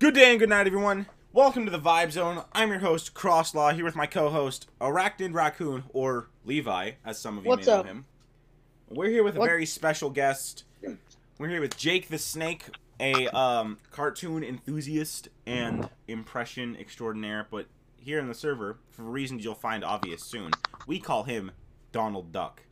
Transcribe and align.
Good 0.00 0.14
day 0.14 0.30
and 0.30 0.40
good 0.40 0.48
night, 0.48 0.66
everyone. 0.66 1.04
Welcome 1.34 1.66
to 1.66 1.70
the 1.70 1.78
Vibe 1.78 2.10
Zone. 2.10 2.42
I'm 2.54 2.70
your 2.70 2.78
host, 2.78 3.12
Crosslaw, 3.12 3.74
here 3.74 3.84
with 3.84 3.94
my 3.94 4.06
co-host, 4.06 4.66
Arachnid 4.80 5.34
Raccoon, 5.34 5.84
or 5.90 6.30
Levi, 6.46 6.92
as 7.04 7.18
some 7.18 7.36
of 7.36 7.44
you 7.44 7.50
What's 7.50 7.66
may 7.66 7.72
know 7.74 7.80
up? 7.80 7.84
him. 7.84 8.06
We're 8.88 9.10
here 9.10 9.22
with 9.22 9.36
a 9.36 9.40
very 9.40 9.66
special 9.66 10.08
guest. 10.08 10.64
We're 11.36 11.50
here 11.50 11.60
with 11.60 11.76
Jake 11.76 12.08
the 12.08 12.16
Snake, 12.16 12.64
a 12.98 13.28
um, 13.36 13.76
cartoon 13.90 14.42
enthusiast 14.42 15.28
and 15.44 15.90
impression 16.08 16.78
extraordinaire, 16.80 17.46
but 17.50 17.66
here 17.98 18.18
in 18.18 18.26
the 18.26 18.34
server, 18.34 18.78
for 18.92 19.02
reasons 19.02 19.44
you'll 19.44 19.54
find 19.54 19.84
obvious 19.84 20.24
soon, 20.24 20.50
we 20.86 20.98
call 20.98 21.24
him 21.24 21.50
Donald 21.92 22.32
Duck. 22.32 22.62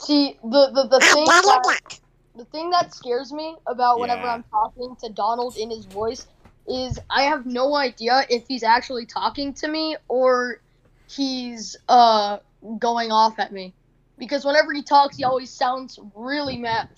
See, 0.00 0.38
the 0.42 0.70
the, 0.72 0.88
the 0.90 1.00
thing 1.00 1.24
that, 1.26 2.00
the 2.36 2.44
thing 2.46 2.70
that 2.70 2.94
scares 2.94 3.32
me 3.32 3.56
about 3.66 3.98
whenever 3.98 4.22
Yeah. 4.22 4.34
I'm 4.34 4.44
talking 4.44 4.94
to 5.02 5.08
Donald 5.10 5.56
in 5.56 5.70
his 5.70 5.86
voice 5.86 6.26
is 6.68 6.98
I 7.08 7.22
have 7.22 7.46
no 7.46 7.74
idea 7.74 8.26
if 8.28 8.44
he's 8.46 8.62
actually 8.62 9.06
talking 9.06 9.54
to 9.54 9.68
me 9.68 9.96
or 10.08 10.60
he's 11.08 11.76
uh 11.88 12.38
going 12.78 13.10
off 13.10 13.38
at 13.38 13.52
me. 13.52 13.74
Because 14.18 14.44
whenever 14.44 14.72
he 14.72 14.82
talks, 14.82 15.16
he 15.16 15.24
always 15.24 15.50
sounds 15.50 15.98
really 16.14 16.56
mad. 16.56 16.88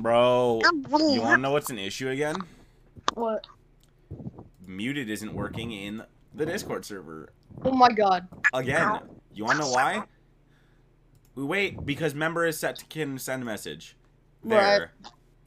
Bro, 0.00 0.62
you 0.92 1.20
wanna 1.20 1.38
know 1.38 1.52
what's 1.52 1.70
an 1.70 1.78
issue 1.78 2.08
again? 2.08 2.36
What? 3.14 3.46
Muted 4.66 5.08
isn't 5.08 5.34
working 5.34 5.72
in 5.72 6.02
the 6.34 6.46
Discord 6.46 6.84
server. 6.84 7.32
Oh 7.64 7.72
my 7.72 7.90
god. 7.90 8.28
Again, 8.52 9.00
you 9.32 9.44
wanna 9.44 9.60
know 9.60 9.70
why? 9.70 10.04
We 11.38 11.44
wait 11.44 11.86
because 11.86 12.16
member 12.16 12.46
is 12.46 12.58
set 12.58 12.78
to 12.78 12.84
can 12.86 13.16
send 13.16 13.44
message. 13.44 13.96
There. 14.42 14.90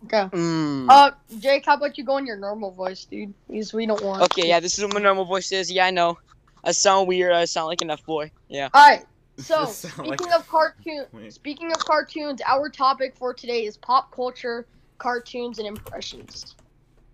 Okay. 0.06 0.24
Mm. 0.32 0.86
Uh, 0.90 1.12
Jake, 1.38 1.66
how 1.66 1.76
about 1.76 1.98
you 1.98 2.06
go 2.06 2.16
in 2.16 2.26
your 2.26 2.38
normal 2.38 2.72
voice, 2.72 3.04
dude? 3.04 3.34
Because 3.50 3.74
we 3.74 3.86
don't 3.86 4.02
want. 4.02 4.22
Okay, 4.24 4.48
yeah, 4.48 4.62
this 4.62 4.78
is 4.78 4.86
what 4.86 4.94
my 4.94 5.02
normal 5.02 5.26
voice 5.26 5.52
is. 5.52 5.70
Yeah, 5.70 5.88
I 5.88 5.92
know. 5.92 6.18
I 6.64 6.72
sound 6.72 7.10
weird. 7.10 7.34
I 7.34 7.44
sound 7.44 7.68
like 7.68 7.82
an 7.82 7.90
F 7.90 8.06
boy. 8.06 8.32
Yeah. 8.48 8.70
All 8.74 8.88
right. 8.88 9.06
So, 9.38 9.66
speaking 9.66 10.06
like- 10.06 10.36
of 10.36 10.48
cartoon, 10.48 11.06
Wait. 11.14 11.34
speaking 11.34 11.72
of 11.72 11.80
cartoons, 11.80 12.42
our 12.46 12.70
topic 12.70 13.16
for 13.16 13.34
today 13.34 13.66
is 13.66 13.76
pop 13.76 14.14
culture, 14.14 14.68
cartoons, 15.00 15.58
and 15.58 15.68
impressions. 15.68 16.56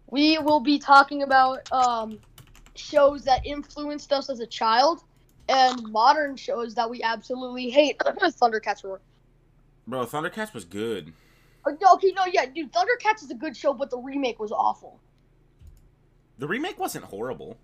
We 0.10 0.38
will 0.40 0.60
be 0.60 0.78
talking 0.78 1.23
about 1.23 1.72
um, 1.72 2.20
shows 2.76 3.23
that 3.26 3.46
influenced 3.46 4.12
us 4.12 4.30
as 4.30 4.42
a 4.42 4.48
child, 4.48 5.04
and 5.50 5.84
modern 5.92 6.36
shows 6.36 6.76
that 6.76 6.90
we 6.90 7.02
absolutely 7.03 7.70
hate. 7.70 7.98
Thundercats 8.00 8.84
were. 8.84 9.02
Bro, 9.88 10.06
Thundercats 10.06 10.54
was 10.54 10.66
good. 10.66 11.14
Oh, 11.66 11.76
no, 11.81 11.94
okay, 11.94 12.12
no, 12.16 12.23
yeah, 12.31 12.45
dude, 12.45 12.72
Thundercats 12.72 13.23
is 13.23 13.31
a 13.31 13.36
good 13.36 13.56
show, 13.56 13.73
but 13.73 13.89
the 13.89 13.98
remake 13.98 14.39
was 14.39 14.52
awful. 14.52 15.00
The 16.38 16.48
remake 16.48 16.78
wasn't 16.78 17.06
horrible. 17.06 17.58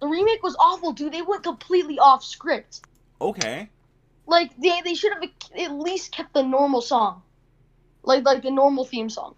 The 0.00 0.06
remake 0.06 0.42
was 0.42 0.56
awful, 0.58 0.92
dude. 0.92 1.12
They 1.12 1.22
went 1.22 1.42
completely 1.42 1.98
off 1.98 2.22
script. 2.24 2.82
Okay. 3.20 3.68
Like 4.26 4.50
they 4.60 4.80
they 4.84 4.94
should 4.94 5.12
have 5.12 5.22
at 5.22 5.72
least 5.72 6.12
kept 6.12 6.34
the 6.34 6.42
normal 6.42 6.80
song, 6.80 7.22
like 8.02 8.24
like 8.24 8.42
the 8.42 8.50
normal 8.50 8.84
theme 8.84 9.08
song. 9.08 9.36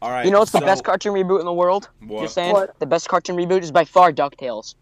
Alright. 0.00 0.24
You 0.24 0.30
know 0.30 0.38
what's 0.38 0.52
the 0.52 0.60
best 0.60 0.84
cartoon 0.84 1.12
reboot 1.12 1.40
in 1.40 1.46
the 1.46 1.52
world? 1.52 1.88
What? 2.06 2.22
Just 2.22 2.34
saying. 2.34 2.52
What? 2.52 2.78
The 2.78 2.86
best 2.86 3.08
cartoon 3.08 3.36
reboot 3.36 3.62
is 3.62 3.72
by 3.72 3.84
far 3.84 4.12
DuckTales. 4.12 4.76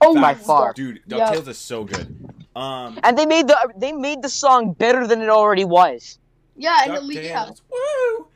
Oh 0.00 0.14
By 0.14 0.20
my 0.20 0.34
far. 0.34 0.72
Dude, 0.74 1.00
Yeah. 1.06 1.32
DuckTales 1.32 1.48
is 1.48 1.58
so 1.58 1.84
good. 1.84 2.06
Um 2.54 2.98
And 3.02 3.16
they 3.18 3.26
made 3.26 3.48
the 3.48 3.56
they 3.76 3.92
made 3.92 4.22
the 4.22 4.28
song 4.28 4.74
better 4.74 5.06
than 5.06 5.20
it 5.22 5.28
already 5.28 5.64
was. 5.64 6.18
Yeah, 6.56 6.76
and 6.84 6.96
the 6.96 7.00
leak 7.00 7.22
yeah. 7.22 7.46
DuckTales. 7.46 7.60
Woo! 7.70 8.26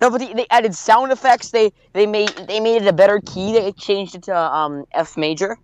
No, 0.00 0.10
but 0.10 0.18
they, 0.18 0.32
they 0.34 0.46
added 0.50 0.74
sound 0.74 1.10
effects. 1.12 1.50
They 1.50 1.72
they 1.94 2.06
made 2.06 2.30
they 2.48 2.60
made 2.60 2.82
it 2.82 2.88
a 2.88 2.92
better 2.92 3.20
key. 3.24 3.52
They 3.54 3.72
changed 3.72 4.14
it 4.14 4.24
to 4.24 4.36
um 4.36 4.84
F 4.92 5.16
major. 5.16 5.56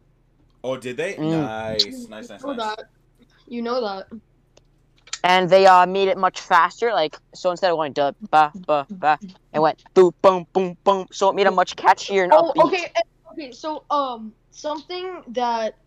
Oh, 0.64 0.76
did 0.76 0.97
they? 0.97 1.14
Mm. 1.14 1.30
Nice, 1.42 2.08
nice, 2.08 2.28
nice, 2.30 2.41
You 2.41 2.47
know 2.47 2.54
nice. 2.54 2.76
that. 2.76 2.84
You 3.47 3.62
know 3.62 3.80
that. 3.82 4.06
and 5.24 5.50
they 5.50 5.66
uh 5.66 5.86
made 5.86 6.08
it 6.08 6.16
much 6.18 6.41
faster. 6.41 6.92
Like 6.92 7.16
so, 7.34 7.50
instead 7.50 7.70
of 7.70 7.76
going 7.76 7.92
da 7.92 8.12
ba 8.30 8.52
ba 8.66 8.86
ba, 8.91 9.18
it 9.52 9.58
went 9.60 9.82
boom 9.94 10.12
boom 10.22 10.47
boom 10.54 10.76
boom. 10.84 11.06
So 11.12 11.28
it 11.30 11.34
made 11.34 11.47
it 11.47 11.52
much 11.52 11.76
catchier 11.76 12.24
and 12.24 12.32
Oh, 12.32 12.52
upbeat. 12.56 12.64
okay, 12.66 12.84
and- 12.97 13.04
okay. 13.32 13.53
So, 13.53 13.84
um, 13.91 14.34
something 14.50 15.22
that 15.28 15.78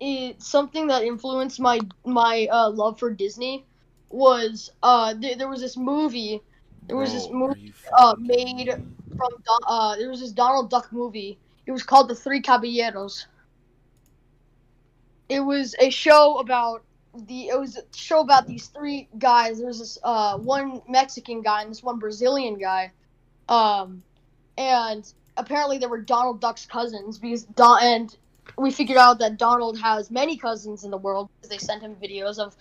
it 0.00 0.42
something 0.42 0.88
that 0.88 1.02
influenced 1.04 1.60
my 1.60 1.78
my 2.04 2.48
uh, 2.50 2.70
love 2.70 2.98
for 2.98 3.12
Disney 3.12 3.66
was 4.10 4.70
uh 4.82 5.14
th- 5.14 5.38
there 5.38 5.48
was 5.48 5.60
this 5.60 5.76
movie 5.76 6.42
there 6.88 6.96
was 6.96 7.12
this 7.12 7.28
movie 7.30 7.54
uh 7.98 8.14
made 8.18 8.70
from 9.16 9.30
uh 9.66 9.96
there 9.96 10.08
was 10.10 10.20
this 10.20 10.32
Donald 10.32 10.70
Duck 10.70 10.92
movie. 10.92 11.40
It 11.66 11.72
was 11.72 11.82
called 11.84 12.08
The 12.08 12.14
Three 12.16 12.40
Caballeros. 12.40 13.26
It 15.28 15.40
was 15.40 15.74
a 15.80 15.90
show 15.90 16.38
about 16.38 16.84
the 17.14 17.48
it 17.48 17.58
was 17.58 17.76
a 17.76 17.82
show 17.94 18.20
about 18.20 18.46
these 18.46 18.68
three 18.68 19.08
guys. 19.18 19.58
There 19.58 19.66
was 19.66 19.78
this 19.78 19.98
uh 20.02 20.38
one 20.38 20.82
Mexican 20.88 21.42
guy 21.42 21.62
and 21.62 21.70
this 21.70 21.82
one 21.82 21.98
Brazilian 21.98 22.58
guy. 22.58 22.92
Um 23.48 24.04
and 24.56 25.04
apparently 25.36 25.78
they 25.78 25.86
were 25.86 26.00
Donald 26.00 26.40
Duck's 26.40 26.66
cousins 26.66 27.18
because 27.18 27.44
Don 27.44 27.82
and 27.82 28.16
we 28.58 28.70
figured 28.70 28.98
out 28.98 29.18
that 29.20 29.38
Donald 29.38 29.78
has 29.78 30.10
many 30.10 30.36
cousins 30.36 30.84
in 30.84 30.90
the 30.90 30.96
world 30.96 31.28
because 31.36 31.50
they 31.50 31.58
sent 31.58 31.82
him 31.82 31.96
videos 31.96 32.38
of 32.38 32.56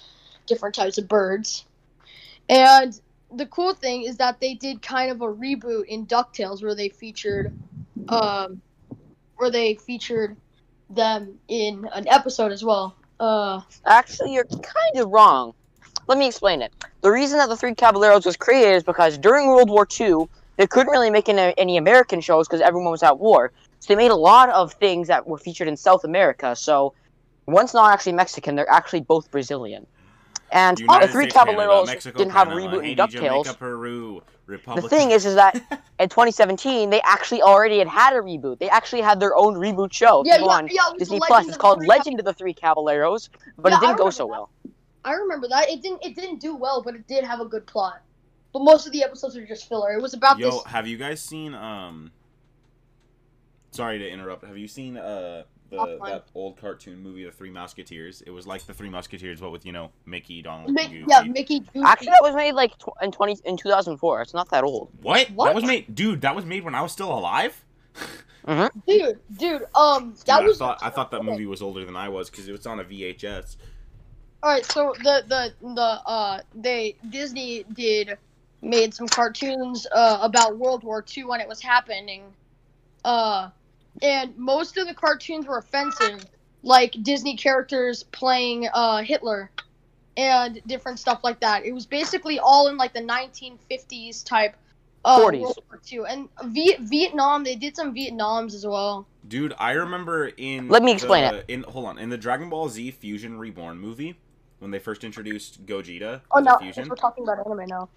different 0.45 0.75
types 0.75 0.97
of 0.97 1.07
birds. 1.07 1.65
And 2.47 2.99
the 3.33 3.45
cool 3.47 3.73
thing 3.73 4.03
is 4.03 4.17
that 4.17 4.39
they 4.39 4.55
did 4.55 4.81
kind 4.81 5.11
of 5.11 5.21
a 5.21 5.27
reboot 5.27 5.85
in 5.85 6.05
DuckTales 6.05 6.63
where 6.63 6.75
they 6.75 6.89
featured 6.89 7.53
um 8.09 8.61
where 9.37 9.51
they 9.51 9.75
featured 9.75 10.35
them 10.89 11.37
in 11.47 11.87
an 11.93 12.07
episode 12.07 12.51
as 12.51 12.63
well. 12.63 12.95
Uh 13.19 13.61
Actually, 13.85 14.33
you're 14.33 14.45
kind 14.45 14.97
of 14.97 15.09
wrong. 15.09 15.53
Let 16.07 16.17
me 16.17 16.27
explain 16.27 16.61
it. 16.61 16.73
The 17.01 17.11
reason 17.11 17.37
that 17.37 17.49
the 17.49 17.55
Three 17.57 17.75
Caballeros 17.75 18.25
was 18.25 18.35
created 18.35 18.75
is 18.75 18.83
because 18.83 19.17
during 19.17 19.47
World 19.47 19.69
War 19.69 19.87
II, 19.99 20.27
they 20.59 20.67
couldn't 20.67 20.91
really 20.91 21.09
make 21.09 21.29
any, 21.29 21.53
any 21.57 21.77
American 21.77 22.19
shows 22.19 22.45
because 22.45 22.59
everyone 22.59 22.91
was 22.91 23.01
at 23.01 23.17
war. 23.17 23.53
So 23.79 23.93
they 23.93 23.95
made 23.95 24.11
a 24.11 24.15
lot 24.15 24.49
of 24.49 24.73
things 24.73 25.07
that 25.07 25.25
were 25.25 25.37
featured 25.37 25.69
in 25.69 25.77
South 25.77 26.03
America. 26.03 26.53
So 26.53 26.93
one's 27.47 27.73
not 27.73 27.93
actually 27.93 28.11
Mexican; 28.11 28.55
they're 28.55 28.69
actually 28.69 28.99
both 28.99 29.31
Brazilian. 29.31 29.87
And 30.51 30.75
the 30.75 30.81
United 30.81 31.11
Three 31.11 31.29
States, 31.29 31.35
Canada, 31.35 31.57
Caballeros 31.57 31.87
Mexico, 31.87 32.17
didn't 32.17 32.33
have 32.33 32.49
a 32.49 32.51
reboot 32.51 32.83
in 32.83 32.97
DuckTales. 32.97 33.45
Jamaica, 33.45 33.53
Peru, 33.53 34.21
The 34.47 34.81
thing 34.81 35.11
is, 35.11 35.25
is 35.25 35.35
that 35.35 35.55
in 35.99 36.09
2017 36.09 36.89
they 36.89 36.99
actually 37.05 37.41
already 37.41 37.77
had 37.77 37.87
had 37.87 38.13
a 38.13 38.19
reboot. 38.19 38.59
They 38.59 38.69
actually 38.69 39.01
had 39.01 39.21
their 39.21 39.37
own 39.37 39.53
reboot 39.53 39.93
show. 39.93 40.23
yeah, 40.25 40.39
yeah, 40.39 40.43
on 40.43 40.67
yeah, 40.69 40.81
Disney 40.97 41.19
Plus. 41.19 41.29
Legend 41.29 41.49
It's 41.49 41.57
called 41.57 41.79
Three 41.79 41.87
Legend 41.87 42.19
of 42.19 42.25
the 42.25 42.33
Three 42.33 42.53
Caballeros, 42.53 43.29
but 43.57 43.71
Yeah, 43.71 43.77
it 43.77 43.81
didn't 43.81 43.97
go 43.97 44.09
so 44.09 44.25
that. 44.25 44.27
well. 44.27 44.49
I 45.05 45.13
remember 45.13 45.47
that. 45.47 45.69
It 45.69 45.81
didn't 45.81 46.03
it 46.03 46.15
didn't 46.15 46.41
do 46.41 46.53
well, 46.53 46.81
but 46.81 46.95
it 46.95 47.07
did 47.07 47.23
have 47.23 47.39
a 47.39 47.45
good 47.45 47.65
plot. 47.65 48.01
But 48.53 48.63
most 48.63 48.87
of 48.87 48.93
the 48.93 49.03
episodes 49.03 49.37
are 49.37 49.45
just 49.45 49.67
filler. 49.69 49.93
It 49.93 50.01
was 50.01 50.13
about 50.13 50.37
this. 50.37 50.45
Yo, 50.45 50.51
this 50.51 50.63
have 50.65 50.87
you 50.87 50.97
guys 50.97 51.21
seen 51.21 51.53
um? 51.53 52.11
Sorry 53.71 53.99
to 53.99 54.09
interrupt. 54.09 54.43
Have 54.45 54.57
you 54.57 54.67
seen 54.67 54.97
uh 54.97 55.43
the 55.69 55.77
Offline. 55.77 56.05
that 56.07 56.25
old 56.33 56.57
cartoon 56.57 56.99
movie, 56.99 57.23
The 57.25 57.31
Three 57.31 57.51
Musketeers? 57.51 58.23
It 58.25 58.31
was 58.31 58.47
like 58.47 58.65
The 58.65 58.73
Three 58.73 58.89
Musketeers, 58.89 59.39
but 59.39 59.51
with 59.51 59.65
you 59.65 59.71
know 59.71 59.91
Mickey, 60.05 60.41
Donald, 60.41 60.75
Mick, 60.75 60.85
and 60.85 60.93
Goofy. 60.93 61.05
yeah, 61.07 61.21
Mickey 61.21 61.59
Goofy. 61.59 61.81
Actually, 61.85 62.07
that 62.07 62.19
was 62.21 62.35
made 62.35 62.53
like 62.53 62.75
tw- 62.79 62.89
in 63.03 63.11
20 63.11 63.37
in 63.45 63.57
2004. 63.57 64.21
It's 64.21 64.33
not 64.33 64.49
that 64.49 64.63
old. 64.63 64.89
What? 65.01 65.29
What? 65.31 65.45
That 65.45 65.55
was 65.55 65.63
made, 65.65 65.93
dude. 65.93 66.21
That 66.21 66.35
was 66.35 66.45
made 66.45 66.63
when 66.63 66.73
I 66.73 66.81
was 66.81 66.91
still 66.91 67.13
alive. 67.13 67.63
dude, 68.87 69.19
dude, 69.37 69.65
um 69.75 70.11
Dude, 70.11 70.25
that 70.25 70.41
I 70.41 70.43
was 70.43 70.57
thought 70.57 70.79
I 70.81 70.89
thought 70.89 71.11
that 71.11 71.23
movie 71.23 71.45
was 71.45 71.61
older 71.61 71.85
than 71.85 71.95
I 71.95 72.09
was 72.09 72.29
because 72.31 72.47
it 72.47 72.51
was 72.51 72.65
on 72.65 72.79
a 72.79 72.83
VHS. 72.83 73.57
All 74.41 74.51
right, 74.51 74.65
so 74.65 74.95
the 75.03 75.23
the 75.27 75.53
the 75.75 75.81
uh 75.81 76.41
they 76.55 76.95
Disney 77.09 77.65
did 77.73 78.17
made 78.61 78.93
some 78.93 79.07
cartoons 79.07 79.87
uh 79.93 80.19
about 80.21 80.57
World 80.57 80.83
War 80.83 81.03
II 81.15 81.25
when 81.25 81.41
it 81.41 81.47
was 81.47 81.61
happening. 81.61 82.23
Uh 83.05 83.49
and 84.01 84.37
most 84.37 84.77
of 84.77 84.87
the 84.87 84.93
cartoons 84.93 85.45
were 85.47 85.57
offensive, 85.57 86.25
like 86.63 86.95
Disney 87.03 87.35
characters 87.37 88.03
playing 88.03 88.67
uh 88.73 88.97
Hitler 89.03 89.51
and 90.17 90.61
different 90.67 90.99
stuff 90.99 91.21
like 91.23 91.39
that. 91.39 91.65
It 91.65 91.71
was 91.71 91.85
basically 91.85 92.39
all 92.39 92.67
in 92.67 92.77
like 92.77 92.93
the 92.93 93.01
1950s 93.01 94.23
type 94.25 94.55
uh 95.05 95.19
40s. 95.19 95.41
World 95.41 95.57
War 95.69 95.81
II. 95.91 96.01
And 96.09 96.29
v- 96.53 96.75
Vietnam, 96.81 97.43
they 97.45 97.55
did 97.55 97.75
some 97.75 97.93
Vietnams 97.95 98.53
as 98.53 98.65
well. 98.67 99.07
Dude, 99.27 99.53
I 99.57 99.71
remember 99.71 100.27
in 100.27 100.67
Let 100.67 100.83
me 100.83 100.91
explain 100.91 101.23
the- 101.31 101.51
In 101.51 101.63
hold 101.63 101.85
on, 101.85 101.97
in 101.97 102.09
the 102.09 102.17
Dragon 102.17 102.49
Ball 102.49 102.67
Z 102.67 102.91
Fusion 102.91 103.37
Reborn 103.37 103.79
movie, 103.79 104.17
when 104.59 104.71
they 104.71 104.79
first 104.79 105.03
introduced 105.05 105.65
Gogeta 105.65 106.21
Oh 106.31 106.39
no, 106.39 106.51
a 106.51 106.55
I 106.55 106.65
guess 106.65 106.75
fusion. 106.75 106.89
we're 106.89 106.95
talking 106.97 107.23
about 107.23 107.45
anime 107.45 107.67
now. 107.69 107.89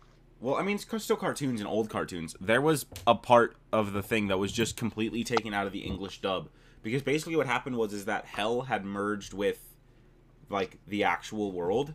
Well, 0.43 0.57
I 0.57 0.63
mean, 0.63 0.75
it's 0.75 1.05
still 1.05 1.15
cartoons 1.15 1.61
and 1.61 1.69
old 1.69 1.89
cartoons. 1.89 2.35
There 2.41 2.61
was 2.61 2.85
a 3.07 3.15
part 3.15 3.55
of 3.73 3.93
the 3.93 4.03
thing 4.03 4.27
that 4.27 4.39
was 4.39 4.51
just 4.51 4.77
completely 4.77 5.23
taken 5.23 5.55
out 5.55 5.69
of 5.69 5.73
the 5.73 5.79
English 5.79 6.21
dub 6.21 6.49
because 6.83 7.01
basically 7.01 7.37
what 7.37 7.47
happened 7.47 7.77
was 7.77 7.93
is 7.93 8.07
that 8.07 8.25
Hell 8.25 8.63
had 8.63 8.85
merged 8.85 9.33
with 9.33 9.61
like 10.51 10.79
the 10.89 11.05
actual 11.05 11.53
world, 11.53 11.95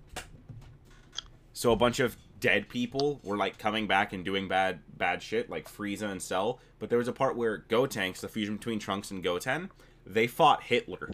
So 1.51 1.73
a 1.73 1.75
bunch 1.75 1.99
of 1.99 2.15
dead 2.39 2.69
people 2.69 3.19
were 3.21 3.35
like 3.35 3.57
coming 3.57 3.85
back 3.85 4.13
and 4.13 4.23
doing 4.23 4.47
bad 4.47 4.79
bad 4.97 5.21
shit, 5.21 5.49
like 5.49 5.69
Frieza 5.69 6.09
and 6.09 6.21
Cell. 6.21 6.61
But 6.79 6.89
there 6.89 6.99
was 6.99 7.09
a 7.09 7.13
part 7.13 7.35
where 7.35 7.65
Gotenks, 7.67 8.21
the 8.21 8.29
fusion 8.29 8.55
between 8.55 8.79
Trunks 8.79 9.11
and 9.11 9.21
Goten, 9.21 9.71
they 10.05 10.25
fought 10.25 10.63
Hitler, 10.63 11.11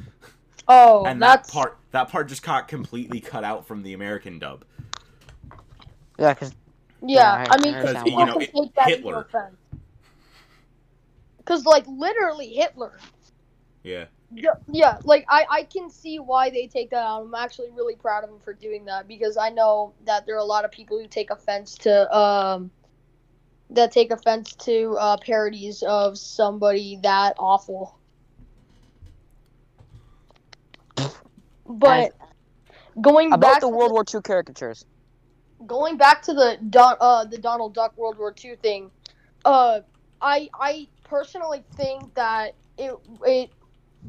Oh, 0.68 1.04
and 1.04 1.20
that's 1.20 1.48
that 1.48 1.52
part 1.52 1.78
that 1.90 2.08
part 2.08 2.28
just 2.28 2.42
got 2.42 2.66
completely 2.66 3.20
cut 3.20 3.44
out 3.44 3.66
from 3.66 3.82
the 3.82 3.92
American 3.92 4.38
dub. 4.38 4.64
Yeah, 6.18 6.32
because 6.32 6.54
yeah. 7.06 7.44
Yeah, 7.44 7.46
I 7.50 7.56
mean, 7.58 7.74
I 7.74 7.80
because 7.80 7.96
understand 7.96 8.04
people 8.04 8.20
why. 8.20 8.26
You 8.26 8.26
know, 8.26 8.38
can 8.38 8.64
take 8.64 8.74
that 8.74 8.88
Hitler. 8.88 9.26
Because 11.38 11.64
like 11.64 11.86
literally 11.86 12.48
Hitler. 12.48 12.98
Yeah. 13.82 14.06
Yeah, 14.34 14.54
yeah, 14.66 14.96
like 15.04 15.26
I, 15.28 15.44
I 15.50 15.62
can 15.64 15.90
see 15.90 16.18
why 16.18 16.48
they 16.48 16.66
take 16.66 16.88
that 16.90 17.04
out. 17.04 17.22
I'm 17.24 17.34
actually 17.34 17.70
really 17.70 17.96
proud 17.96 18.24
of 18.24 18.30
them 18.30 18.40
for 18.40 18.54
doing 18.54 18.86
that 18.86 19.06
because 19.06 19.36
I 19.36 19.50
know 19.50 19.92
that 20.06 20.24
there 20.24 20.34
are 20.36 20.38
a 20.38 20.44
lot 20.44 20.64
of 20.64 20.70
people 20.70 20.98
who 20.98 21.06
take 21.06 21.30
offense 21.30 21.74
to 21.78 22.16
um 22.16 22.70
that 23.68 23.92
take 23.92 24.10
offense 24.10 24.54
to 24.54 24.96
uh, 24.98 25.16
parodies 25.18 25.82
of 25.82 26.16
somebody 26.16 26.98
that 27.02 27.34
awful. 27.38 27.98
But 31.66 32.12
going 33.00 33.28
about 33.28 33.40
back 33.40 33.60
the 33.60 33.68
to 33.68 33.74
World 33.74 33.92
War 33.92 34.04
II 34.14 34.20
caricatures. 34.22 34.84
Going 35.66 35.96
back 35.96 36.22
to 36.22 36.34
the 36.34 36.58
Don, 36.70 36.96
uh, 37.00 37.24
the 37.24 37.38
Donald 37.38 37.74
Duck 37.74 37.96
World 37.96 38.18
War 38.18 38.34
II 38.42 38.56
thing, 38.56 38.90
uh, 39.44 39.80
I 40.20 40.48
I 40.54 40.88
personally 41.04 41.64
think 41.76 42.14
that 42.14 42.56
it 42.78 42.94
it 43.26 43.50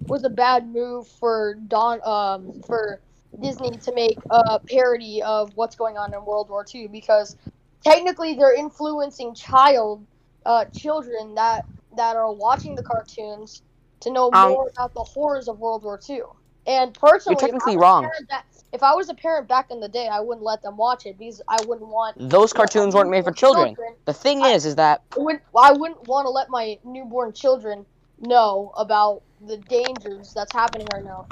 was 0.07 0.23
a 0.23 0.29
bad 0.29 0.67
move 0.67 1.07
for 1.07 1.55
Don 1.67 1.99
um 2.05 2.53
for 2.67 3.01
Disney 3.39 3.71
to 3.79 3.93
make 3.93 4.19
a 4.29 4.59
parody 4.59 5.21
of 5.23 5.51
what's 5.55 5.75
going 5.75 5.97
on 5.97 6.13
in 6.13 6.25
World 6.25 6.49
War 6.49 6.65
II 6.73 6.87
because 6.87 7.35
technically 7.83 8.35
they're 8.35 8.55
influencing 8.55 9.33
child 9.35 10.05
uh 10.45 10.65
children 10.65 11.35
that 11.35 11.65
that 11.95 12.15
are 12.15 12.33
watching 12.33 12.75
the 12.75 12.83
cartoons 12.83 13.63
to 14.01 14.11
know 14.11 14.31
Um, 14.33 14.51
more 14.51 14.69
about 14.77 14.93
the 14.93 15.03
horrors 15.03 15.47
of 15.47 15.59
World 15.59 15.83
War 15.83 15.99
II. 16.09 16.21
And 16.67 16.93
personally, 16.93 17.35
You're 17.41 17.49
technically 17.49 17.77
wrong. 17.77 18.03
that- 18.29 18.45
if 18.83 18.87
I 18.91 18.95
was 18.95 19.07
a 19.07 19.13
parent 19.13 19.47
back 19.47 19.71
in 19.71 19.79
the 19.79 19.87
day, 19.87 20.09
I 20.09 20.19
wouldn't 20.19 20.45
let 20.45 20.61
them 20.61 20.75
watch 20.75 21.05
it 21.05 21.17
because 21.17 21.41
I 21.47 21.57
wouldn't 21.65 21.87
want 21.87 22.17
Those 22.19 22.51
cartoons 22.51 22.93
weren't 22.93 23.09
made 23.09 23.23
for 23.23 23.31
children. 23.31 23.77
The 24.03 24.13
thing 24.13 24.43
is, 24.43 24.65
is 24.65 24.75
that 24.75 25.01
I 25.17 25.19
wouldn't, 25.19 25.43
I 25.57 25.71
wouldn't 25.71 26.05
want 26.05 26.25
to 26.25 26.29
let 26.29 26.49
my 26.49 26.77
newborn 26.83 27.31
children 27.31 27.85
know 28.19 28.73
about 28.75 29.23
the 29.47 29.55
dangers 29.55 30.33
that's 30.33 30.51
happening 30.51 30.87
right 30.93 31.03
now. 31.05 31.25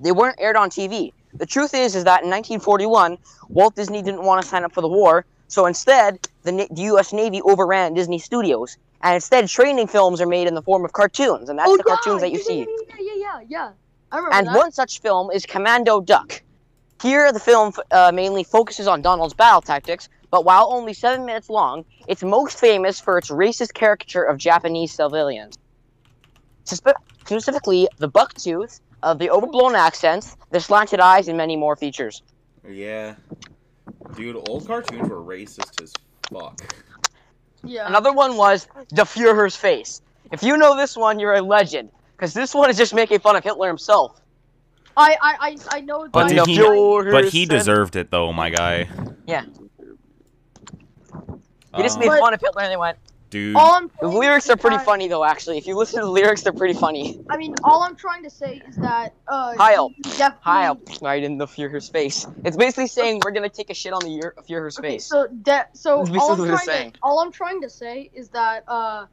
they 0.00 0.12
weren't 0.12 0.36
aired 0.40 0.56
on 0.56 0.70
TV. 0.70 1.12
The 1.34 1.44
truth 1.44 1.74
is, 1.74 1.94
is 1.94 2.04
that 2.04 2.24
in 2.24 2.30
1941, 2.30 3.18
Walt 3.50 3.74
Disney 3.74 4.00
didn't 4.00 4.24
want 4.24 4.40
to 4.40 4.48
sign 4.48 4.64
up 4.64 4.72
for 4.72 4.80
the 4.80 4.88
war, 4.88 5.26
so 5.48 5.66
instead, 5.66 6.18
the, 6.44 6.66
the 6.70 6.82
U.S. 6.82 7.12
Navy 7.12 7.42
overran 7.42 7.92
Disney 7.92 8.18
Studios, 8.18 8.78
and 9.02 9.16
instead, 9.16 9.48
training 9.48 9.86
films 9.86 10.18
are 10.22 10.26
made 10.26 10.46
in 10.46 10.54
the 10.54 10.62
form 10.62 10.82
of 10.86 10.94
cartoons, 10.94 11.50
and 11.50 11.58
that's 11.58 11.70
oh, 11.70 11.76
the 11.76 11.84
yeah, 11.86 11.94
cartoons 11.94 12.22
that 12.22 12.30
you 12.30 12.38
yeah, 12.38 12.44
see. 12.44 12.58
Yeah, 12.58 12.96
yeah, 13.00 13.14
yeah, 13.16 13.40
yeah. 13.48 13.68
I 13.68 13.72
And 14.12 14.46
that. 14.46 14.56
one 14.56 14.72
such 14.72 15.00
film 15.00 15.30
is 15.30 15.46
Commando 15.46 16.00
Duck. 16.00 16.42
Here, 17.00 17.32
the 17.32 17.40
film 17.40 17.72
uh, 17.90 18.12
mainly 18.14 18.44
focuses 18.44 18.86
on 18.86 19.02
Donald's 19.02 19.34
battle 19.34 19.60
tactics, 19.60 20.08
but 20.30 20.44
while 20.44 20.68
only 20.70 20.92
seven 20.92 21.26
minutes 21.26 21.50
long, 21.50 21.84
it's 22.06 22.22
most 22.22 22.58
famous 22.58 23.00
for 23.00 23.18
its 23.18 23.30
racist 23.30 23.74
caricature 23.74 24.22
of 24.22 24.38
Japanese 24.38 24.92
civilians. 24.92 25.58
Suspe- 26.64 26.94
specifically, 27.24 27.88
the 27.98 28.06
buck 28.06 28.34
tooth, 28.34 28.80
uh, 29.02 29.14
the 29.14 29.30
overblown 29.30 29.74
accents, 29.74 30.36
the 30.50 30.60
slanted 30.60 31.00
eyes, 31.00 31.26
and 31.26 31.36
many 31.36 31.56
more 31.56 31.74
features. 31.74 32.22
Yeah. 32.68 33.16
Dude, 34.14 34.36
old 34.48 34.66
cartoons 34.66 35.08
were 35.08 35.22
racist 35.22 35.82
as 35.82 35.92
fuck. 36.30 36.60
yeah. 37.64 37.86
Another 37.88 38.12
one 38.12 38.36
was 38.36 38.68
the 38.90 39.02
Fuhrer's 39.02 39.56
face. 39.56 40.02
If 40.30 40.42
you 40.42 40.56
know 40.56 40.76
this 40.76 40.96
one, 40.96 41.18
you're 41.18 41.34
a 41.34 41.42
legend, 41.42 41.90
because 42.22 42.34
this 42.34 42.54
one 42.54 42.70
is 42.70 42.76
just 42.76 42.94
making 42.94 43.18
fun 43.18 43.34
of 43.34 43.42
Hitler 43.42 43.66
himself. 43.66 44.20
I, 44.96 45.16
I, 45.20 45.36
I, 45.40 45.56
I 45.78 45.80
know. 45.80 46.06
But 46.12 46.26
I- 46.26 46.28
did 46.28 46.38
the 46.38 47.04
he- 47.04 47.10
But 47.10 47.24
he 47.30 47.46
deserved 47.46 47.96
it 47.96 48.12
though, 48.12 48.32
my 48.32 48.48
guy. 48.48 48.88
Yeah. 49.26 49.42
He 51.74 51.82
just 51.82 51.96
Um, 51.96 52.00
made 52.00 52.08
But- 52.10 52.20
fun 52.20 52.32
of 52.32 52.40
Hitler, 52.40 52.62
and 52.62 52.70
they 52.70 52.76
went. 52.76 52.96
dude. 53.30 53.56
all 53.56 53.72
I'm 53.74 53.90
The 54.00 54.06
lyrics 54.06 54.48
are 54.50 54.56
pretty 54.56 54.76
that- 54.76 54.84
funny 54.86 55.08
though. 55.08 55.24
Actually, 55.24 55.58
if 55.58 55.66
you 55.66 55.74
listen 55.74 55.98
to 55.98 56.04
the 56.06 56.12
lyrics, 56.12 56.42
they're 56.42 56.52
pretty 56.52 56.74
funny. 56.74 57.18
I 57.28 57.36
mean, 57.36 57.56
all 57.64 57.82
I'm 57.82 57.96
trying 57.96 58.22
to 58.22 58.30
say 58.30 58.62
is 58.68 58.76
that 58.76 59.14
uh, 59.26 59.56
Heil. 59.56 59.88
definitely- 60.02 60.36
Hi, 60.42 60.76
right 61.00 61.24
in 61.24 61.38
the 61.38 61.46
Fuhrer's 61.46 61.88
face. 61.88 62.24
It's 62.44 62.56
basically 62.56 62.86
saying 62.86 63.22
we're 63.24 63.32
gonna 63.32 63.48
take 63.48 63.70
a 63.70 63.74
shit 63.74 63.92
on 63.92 64.02
the 64.04 64.22
Ur- 64.22 64.34
Fuhrer's 64.48 64.78
Okay, 64.78 64.90
face. 64.90 65.06
so 65.06 65.26
de- 65.26 65.66
so 65.72 66.04
all 66.20 66.30
I'm, 66.32 66.46
trying 66.46 66.58
saying. 66.58 66.92
to, 66.92 66.98
all 67.02 67.18
I'm 67.18 67.32
trying 67.32 67.60
to 67.62 67.68
say 67.70 68.10
is 68.14 68.28
that 68.28 68.62
uh, 68.68 69.06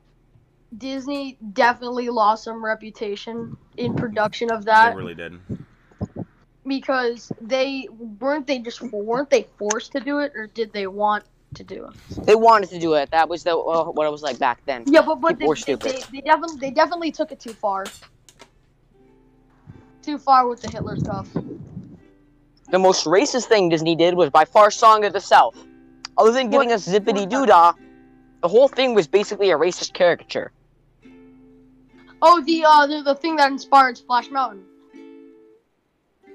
Disney 0.77 1.37
definitely 1.53 2.09
lost 2.09 2.43
some 2.43 2.63
reputation 2.63 3.57
in 3.77 3.95
production 3.95 4.51
of 4.51 4.65
that. 4.65 4.91
They 4.91 4.95
really 4.97 5.15
did. 5.15 5.39
because 6.65 7.31
they 7.41 7.87
weren't 7.91 8.45
they 8.45 8.59
just 8.59 8.81
weren't 8.81 9.29
they 9.29 9.47
forced 9.57 9.91
to 9.93 9.99
do 9.99 10.19
it 10.19 10.31
or 10.35 10.47
did 10.47 10.71
they 10.71 10.85
want 10.87 11.23
to 11.55 11.63
do 11.63 11.85
it? 11.85 12.25
They 12.25 12.35
wanted 12.35 12.69
to 12.69 12.79
do 12.79 12.93
it. 12.93 13.09
That 13.11 13.27
was 13.27 13.43
the 13.43 13.57
uh, 13.57 13.85
what 13.85 14.05
it 14.05 14.11
was 14.11 14.21
like 14.21 14.37
back 14.37 14.63
then. 14.65 14.83
Yeah, 14.85 15.01
but 15.01 15.15
but 15.15 15.39
they, 15.39 15.45
People 15.45 15.47
were 15.49 15.55
they, 15.55 15.61
stupid. 15.61 15.91
they, 15.91 16.01
they 16.11 16.21
definitely 16.21 16.57
they 16.59 16.71
definitely 16.71 17.11
took 17.11 17.31
it 17.31 17.39
too 17.39 17.53
far. 17.53 17.85
Too 20.03 20.17
far 20.19 20.47
with 20.47 20.61
the 20.61 20.69
Hitler 20.71 20.97
stuff. 20.97 21.27
The 22.71 22.77
most 22.79 23.05
racist 23.05 23.45
thing 23.45 23.69
Disney 23.69 23.95
did 23.95 24.13
was 24.13 24.29
by 24.29 24.45
far 24.45 24.69
Song 24.69 25.03
of 25.03 25.13
the 25.13 25.19
South. 25.19 25.57
Other 26.17 26.31
than 26.31 26.51
giving 26.51 26.69
What- 26.69 26.75
us 26.75 26.87
zippity 26.87 27.27
doo 27.27 27.47
dah, 27.47 27.73
the 28.41 28.47
whole 28.47 28.67
thing 28.67 28.93
was 28.93 29.07
basically 29.07 29.49
a 29.49 29.57
racist 29.57 29.93
caricature. 29.93 30.51
Oh, 32.21 32.41
the 32.41 32.63
uh 32.65 32.87
the, 32.87 33.01
the 33.03 33.15
thing 33.15 33.35
that 33.37 33.51
inspired 33.51 33.97
Splash 33.97 34.29
Mountain. 34.29 34.63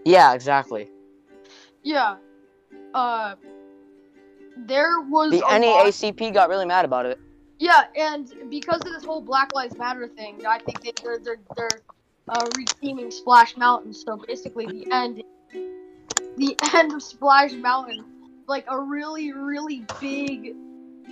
Yeah, 0.04 0.34
exactly. 0.34 0.88
Yeah. 1.82 2.16
Uh 2.92 3.34
there 4.56 5.00
was 5.00 5.30
The 5.32 5.38
a 5.40 5.40
lot- 5.40 5.60
NAACP 5.62 6.32
got 6.32 6.48
really 6.48 6.66
mad 6.66 6.84
about 6.84 7.06
it. 7.06 7.18
Yeah, 7.58 7.84
and 7.96 8.32
because 8.50 8.80
of 8.80 8.92
this 8.92 9.04
whole 9.04 9.20
Black 9.20 9.54
Lives 9.54 9.76
Matter 9.78 10.08
thing, 10.08 10.44
I 10.46 10.58
think 10.58 10.80
they, 10.82 10.92
they're 11.02 11.18
they're 11.18 11.38
they're 11.56 11.68
uh, 12.28 12.46
re-theming 12.56 13.12
Splash 13.12 13.56
Mountain. 13.56 13.92
So 13.94 14.16
basically, 14.16 14.66
the 14.66 14.86
end, 14.92 15.22
the 16.36 16.56
end 16.74 16.92
of 16.92 17.02
Splash 17.02 17.52
Mountain, 17.52 18.04
like 18.48 18.64
a 18.68 18.78
really 18.78 19.32
really 19.32 19.84
big 20.00 20.54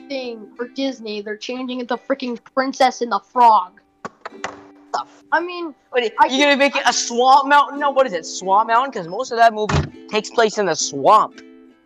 thing 0.09 0.49
for 0.57 0.69
Disney. 0.69 1.21
They're 1.23 1.37
changing 1.37 1.81
it 1.81 1.89
to 1.89 1.97
freaking 1.97 2.39
Princess 2.55 3.03
and 3.03 3.13
the 3.13 3.21
Frog. 3.21 3.81
I 5.33 5.41
mean, 5.41 5.75
Wait, 5.93 6.13
I 6.21 6.27
you 6.27 6.43
gonna 6.43 6.57
make 6.57 6.77
it 6.77 6.83
a 6.87 6.93
swamp 6.93 7.49
mountain? 7.49 7.79
No, 7.81 7.91
what 7.91 8.07
is 8.07 8.13
it? 8.13 8.27
Swamp 8.27 8.69
mountain? 8.69 8.91
Because 8.91 9.09
most 9.09 9.31
of 9.33 9.39
that 9.39 9.53
movie 9.55 10.07
takes 10.09 10.29
place 10.31 10.59
in 10.59 10.67
the 10.67 10.75
swamp. 10.75 11.41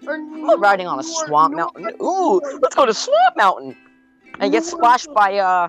or 0.06 0.14
I'm 0.14 0.60
riding 0.60 0.86
on 0.86 0.98
a 0.98 1.02
swamp 1.02 1.54
Nor- 1.54 1.70
mountain. 1.76 1.96
Ooh, 2.02 2.40
let's 2.60 2.74
go 2.74 2.86
to 2.86 2.94
swamp 2.94 3.36
mountain 3.36 3.76
and 4.40 4.50
get 4.52 4.64
splashed 4.64 5.12
by 5.14 5.36
uh 5.38 5.68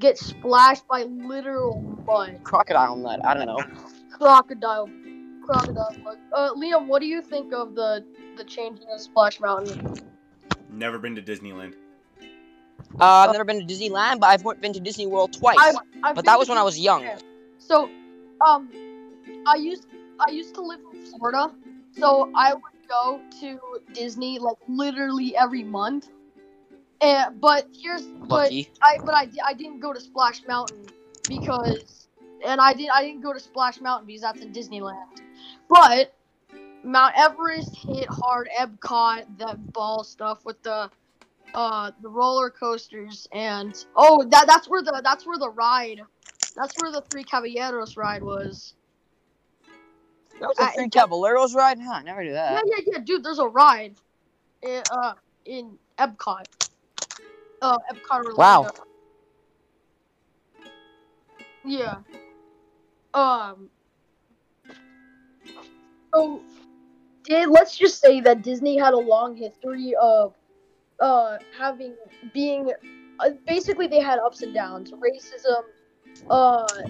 Get 0.00 0.18
splashed 0.18 0.86
by 0.88 1.04
literal 1.04 1.80
mud. 2.06 2.40
crocodile 2.42 2.96
nut. 2.96 3.24
I 3.24 3.34
don't 3.34 3.46
know. 3.46 3.62
Crocodile. 4.18 4.88
Crocodile. 5.44 5.94
blood. 6.02 6.18
Uh, 6.32 6.50
Liam, 6.54 6.86
what 6.86 7.00
do 7.00 7.06
you 7.06 7.22
think 7.22 7.52
of 7.52 7.74
the 7.74 8.04
the 8.36 8.44
changing 8.44 8.86
of 8.92 9.00
Splash 9.00 9.38
Mountain? 9.40 9.94
Never 10.70 10.98
been 10.98 11.14
to 11.14 11.22
Disneyland. 11.22 11.74
Uh, 13.00 13.04
I've 13.04 13.32
never 13.32 13.44
been 13.44 13.66
to 13.66 13.74
Disneyland, 13.74 14.20
but 14.20 14.26
I've 14.28 14.60
been 14.60 14.72
to 14.72 14.80
Disney 14.80 15.06
World 15.06 15.32
twice. 15.32 15.56
I've- 15.58 15.78
I've 16.02 16.14
but 16.14 16.24
that 16.26 16.38
was 16.38 16.48
when 16.48 16.58
I 16.58 16.62
was 16.62 16.78
young. 16.78 17.04
So, 17.58 17.90
um, 18.46 18.70
I 19.46 19.56
used 19.56 19.86
I 20.20 20.30
used 20.30 20.54
to 20.54 20.60
live 20.60 20.80
in 20.92 21.06
Florida, 21.06 21.52
so 21.98 22.30
I 22.34 22.54
would 22.54 22.88
go 22.88 23.20
to 23.40 23.58
Disney 23.92 24.38
like 24.38 24.56
literally 24.68 25.36
every 25.36 25.64
month. 25.64 26.08
And 27.00 27.40
but 27.40 27.66
here's 27.72 28.02
but 28.02 28.52
I 28.82 28.98
but 29.04 29.14
I, 29.14 29.28
I 29.44 29.54
didn't 29.54 29.80
go 29.80 29.92
to 29.92 30.00
Splash 30.00 30.42
Mountain 30.46 30.86
because 31.28 32.08
and 32.44 32.60
I 32.60 32.74
did 32.74 32.90
I 32.90 33.02
didn't 33.02 33.22
go 33.22 33.32
to 33.32 33.40
Splash 33.40 33.80
Mountain 33.80 34.06
because 34.06 34.22
that's 34.22 34.40
in 34.40 34.52
Disneyland. 34.52 35.04
But 35.68 36.14
Mount 36.84 37.14
Everest 37.16 37.74
hit 37.76 38.06
hard. 38.08 38.48
Epcot, 38.58 39.24
that 39.38 39.72
ball 39.72 40.04
stuff 40.04 40.44
with 40.44 40.62
the 40.62 40.90
uh 41.54 41.90
the 42.02 42.08
roller 42.08 42.50
coasters 42.50 43.28
and 43.32 43.84
oh 43.96 44.24
that 44.24 44.46
that's 44.46 44.68
where 44.68 44.82
the 44.82 45.00
that's 45.04 45.24
where 45.26 45.38
the 45.38 45.50
ride 45.50 46.00
that's 46.56 46.78
where 46.78 46.92
the 46.92 47.00
Three 47.02 47.24
Caballeros 47.24 47.96
ride 47.96 48.22
was. 48.22 48.74
That 50.40 50.48
was 50.48 50.58
a 50.58 50.62
I- 50.64 50.72
Three 50.74 50.88
Caballeros 50.88 51.54
ride? 51.54 51.78
Huh, 51.80 52.00
never 52.02 52.22
do 52.22 52.30
Yeah, 52.30 52.34
that. 52.54 52.64
yeah, 52.66 52.76
yeah, 52.76 52.92
yeah, 52.92 52.98
dude. 53.04 53.24
There's 53.24 53.38
a 53.38 53.46
ride, 53.46 53.96
in, 54.62 54.82
uh, 54.90 55.14
in 55.44 55.78
Epcot. 55.98 56.44
Uh, 57.60 57.78
Epcot 57.92 58.24
Orlando. 58.24 58.36
Wow. 58.36 58.70
Yeah. 61.64 61.96
Um. 63.14 63.70
So, 66.14 66.40
did 67.24 67.48
let's 67.48 67.76
just 67.76 68.00
say 68.00 68.20
that 68.20 68.42
Disney 68.42 68.76
had 68.76 68.92
a 68.94 68.98
long 68.98 69.34
history 69.36 69.94
of 70.00 70.34
uh 71.00 71.38
having 71.56 71.94
being 72.32 72.72
uh, 73.20 73.30
basically 73.46 73.86
they 73.86 74.00
had 74.00 74.18
ups 74.18 74.42
and 74.42 74.54
downs, 74.54 74.92
racism, 74.92 75.62
uh, 76.30 76.82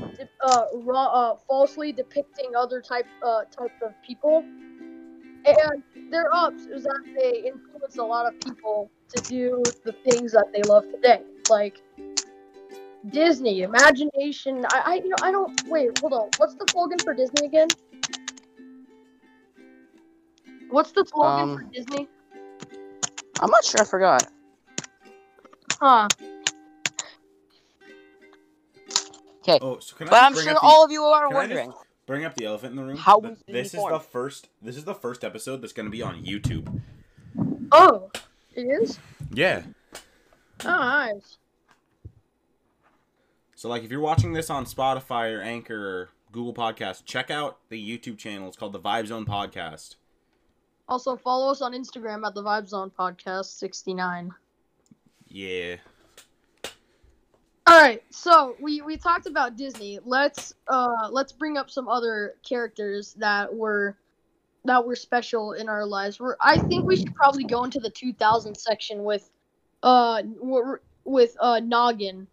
uh, 0.45 0.67
uh 0.87 1.37
falsely 1.49 1.93
depicting 1.93 2.55
other 2.57 2.81
type 2.81 3.07
uh 3.23 3.45
types 3.45 3.81
of 3.83 3.93
people, 4.03 4.45
and 5.47 5.83
their 6.11 6.33
ups 6.35 6.67
is 6.67 6.85
that 6.85 7.05
they 7.17 7.45
influenced 7.47 7.99
a 7.99 8.05
lot 8.05 8.27
of 8.27 8.39
people 8.45 8.91
to 9.09 9.21
do 9.23 9.73
the 9.85 9.93
things 10.05 10.33
that 10.33 10.47
they 10.53 10.63
love 10.63 10.85
today, 10.91 11.23
like. 11.49 11.81
Disney, 13.11 13.61
imagination. 13.63 14.65
I, 14.65 14.83
I, 14.87 14.95
you 14.95 15.11
know, 15.11 15.19
I 15.21 15.31
don't. 15.31 15.69
Wait, 15.69 15.91
hold 16.01 16.15
on. 16.15 16.31
What's 16.39 16.55
the 16.55 16.67
slogan 16.73 17.03
for 17.05 17.13
Disney 17.13 17.45
again? 17.45 17.75
What's 20.71 20.93
the 20.93 21.05
slogan 21.05 21.51
Um, 21.51 21.57
for 21.57 21.63
Disney? 21.65 22.09
I'm 23.41 23.51
not 23.51 23.65
sure. 23.65 23.81
I 23.81 23.85
forgot. 23.85 24.27
Huh. 25.81 26.09
Okay. 29.41 29.59
Oh, 29.61 29.79
so 29.79 29.97
can 29.97 30.09
I 30.09 30.11
but 30.11 30.23
I'm 30.23 30.35
sure 30.35 30.55
the- 30.55 30.59
all 30.61 30.85
of 30.85 30.91
you 30.91 31.03
are 31.03 31.29
can 31.29 31.37
I 31.37 31.41
just 31.47 31.55
wondering. 31.57 31.73
Bring 32.07 32.25
up 32.25 32.35
the 32.35 32.45
elephant 32.45 32.73
in 32.73 32.77
the 32.77 32.83
room. 32.85 32.97
How 32.99 33.19
Th- 33.19 33.31
was 33.31 33.39
this 33.47 33.73
Disney 33.73 33.81
is 33.83 33.89
the 33.91 33.99
first. 33.99 34.49
This 34.61 34.77
is 34.77 34.85
the 34.85 34.95
first 34.95 35.25
episode 35.25 35.63
that's 35.63 35.73
going 35.73 35.87
to 35.87 35.91
be 35.91 36.03
on 36.03 36.23
YouTube. 36.25 36.81
Oh, 37.73 38.11
it 38.55 38.63
is. 38.63 38.99
Yeah. 39.33 39.63
Oh, 40.65 40.69
nice. 40.69 41.39
So 43.55 43.69
like, 43.71 43.83
if 43.85 43.91
you're 43.91 44.01
watching 44.01 44.35
this 44.35 44.51
on 44.51 44.67
Spotify 44.67 45.35
or 45.37 45.41
Anchor 45.41 45.89
or 45.89 46.09
Google 46.31 46.53
Podcast, 46.53 47.05
check 47.07 47.31
out 47.31 47.59
the 47.71 47.83
YouTube 47.99 48.19
channel. 48.19 48.49
It's 48.49 48.57
called 48.57 48.75
the 48.75 48.81
Vibe 48.81 49.07
Zone 49.07 49.25
Podcast. 49.25 49.95
Also, 50.89 51.17
follow 51.17 51.51
us 51.51 51.63
on 51.63 51.73
Instagram 51.73 52.27
at 52.27 52.35
the 52.35 52.43
Vibe 52.43 52.69
Zone 52.69 52.91
Podcast 52.97 53.59
sixty 53.59 53.95
nine. 53.95 54.33
Yeah. 55.29 55.77
All 57.67 57.81
right, 57.81 58.03
so 58.11 58.57
we 58.61 58.83
we 58.83 58.99
talked 58.99 59.27
about 59.27 59.57
Disney. 59.57 59.99
Let's 60.05 60.55
uh 60.69 61.09
let's 61.11 61.33
bring 61.33 61.57
up 61.57 61.71
some 61.71 61.89
other 61.89 62.35
characters 62.47 63.15
that 63.15 63.53
were 63.53 63.97
that 64.67 64.87
were 64.87 64.97
special 64.97 65.53
in 65.53 65.69
our 65.69 65.87
lives. 65.87 66.21
We're, 66.21 66.37
I 66.41 66.59
think 66.59 66.85
we 66.85 66.97
should 66.97 67.15
probably 67.15 67.45
go 67.45 67.65
into 67.65 67.81
the 67.81 67.91
2000 67.91 68.55
section 68.55 69.05
with 69.05 69.31
uh 69.83 70.21
w- 70.23 70.79
with 71.05 71.37
uh 71.41 71.61
Noggin. 71.61 72.27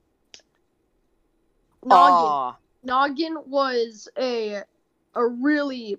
Noggin. 1.86 2.27
Aw. 2.27 2.58
Noggin 2.84 3.38
was 3.48 4.10
a 4.17 4.63
a 5.15 5.25
really 5.25 5.98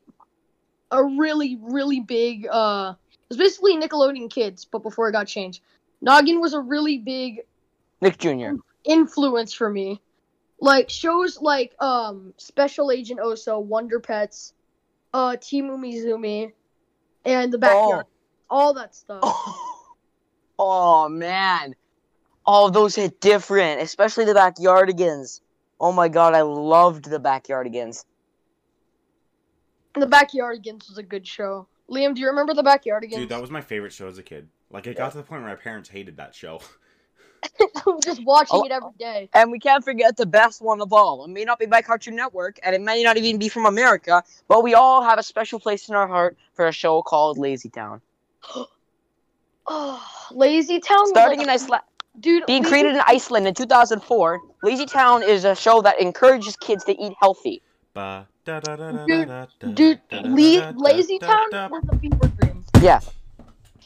a 0.93 1.03
really 1.03 1.59
really 1.61 2.01
big 2.01 2.47
uh 2.51 2.95
it 2.95 3.29
was 3.29 3.39
basically 3.39 3.77
Nickelodeon 3.77 4.31
Kids, 4.31 4.67
but 4.67 4.83
before 4.83 5.09
it 5.09 5.13
got 5.13 5.27
changed. 5.27 5.63
Noggin 6.03 6.41
was 6.41 6.53
a 6.53 6.61
really 6.61 6.99
big 6.99 7.41
Nick 8.01 8.19
Jr. 8.19 8.57
influence 8.85 9.55
for 9.55 9.71
me. 9.71 10.01
Like 10.61 10.91
shows 10.91 11.41
like 11.41 11.75
um 11.81 12.35
Special 12.37 12.93
Agent 12.93 13.21
Oso, 13.21 13.63
Wonder 13.63 14.01
Pets, 14.01 14.53
uh 15.15 15.37
Team 15.37 15.71
Umizoomi, 15.71 16.53
and 17.25 17.53
the 17.53 17.59
backyard. 17.59 18.07
All 18.51 18.75
that 18.75 18.95
stuff. 18.95 19.23
Oh 20.65 21.09
man. 21.09 21.75
All 22.47 22.71
those 22.71 22.95
hit 22.95 23.21
different, 23.21 23.81
especially 23.81 24.27
the 24.27 24.33
backyardigans. 24.35 25.41
Oh 25.81 25.91
my 25.91 26.09
god, 26.09 26.35
I 26.35 26.43
loved 26.43 27.07
the 27.07 27.19
backyardigans. 27.19 28.05
The 29.95 30.07
Backyardigans 30.07 30.89
was 30.89 30.99
a 30.99 31.03
good 31.03 31.27
show. 31.27 31.67
Liam, 31.91 32.15
do 32.15 32.21
you 32.21 32.29
remember 32.29 32.55
the 32.55 32.63
Backyardigans? 32.63 33.17
Dude, 33.17 33.29
that 33.29 33.41
was 33.41 33.51
my 33.51 33.61
favorite 33.61 33.93
show 33.93 34.07
as 34.09 34.19
a 34.19 34.23
kid. 34.23 34.49
Like, 34.71 34.87
it 34.87 34.97
got 34.97 35.13
to 35.13 35.19
the 35.19 35.23
point 35.25 35.43
where 35.43 35.51
my 35.51 35.57
parents 35.57 35.89
hated 35.91 36.17
that 36.17 36.35
show. 36.35 36.61
Just 38.03 38.25
watching 38.25 38.61
Oh. 38.61 38.65
it 38.65 38.73
every 38.73 38.93
day. 38.99 39.29
And 39.35 39.51
we 39.51 39.59
can't 39.59 39.85
forget 39.85 40.17
the 40.17 40.25
best 40.25 40.63
one 40.63 40.81
of 40.81 40.93
all. 40.93 41.25
It 41.25 41.29
may 41.29 41.45
not 41.45 41.59
be 41.59 41.67
by 41.67 41.83
Cartoon 41.83 42.15
Network, 42.17 42.59
and 42.63 42.75
it 42.75 42.81
may 42.81 43.03
not 43.03 43.17
even 43.19 43.39
be 43.39 43.49
from 43.49 43.67
America, 43.67 44.23
but 44.49 44.63
we 44.63 44.75
all 44.75 45.03
have 45.03 45.19
a 45.19 45.23
special 45.23 45.59
place 45.61 45.89
in 45.89 45.95
our 45.95 46.07
heart 46.07 46.37
for 46.55 46.67
a 46.69 46.73
show 46.73 47.03
called 47.03 47.39
Lazy 47.39 47.69
Town. 47.69 48.01
Oh, 49.65 50.05
Lazy 50.33 50.81
Town. 50.81 51.07
Starting 51.07 51.39
like- 51.39 51.47
in 51.47 51.51
Iceland, 51.51 51.83
dude, 52.19 52.45
being 52.47 52.63
Lazy- 52.65 52.71
created 52.73 52.95
in 52.97 53.03
Iceland 53.07 53.47
in 53.47 53.55
2004, 53.55 54.41
Lazy 54.65 54.87
Town 54.87 55.23
is 55.23 55.45
a 55.45 55.55
show 55.55 55.81
that 55.83 56.01
encourages 56.01 56.57
kids 56.57 56.83
to 56.85 57.01
eat 57.01 57.13
healthy. 57.21 57.63
Ba- 57.95 58.27
da- 58.45 58.61
da- 58.61 58.77
da- 58.77 58.93
da- 58.93 59.05
Dude, 59.07 59.29
da- 59.29 59.47
da- 59.61 59.69
Dude, 59.69 60.01
da- 60.09 60.23
da- 60.23 60.29
Le- 60.29 60.61
da- 60.61 60.73
Lazy 60.77 61.19
Town 61.19 61.51
da- 61.51 61.69
was 61.69 61.85
a 61.91 61.99
fever 61.99 62.29
dream. 62.41 62.65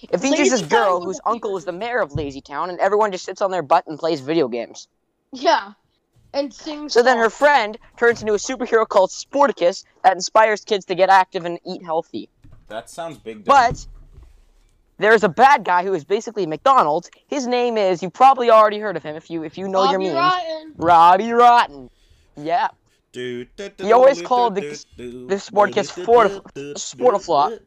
It 0.03 0.19
features 0.19 0.39
Lazy 0.39 0.51
this 0.51 0.63
girl 0.63 1.01
whose 1.01 1.19
uncle 1.25 1.57
is 1.57 1.65
the 1.65 1.73
mayor 1.73 2.01
of 2.01 2.13
Lazy 2.13 2.41
Town, 2.41 2.71
and 2.71 2.79
everyone 2.79 3.11
just 3.11 3.25
sits 3.25 3.43
on 3.43 3.51
their 3.51 3.63
butt 3.63 3.87
and 3.87 3.99
plays 3.99 4.21
video 4.21 4.47
games. 4.47 4.89
Yeah, 5.33 5.73
and 6.33 6.53
sings. 6.55 6.93
So 6.93 7.03
then 7.03 7.19
her 7.19 7.31
friend 7.31 7.77
turns 7.97 8.21
into 8.21 8.35
a 8.35 8.37
superhero 8.37 8.87
called 8.87 9.11
Sportacus 9.11 9.85
that 10.05 10.13
inspires 10.15 10.63
kids 10.65 10.85
to 10.87 10.95
get 10.95 11.09
active 11.09 11.45
and 11.45 11.59
eat 11.67 11.83
healthy. 11.83 12.29
That 12.69 12.89
sounds 12.89 13.19
big. 13.19 13.45
dumb. 13.45 13.45
But 13.45 13.87
there's 14.99 15.25
a 15.25 15.29
bad 15.29 15.65
guy 15.65 15.83
who 15.83 15.95
is 15.95 16.05
basically 16.05 16.47
McDonald's. 16.47 17.11
His 17.27 17.47
name 17.47 17.77
is 17.77 18.03
you 18.03 18.11
probably 18.11 18.51
already 18.51 18.79
heard 18.79 18.97
of 18.97 19.03
him 19.03 19.17
if 19.17 19.31
you 19.31 19.43
if 19.43 19.59
you 19.59 19.67
know 19.67 19.91
your 19.91 19.99
Bobby 19.99 20.05
memes. 20.05 20.17
Rotten. 20.17 20.73
Robbie 20.77 21.33
Rotten. 21.33 21.91
Yeah. 22.37 22.69
Dude, 23.17 23.49
He 23.79 23.93
always 23.93 24.21
called 24.21 24.57
the- 24.57 24.85
the 24.99 25.37
Sportacus 25.37 25.89
Sportif- 25.91 26.43
Sportaflop. 26.75 27.61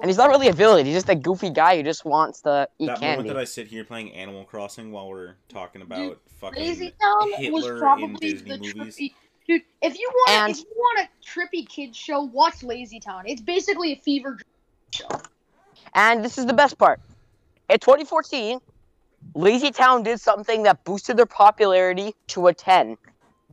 And 0.00 0.04
he's 0.04 0.16
not 0.16 0.30
really 0.30 0.46
a 0.46 0.52
villain. 0.52 0.86
He's 0.86 0.94
just 0.94 1.08
a 1.08 1.16
goofy 1.16 1.50
guy 1.50 1.76
who 1.76 1.82
just 1.82 2.04
wants 2.04 2.42
to 2.42 2.68
eat 2.78 2.86
That 2.86 3.00
candy. 3.00 3.16
moment 3.24 3.34
that 3.34 3.40
I 3.40 3.44
sit 3.44 3.66
here 3.66 3.82
playing 3.84 4.12
Animal 4.12 4.44
Crossing 4.44 4.92
while 4.92 5.08
we're 5.08 5.34
talking 5.48 5.82
about 5.82 6.18
fucking 6.40 6.62
Lazy 6.62 6.94
Town 7.02 7.30
was 7.30 7.64
Hitler 7.64 7.72
in 7.74 7.78
probably 7.80 8.30
Disney 8.30 8.50
the 8.50 8.58
movies. 8.58 8.96
trippy. 8.96 9.14
Dude, 9.48 9.62
if 9.82 9.98
you 9.98 10.08
want, 10.14 10.30
And- 10.30 10.52
if 10.52 10.60
you 10.60 10.66
want 10.76 11.00
a 11.00 11.08
trippy 11.28 11.68
kids 11.68 11.96
show, 11.96 12.20
watch 12.22 12.62
Lazy 12.62 13.00
Town. 13.00 13.24
It's 13.26 13.40
basically 13.42 13.90
a 13.92 13.96
fever 13.96 14.34
dream 14.34 14.44
show. 14.92 15.08
And 15.94 16.24
this 16.24 16.38
is 16.38 16.46
the 16.46 16.54
best 16.54 16.78
part. 16.78 17.00
In 17.68 17.80
2014, 17.80 18.60
Lazy 19.34 19.72
Town 19.72 20.04
did 20.04 20.20
something 20.20 20.62
that 20.62 20.84
boosted 20.84 21.16
their 21.16 21.26
popularity 21.26 22.14
to 22.28 22.46
a 22.46 22.54
10. 22.54 22.96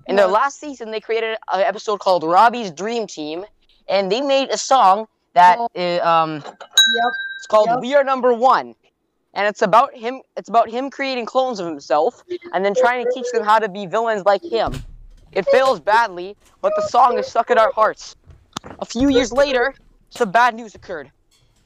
In 0.10 0.16
their 0.16 0.28
last 0.28 0.60
season, 0.60 0.90
they 0.90 1.00
created 1.00 1.38
an 1.54 1.62
episode 1.62 2.00
called 2.00 2.24
Robbie's 2.24 2.72
Dream 2.72 3.06
Team, 3.06 3.46
and 3.88 4.12
they 4.12 4.22
made 4.22 4.50
a 4.50 4.58
song 4.58 5.08
that 5.34 5.60
Oh. 5.60 6.00
um, 6.02 6.36
Yep. 6.44 7.14
it's 7.38 7.46
called 7.48 7.68
Yep. 7.68 7.80
"We 7.82 7.94
Are 7.94 8.04
Number 8.04 8.34
One," 8.34 8.74
and 9.36 9.48
it's 9.48 9.62
about 9.62 9.94
him. 9.94 10.24
It's 10.36 10.50
about 10.50 10.68
him 10.72 10.90
creating 10.90 11.28
clones 11.28 11.60
of 11.60 11.68
himself 11.68 12.24
and 12.54 12.66
then 12.66 12.74
trying 12.74 13.06
to 13.06 13.12
teach 13.14 13.28
them 13.32 13.44
how 13.44 13.60
to 13.60 13.70
be 13.70 13.86
villains 13.86 14.26
like 14.26 14.42
him. 14.44 14.84
It 15.32 15.46
fails 15.52 15.80
badly, 15.80 16.36
but 16.60 16.74
the 16.76 16.88
song 16.88 17.20
is 17.20 17.28
stuck 17.28 17.52
in 17.52 17.60
our 17.60 17.72
hearts. 17.72 18.16
A 18.80 18.86
few 18.86 19.10
years 19.10 19.32
later, 19.32 19.76
some 20.10 20.32
bad 20.32 20.56
news 20.56 20.74
occurred. 20.74 21.12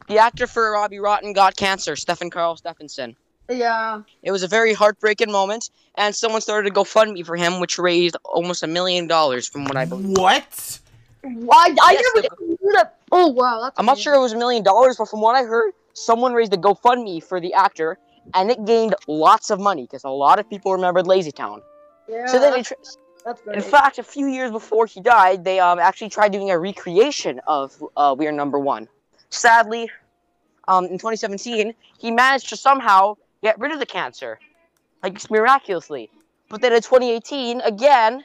The 0.09 0.17
actor 0.17 0.47
for 0.47 0.69
Robbie 0.71 0.99
Rotten 0.99 1.31
got 1.31 1.55
cancer, 1.55 1.93
Stefán 1.93 2.29
Karl 2.29 2.57
Stefánsson. 2.57 3.15
Yeah. 3.49 4.01
It 4.21 4.31
was 4.31 4.43
a 4.43 4.47
very 4.47 4.73
heartbreaking 4.73 5.31
moment, 5.31 5.69
and 5.95 6.15
someone 6.15 6.41
started 6.41 6.71
a 6.71 6.75
GoFundMe 6.75 7.25
for 7.25 7.35
him, 7.35 7.59
which 7.59 7.77
raised 7.77 8.15
almost 8.23 8.63
a 8.63 8.67
million 8.67 9.07
dollars, 9.07 9.47
from 9.47 9.65
what 9.65 9.77
I 9.77 9.85
believe. 9.85 10.17
What? 10.17 10.79
Why? 11.21 11.75
I 11.81 11.91
Yes, 11.93 12.05
never 12.15 12.45
knew 12.45 12.71
that. 12.73 12.97
Oh 13.11 13.27
wow, 13.27 13.61
that's. 13.61 13.79
I'm 13.79 13.85
not 13.85 13.97
sure 13.97 14.13
it 14.13 14.19
was 14.19 14.33
a 14.33 14.37
million 14.37 14.63
dollars, 14.63 14.97
but 14.97 15.09
from 15.09 15.21
what 15.21 15.35
I 15.35 15.43
heard, 15.43 15.73
someone 15.93 16.33
raised 16.33 16.53
a 16.53 16.57
GoFundMe 16.57 17.23
for 17.23 17.39
the 17.39 17.53
actor, 17.53 17.97
and 18.33 18.49
it 18.49 18.63
gained 18.65 18.95
lots 19.07 19.49
of 19.49 19.59
money 19.59 19.83
because 19.83 20.03
a 20.03 20.09
lot 20.09 20.39
of 20.39 20.49
people 20.49 20.73
remembered 20.73 21.07
Lazy 21.07 21.31
Town. 21.31 21.61
Yeah, 22.09 22.25
so 22.25 22.39
then, 22.39 22.51
that's, 22.51 22.71
it, 22.71 22.77
that's 23.25 23.41
great. 23.41 23.57
in 23.57 23.61
fact, 23.63 23.99
a 23.99 24.03
few 24.03 24.27
years 24.27 24.51
before 24.51 24.85
he 24.85 24.99
died, 24.99 25.43
they 25.45 25.59
um 25.59 25.79
actually 25.79 26.09
tried 26.09 26.31
doing 26.31 26.49
a 26.49 26.57
recreation 26.59 27.39
of 27.47 27.81
uh, 27.95 28.15
We 28.17 28.27
Are 28.27 28.31
Number 28.31 28.59
One. 28.59 28.87
Sadly, 29.29 29.89
um, 30.67 30.85
in 30.85 30.97
2017, 30.97 31.73
he 31.97 32.11
managed 32.11 32.49
to 32.49 32.57
somehow 32.57 33.15
get 33.43 33.59
rid 33.59 33.71
of 33.71 33.79
the 33.79 33.85
cancer, 33.85 34.39
like 35.03 35.13
just 35.13 35.29
miraculously. 35.29 36.09
But 36.49 36.61
then 36.61 36.73
in 36.73 36.81
2018, 36.81 37.61
again, 37.61 38.23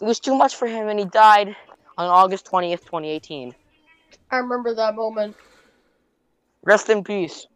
it 0.00 0.04
was 0.04 0.20
too 0.20 0.36
much 0.36 0.54
for 0.54 0.66
him, 0.68 0.88
and 0.88 0.98
he 0.98 1.06
died 1.06 1.56
on 1.98 2.06
August 2.08 2.46
20th, 2.46 2.80
2018. 2.84 3.54
I 4.30 4.36
remember 4.36 4.74
that 4.74 4.94
moment. 4.94 5.36
Rest 6.62 6.90
in 6.90 7.02
peace. 7.02 7.46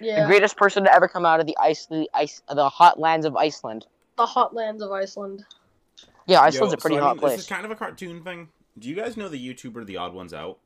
Yeah. 0.00 0.22
The 0.22 0.26
greatest 0.28 0.56
person 0.56 0.84
to 0.84 0.94
ever 0.94 1.08
come 1.08 1.26
out 1.26 1.40
of 1.40 1.46
the 1.46 1.56
ice, 1.60 1.86
the 1.86 2.08
ice, 2.14 2.40
the 2.48 2.68
hot 2.68 2.98
lands 2.98 3.26
of 3.26 3.36
Iceland. 3.36 3.86
the 4.16 4.26
hot 4.26 4.54
lands 4.54 4.82
of 4.82 4.92
Iceland. 4.92 5.44
Yeah, 6.26 6.40
Iceland's 6.40 6.72
Yo, 6.72 6.76
a 6.76 6.80
pretty 6.80 6.96
so, 6.96 7.02
I 7.02 7.04
hot 7.04 7.16
mean, 7.16 7.20
place. 7.20 7.32
This 7.36 7.40
is 7.42 7.48
kind 7.48 7.64
of 7.64 7.70
a 7.70 7.74
cartoon 7.74 8.22
thing. 8.22 8.48
Do 8.78 8.88
you 8.88 8.94
guys 8.94 9.16
know 9.16 9.28
the 9.28 9.38
YouTuber 9.38 9.84
The 9.86 9.96
Odd 9.96 10.14
Ones 10.14 10.32
Out? 10.32 10.58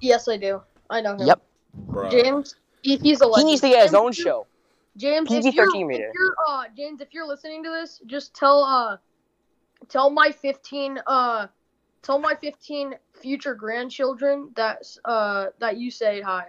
Yes, 0.00 0.28
I 0.28 0.36
do. 0.36 0.60
I 0.90 1.00
know 1.00 1.14
him. 1.14 1.26
Yep. 1.26 1.42
Bruh. 1.88 2.10
James, 2.10 2.56
he, 2.82 2.96
he's 2.98 3.20
a 3.20 3.28
He 3.36 3.44
needs 3.44 3.60
to 3.62 3.68
get 3.68 3.84
his 3.84 3.94
own 3.94 4.12
show. 4.12 4.46
James, 4.98 5.30
if 5.30 5.44
PG-13 5.44 5.54
you're, 5.54 5.86
rated. 5.86 6.06
if 6.06 6.14
you're, 6.14 6.34
uh, 6.48 6.64
James, 6.76 7.00
if 7.00 7.14
you're 7.14 7.26
listening 7.26 7.64
to 7.64 7.70
this, 7.70 8.02
just 8.06 8.34
tell, 8.34 8.62
uh, 8.64 8.96
tell 9.88 10.10
my 10.10 10.30
15, 10.30 10.98
uh, 11.06 11.46
tell 12.02 12.18
my 12.18 12.34
15 12.34 12.94
future 13.14 13.54
grandchildren 13.54 14.50
that 14.54 14.84
uh 15.04 15.46
that 15.58 15.76
you 15.76 15.90
say 15.90 16.20
hi. 16.20 16.44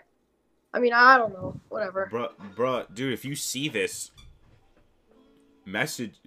I 0.73 0.79
mean, 0.79 0.93
I 0.93 1.17
don't 1.17 1.33
know, 1.33 1.59
whatever. 1.69 2.09
Bruh, 2.11 2.31
bruh, 2.55 2.93
dude, 2.93 3.13
if 3.13 3.25
you 3.25 3.35
see 3.35 3.69
this, 3.69 4.11
message, 5.65 6.19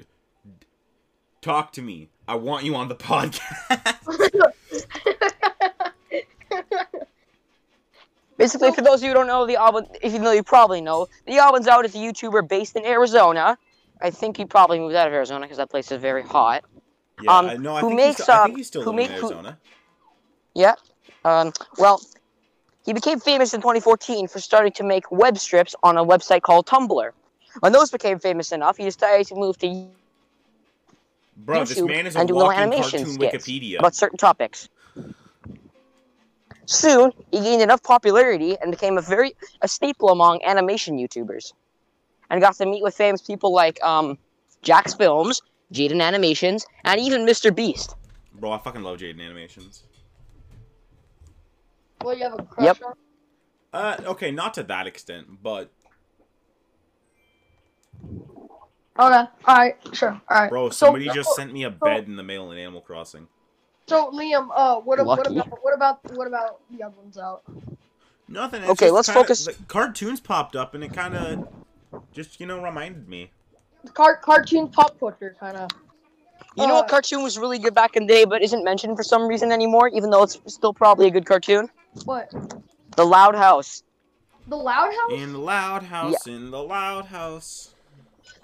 talk 1.41 1.73
to 1.73 1.83
me. 1.83 2.11
I 2.27 2.35
want 2.35 2.65
you 2.65 2.75
on 2.75 2.89
the 2.89 2.95
podcast. 2.97 4.53
Basically, 8.43 8.73
for 8.73 8.81
those 8.81 8.97
of 8.99 9.03
you 9.05 9.11
who 9.11 9.15
don't 9.15 9.29
know, 9.29 9.47
the 9.47 9.55
Alban, 9.57 9.87
even 10.03 10.25
though 10.25 10.33
you 10.33 10.43
probably 10.43 10.81
know, 10.81 11.07
the 11.27 11.39
Odd 11.39 11.53
Ones 11.53 11.69
Out 11.69 11.85
is 11.85 11.95
a 11.95 11.99
YouTuber 11.99 12.49
based 12.49 12.75
in 12.75 12.85
Arizona. 12.85 13.57
I 14.01 14.11
think 14.11 14.37
he 14.37 14.45
probably 14.45 14.81
moved 14.81 14.97
out 14.97 15.07
of 15.07 15.15
Arizona 15.15 15.43
because 15.45 15.59
that 15.59 15.71
place 15.71 15.93
is 15.93 16.01
very 16.03 16.25
hot. 16.25 16.65
yeah, 17.23 17.39
Um, 17.39 17.47
I 17.47 17.57
know. 17.57 17.77
I 17.77 17.81
who 17.83 17.89
think 17.91 18.01
makes, 18.01 18.17
he's, 18.17 18.25
still, 18.25 18.35
I 18.35 18.39
uh, 18.39 18.45
think 18.47 18.57
he's 18.57 18.67
still 18.67 18.83
who 18.83 18.91
living 18.91 19.05
in 19.07 19.11
make- 19.13 19.21
who- 19.21 19.27
Arizona. 19.29 19.59
Yeah. 20.55 20.75
Um, 21.25 21.53
well, 21.79 22.03
he 22.85 22.93
became 22.93 23.21
famous 23.21 23.55
in 23.55 23.61
2014 23.61 24.27
for 24.27 24.41
starting 24.41 24.73
to 24.73 24.83
make 24.83 25.13
web 25.13 25.39
strips 25.39 25.77
on 25.85 25.97
a 25.97 26.05
website 26.05 26.43
called 26.43 26.67
Tumblr. 26.67 27.11
When 27.61 27.71
those 27.73 27.93
became 27.93 28.19
famous 28.19 28.51
enough, 28.51 28.77
he 28.77 28.83
decided 28.85 29.29
to 29.29 29.37
move 29.37 29.57
to 29.59 29.87
Bro, 31.37 31.65
this 31.65 31.79
YouTube 31.79 31.87
man 31.89 32.07
is 32.09 32.17
a 32.17 32.19
and 32.19 32.27
do 32.29 32.35
little 32.35 32.49
walking 32.49 32.61
animation 32.65 32.99
cartoon 33.05 33.15
skits 33.15 33.47
Wikipedia. 33.47 33.79
about 33.79 33.95
certain 33.95 34.19
topics. 34.19 34.69
Soon, 36.67 37.13
he 37.31 37.41
gained 37.41 37.63
enough 37.63 37.83
popularity 37.83 38.57
and 38.61 38.71
became 38.71 38.97
a 38.97 39.03
very 39.03 39.35
a 39.63 39.69
staple 39.69 40.11
among 40.11 40.41
animation 40.45 40.97
YouTubers, 40.97 41.53
and 42.31 42.41
got 42.41 42.55
to 42.57 42.67
meet 42.67 42.83
with 42.83 42.95
famous 42.95 43.21
people 43.21 43.53
like 43.53 43.83
um, 43.83 44.17
Jacksfilms, 44.63 45.43
Jaden 45.73 46.01
Animations, 46.01 46.65
and 46.85 47.01
even 47.01 47.27
Mr. 47.27 47.55
Beast. 47.55 47.97
Bro, 48.35 48.53
I 48.53 48.59
fucking 48.59 48.83
love 48.83 48.99
Jaden 48.99 49.21
Animations. 49.21 49.85
well, 52.03 52.17
you 52.17 52.25
have 52.25 52.39
a 52.39 52.43
crush 52.43 52.65
Yep. 52.67 52.79
on? 52.87 52.95
Uh, 53.73 53.97
okay, 54.11 54.31
not 54.31 54.55
to 54.55 54.63
that 54.65 54.87
extent, 54.87 55.43
but 55.43 55.71
Okay, 58.99 59.25
alright, 59.49 59.77
sure, 59.95 60.21
alright. 60.31 60.51
bro, 60.51 60.69
So- 60.71 60.87
somebody 60.87 61.09
just 61.09 61.35
sent 61.35 61.53
me 61.53 61.63
a 61.65 61.71
bed 61.71 62.07
in 62.07 62.17
the 62.17 62.23
mail 62.23 62.51
in 62.53 62.59
Animal 62.59 62.83
Crossing. 62.83 63.27
So 63.89 64.11
Liam, 64.11 64.49
uh, 64.55 64.77
what, 64.81 65.05
what 65.05 65.27
about 65.27 65.63
what 65.63 65.75
about 65.75 66.13
what 66.17 66.27
about 66.27 66.61
the 66.71 66.83
other 66.85 66.95
ones 66.97 67.19
out? 67.19 67.43
Nothing. 68.29 68.63
It's 68.63 68.71
Okay, 68.73 68.91
let's 68.91 69.09
kinda- 69.09 69.21
focus- 69.21 69.47
The 69.47 69.55
cartoons 69.69 70.21
popped 70.21 70.57
up, 70.57 70.75
and 70.75 70.85
it 70.85 70.93
kind 70.95 71.15
of 71.17 71.49
just 72.13 72.41
you 72.41 72.47
know 72.47 72.63
reminded 72.63 73.09
me. 73.09 73.31
Car- 73.95 74.17
cartoon 74.17 74.69
pop 74.69 74.99
culture, 75.01 75.37
kind 75.39 75.57
of. 75.57 75.71
You 76.57 76.67
know 76.67 76.75
Uh, 76.75 76.79
what 76.81 76.89
cartoon 76.89 77.23
was 77.23 77.39
really 77.39 77.59
good 77.59 77.75
back 77.75 77.97
in 77.97 78.07
the 78.07 78.13
day, 78.13 78.25
but 78.25 78.43
isn't 78.43 78.63
mentioned 78.65 78.97
for 78.97 79.03
some 79.03 79.27
reason 79.27 79.51
anymore, 79.53 79.89
even 79.89 80.11
though 80.11 80.23
it's 80.23 80.39
still 80.47 80.73
probably 80.75 81.07
a 81.09 81.11
good 81.11 81.27
cartoon? 81.27 81.69
What? 82.05 82.31
The 82.97 83.05
Loud 83.05 83.35
House. 83.35 83.83
The 84.47 84.57
Loud 84.57 84.93
House? 84.95 85.13
In 85.13 85.33
the 85.33 85.39
loud 85.39 85.83
house, 85.85 86.27
in 86.27 86.51
the 86.51 86.63
loud 86.63 87.07
house. 87.07 87.75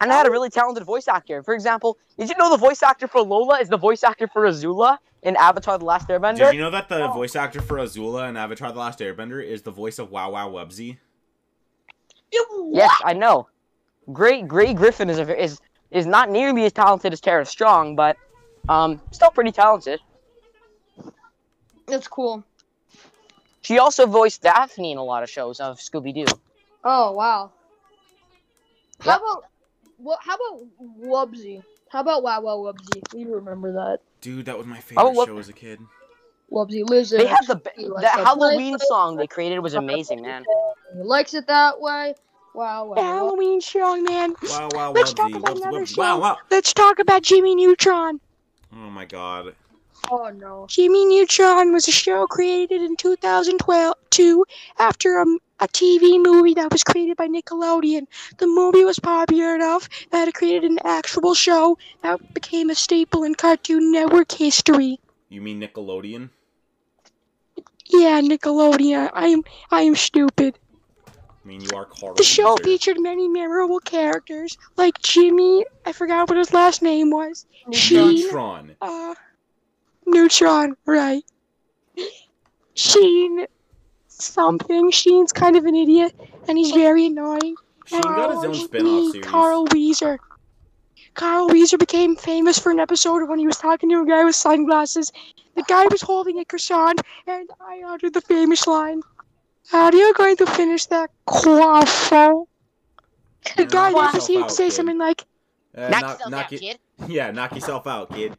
And 0.00 0.10
it 0.10 0.14
had 0.14 0.26
a 0.26 0.30
really 0.30 0.48
talented 0.48 0.84
voice 0.84 1.08
actor. 1.08 1.42
For 1.42 1.54
example, 1.54 1.98
did 2.16 2.28
you 2.28 2.36
know 2.36 2.50
the 2.50 2.56
voice 2.56 2.82
actor 2.82 3.08
for 3.08 3.20
Lola 3.20 3.58
is 3.60 3.68
the 3.68 3.76
voice 3.76 4.04
actor 4.04 4.28
for 4.28 4.42
Azula 4.46 4.98
in 5.22 5.36
Avatar: 5.36 5.78
The 5.78 5.84
Last 5.84 6.08
Airbender? 6.08 6.38
Did 6.38 6.54
you 6.54 6.60
know 6.60 6.70
that 6.70 6.88
the 6.88 7.08
Oh. 7.08 7.12
voice 7.12 7.36
actor 7.36 7.60
for 7.60 7.78
Azula 7.78 8.28
in 8.28 8.36
Avatar: 8.36 8.72
The 8.72 8.78
Last 8.78 8.98
Airbender 9.00 9.44
is 9.44 9.62
the 9.62 9.70
voice 9.70 9.98
of 9.98 10.10
Wow 10.10 10.32
Wow 10.32 10.50
Wubbzy? 10.50 10.98
Yes, 12.70 13.00
I 13.04 13.14
know. 13.14 13.48
Great, 14.12 14.46
Grey 14.48 14.74
Griffin 14.74 15.10
is 15.10 15.18
a, 15.18 15.42
is 15.42 15.60
is 15.90 16.06
not 16.06 16.30
nearly 16.30 16.64
as 16.64 16.72
talented 16.72 17.12
as 17.12 17.20
Tara 17.20 17.44
Strong, 17.44 17.96
but 17.96 18.16
um, 18.68 19.00
still 19.10 19.30
pretty 19.30 19.52
talented. 19.52 20.00
That's 21.86 22.08
cool. 22.08 22.44
She 23.62 23.78
also 23.78 24.06
voiced 24.06 24.42
Daphne 24.42 24.92
in 24.92 24.98
a 24.98 25.04
lot 25.04 25.22
of 25.22 25.30
shows 25.30 25.60
of 25.60 25.78
Scooby 25.78 26.14
Doo. 26.14 26.26
Oh 26.84 27.12
wow. 27.12 27.52
How 29.00 29.12
Yep. 29.12 29.18
about 29.18 29.44
what? 29.96 30.18
How 30.22 30.34
about 30.36 30.66
Wubbzy? 31.00 31.62
How 31.90 32.00
about 32.00 32.22
Wow 32.22 32.42
Wow 32.42 32.58
Wubbzy? 32.58 33.02
You 33.14 33.34
remember 33.34 33.72
that 33.72 34.00
Dude, 34.20 34.46
that 34.46 34.56
was 34.58 34.66
my 34.66 34.80
favorite 34.80 35.04
Oh, 35.04 35.24
show 35.26 35.38
as 35.38 35.48
a 35.48 35.52
kid. 35.52 35.80
Wubbzy 36.50 36.88
lives 36.88 37.12
in. 37.12 37.18
They 37.18 37.26
a 37.26 37.28
had 37.28 37.46
the 37.46 37.56
ba- 37.56 37.70
tree 37.74 37.86
like 37.86 38.02
that 38.02 38.18
Halloween 38.20 38.76
play- 38.76 38.86
song 38.88 39.16
they 39.16 39.26
created 39.26 39.58
was 39.60 39.74
amazing, 39.74 40.22
man. 40.22 40.44
He 40.96 41.02
likes 41.02 41.34
it 41.34 41.46
that 41.46 41.80
way. 41.80 42.14
Wow 42.54 42.86
wow. 42.86 42.94
wow. 42.96 43.02
Halloween 43.02 43.60
song, 43.60 44.02
man. 44.04 44.34
Wow 44.48 44.68
Wow 44.72 44.92
Let's 44.92 45.12
Wubbzy, 45.12 45.16
talk 45.16 45.30
about 45.34 45.56
Wubbzy, 45.56 45.62
another 45.62 45.80
Wubbzy. 45.82 45.94
show. 45.94 46.00
Wow 46.02 46.20
Wow. 46.20 46.36
Let's 46.50 46.72
talk 46.72 46.98
about 46.98 47.22
Jimmy 47.22 47.54
Neutron. 47.54 48.20
Oh 48.72 48.90
my 48.90 49.04
god. 49.04 49.54
Oh 50.10 50.30
no. 50.30 50.66
Jimmy 50.68 51.04
Neutron 51.04 51.72
was 51.72 51.86
a 51.86 51.92
show 51.92 52.26
created 52.26 52.80
in 52.82 52.96
2012 52.96 53.94
two 54.10 54.44
after 54.78 55.18
um, 55.20 55.38
a 55.60 55.68
TV 55.68 56.22
movie 56.22 56.54
that 56.54 56.72
was 56.72 56.84
created 56.84 57.16
by 57.16 57.28
Nickelodeon. 57.28 58.06
The 58.38 58.46
movie 58.46 58.84
was 58.84 58.98
popular 58.98 59.54
enough 59.54 59.88
that 60.10 60.28
it 60.28 60.34
created 60.34 60.70
an 60.70 60.78
actual 60.84 61.34
show 61.34 61.78
that 62.02 62.34
became 62.34 62.70
a 62.70 62.74
staple 62.74 63.24
in 63.24 63.34
Cartoon 63.34 63.92
Network 63.92 64.32
history. 64.32 65.00
You 65.28 65.40
mean 65.40 65.60
Nickelodeon? 65.60 66.30
Yeah, 67.86 68.20
Nickelodeon. 68.20 69.10
I 69.12 69.28
am 69.28 69.42
I 69.70 69.82
am 69.82 69.96
stupid. 69.96 70.58
I 71.06 71.48
mean, 71.48 71.60
you 71.62 71.70
are 71.74 71.86
Carl. 71.86 72.14
The 72.14 72.22
show 72.22 72.56
featured 72.56 73.00
many 73.00 73.26
memorable 73.26 73.80
characters 73.80 74.58
like 74.76 75.00
Jimmy. 75.00 75.64
I 75.86 75.92
forgot 75.92 76.28
what 76.28 76.36
his 76.36 76.52
last 76.52 76.82
name 76.82 77.10
was. 77.10 77.46
Sheen. 77.72 78.16
Neutron. 78.16 78.76
Uh, 78.82 79.14
Neutron, 80.06 80.76
right. 80.84 81.24
Sheen 82.74 83.46
something. 84.20 84.90
Sheen's 84.90 85.32
kind 85.32 85.56
of 85.56 85.64
an 85.64 85.74
idiot, 85.74 86.14
and 86.48 86.58
he's 86.58 86.72
very 86.72 87.06
annoying. 87.06 87.54
Sheen 87.86 88.00
got 88.02 88.30
his 88.34 88.44
own 88.44 88.54
spin-off 88.54 88.84
me, 88.84 89.10
series. 89.12 89.26
Carl 89.26 89.66
Wheezer. 89.72 90.18
Carl 91.14 91.48
Wheezer 91.48 91.78
became 91.78 92.14
famous 92.16 92.58
for 92.58 92.70
an 92.70 92.78
episode 92.78 93.28
when 93.28 93.38
he 93.38 93.46
was 93.46 93.56
talking 93.56 93.88
to 93.90 94.02
a 94.02 94.06
guy 94.06 94.24
with 94.24 94.36
sunglasses. 94.36 95.10
The 95.56 95.62
guy 95.64 95.86
was 95.90 96.02
holding 96.02 96.38
a 96.38 96.44
croissant, 96.44 97.00
and 97.26 97.48
I 97.60 97.82
uttered 97.86 98.14
the 98.14 98.20
famous 98.20 98.66
line, 98.66 99.00
How 99.70 99.86
are 99.86 99.94
you 99.94 100.14
going 100.14 100.36
to 100.36 100.46
finish 100.46 100.86
that 100.86 101.10
croissant? 101.26 102.48
The 103.56 103.62
Yeah, 103.62 103.68
guy 103.68 103.90
knock 103.90 104.02
then 104.12 104.20
proceeded 104.20 104.48
to 104.48 104.54
say 104.54 104.64
kid. 104.66 104.72
something 104.72 104.98
like, 104.98 105.24
Uh, 105.76 105.88
Knock 105.88 105.90
knock, 105.90 106.02
yourself 106.12 106.30
knock 106.30 106.44
out, 106.46 106.52
it- 106.52 106.60
kid. 106.60 106.78
Yeah, 107.08 107.30
knock 107.30 107.54
yourself 107.54 107.86
out, 107.86 108.10
kid. 108.12 108.36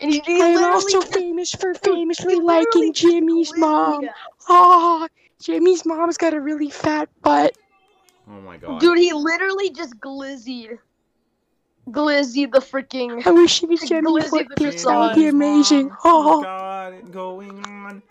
And 0.00 0.12
he, 0.12 0.20
he 0.26 0.42
I 0.42 0.48
am 0.48 0.64
also 0.64 1.00
famous 1.18 1.52
for 1.52 1.74
famously 1.74 2.36
liking 2.36 2.92
Jimmy's 2.92 3.52
mom. 3.56 4.04
it. 4.04 4.10
Ah, 4.48 5.08
Jimmy's 5.40 5.84
mom's 5.84 6.16
got 6.16 6.34
a 6.34 6.40
really 6.40 6.70
fat 6.70 7.08
butt. 7.22 7.56
Oh 8.28 8.40
my 8.40 8.56
god. 8.56 8.80
Dude, 8.80 8.98
he 8.98 9.12
literally 9.12 9.70
just 9.70 9.98
glizzied. 10.00 10.78
Glizzy 11.88 12.50
the 12.50 12.58
freaking. 12.58 13.24
I 13.24 13.30
wish 13.30 13.60
he 13.60 13.66
was 13.66 13.80
Glizzy 13.80 13.88
Jimmy 13.88 14.20
the 14.20 14.28
foot 14.28 14.56
pics. 14.56 14.84
That 14.84 14.98
would 14.98 15.14
be 15.14 15.28
amazing. 15.28 15.90
Oh 16.04 16.38
Oh, 16.38 16.42
god, 16.42 16.94
it 16.94 17.12
going 17.12 17.64
on. 17.64 18.02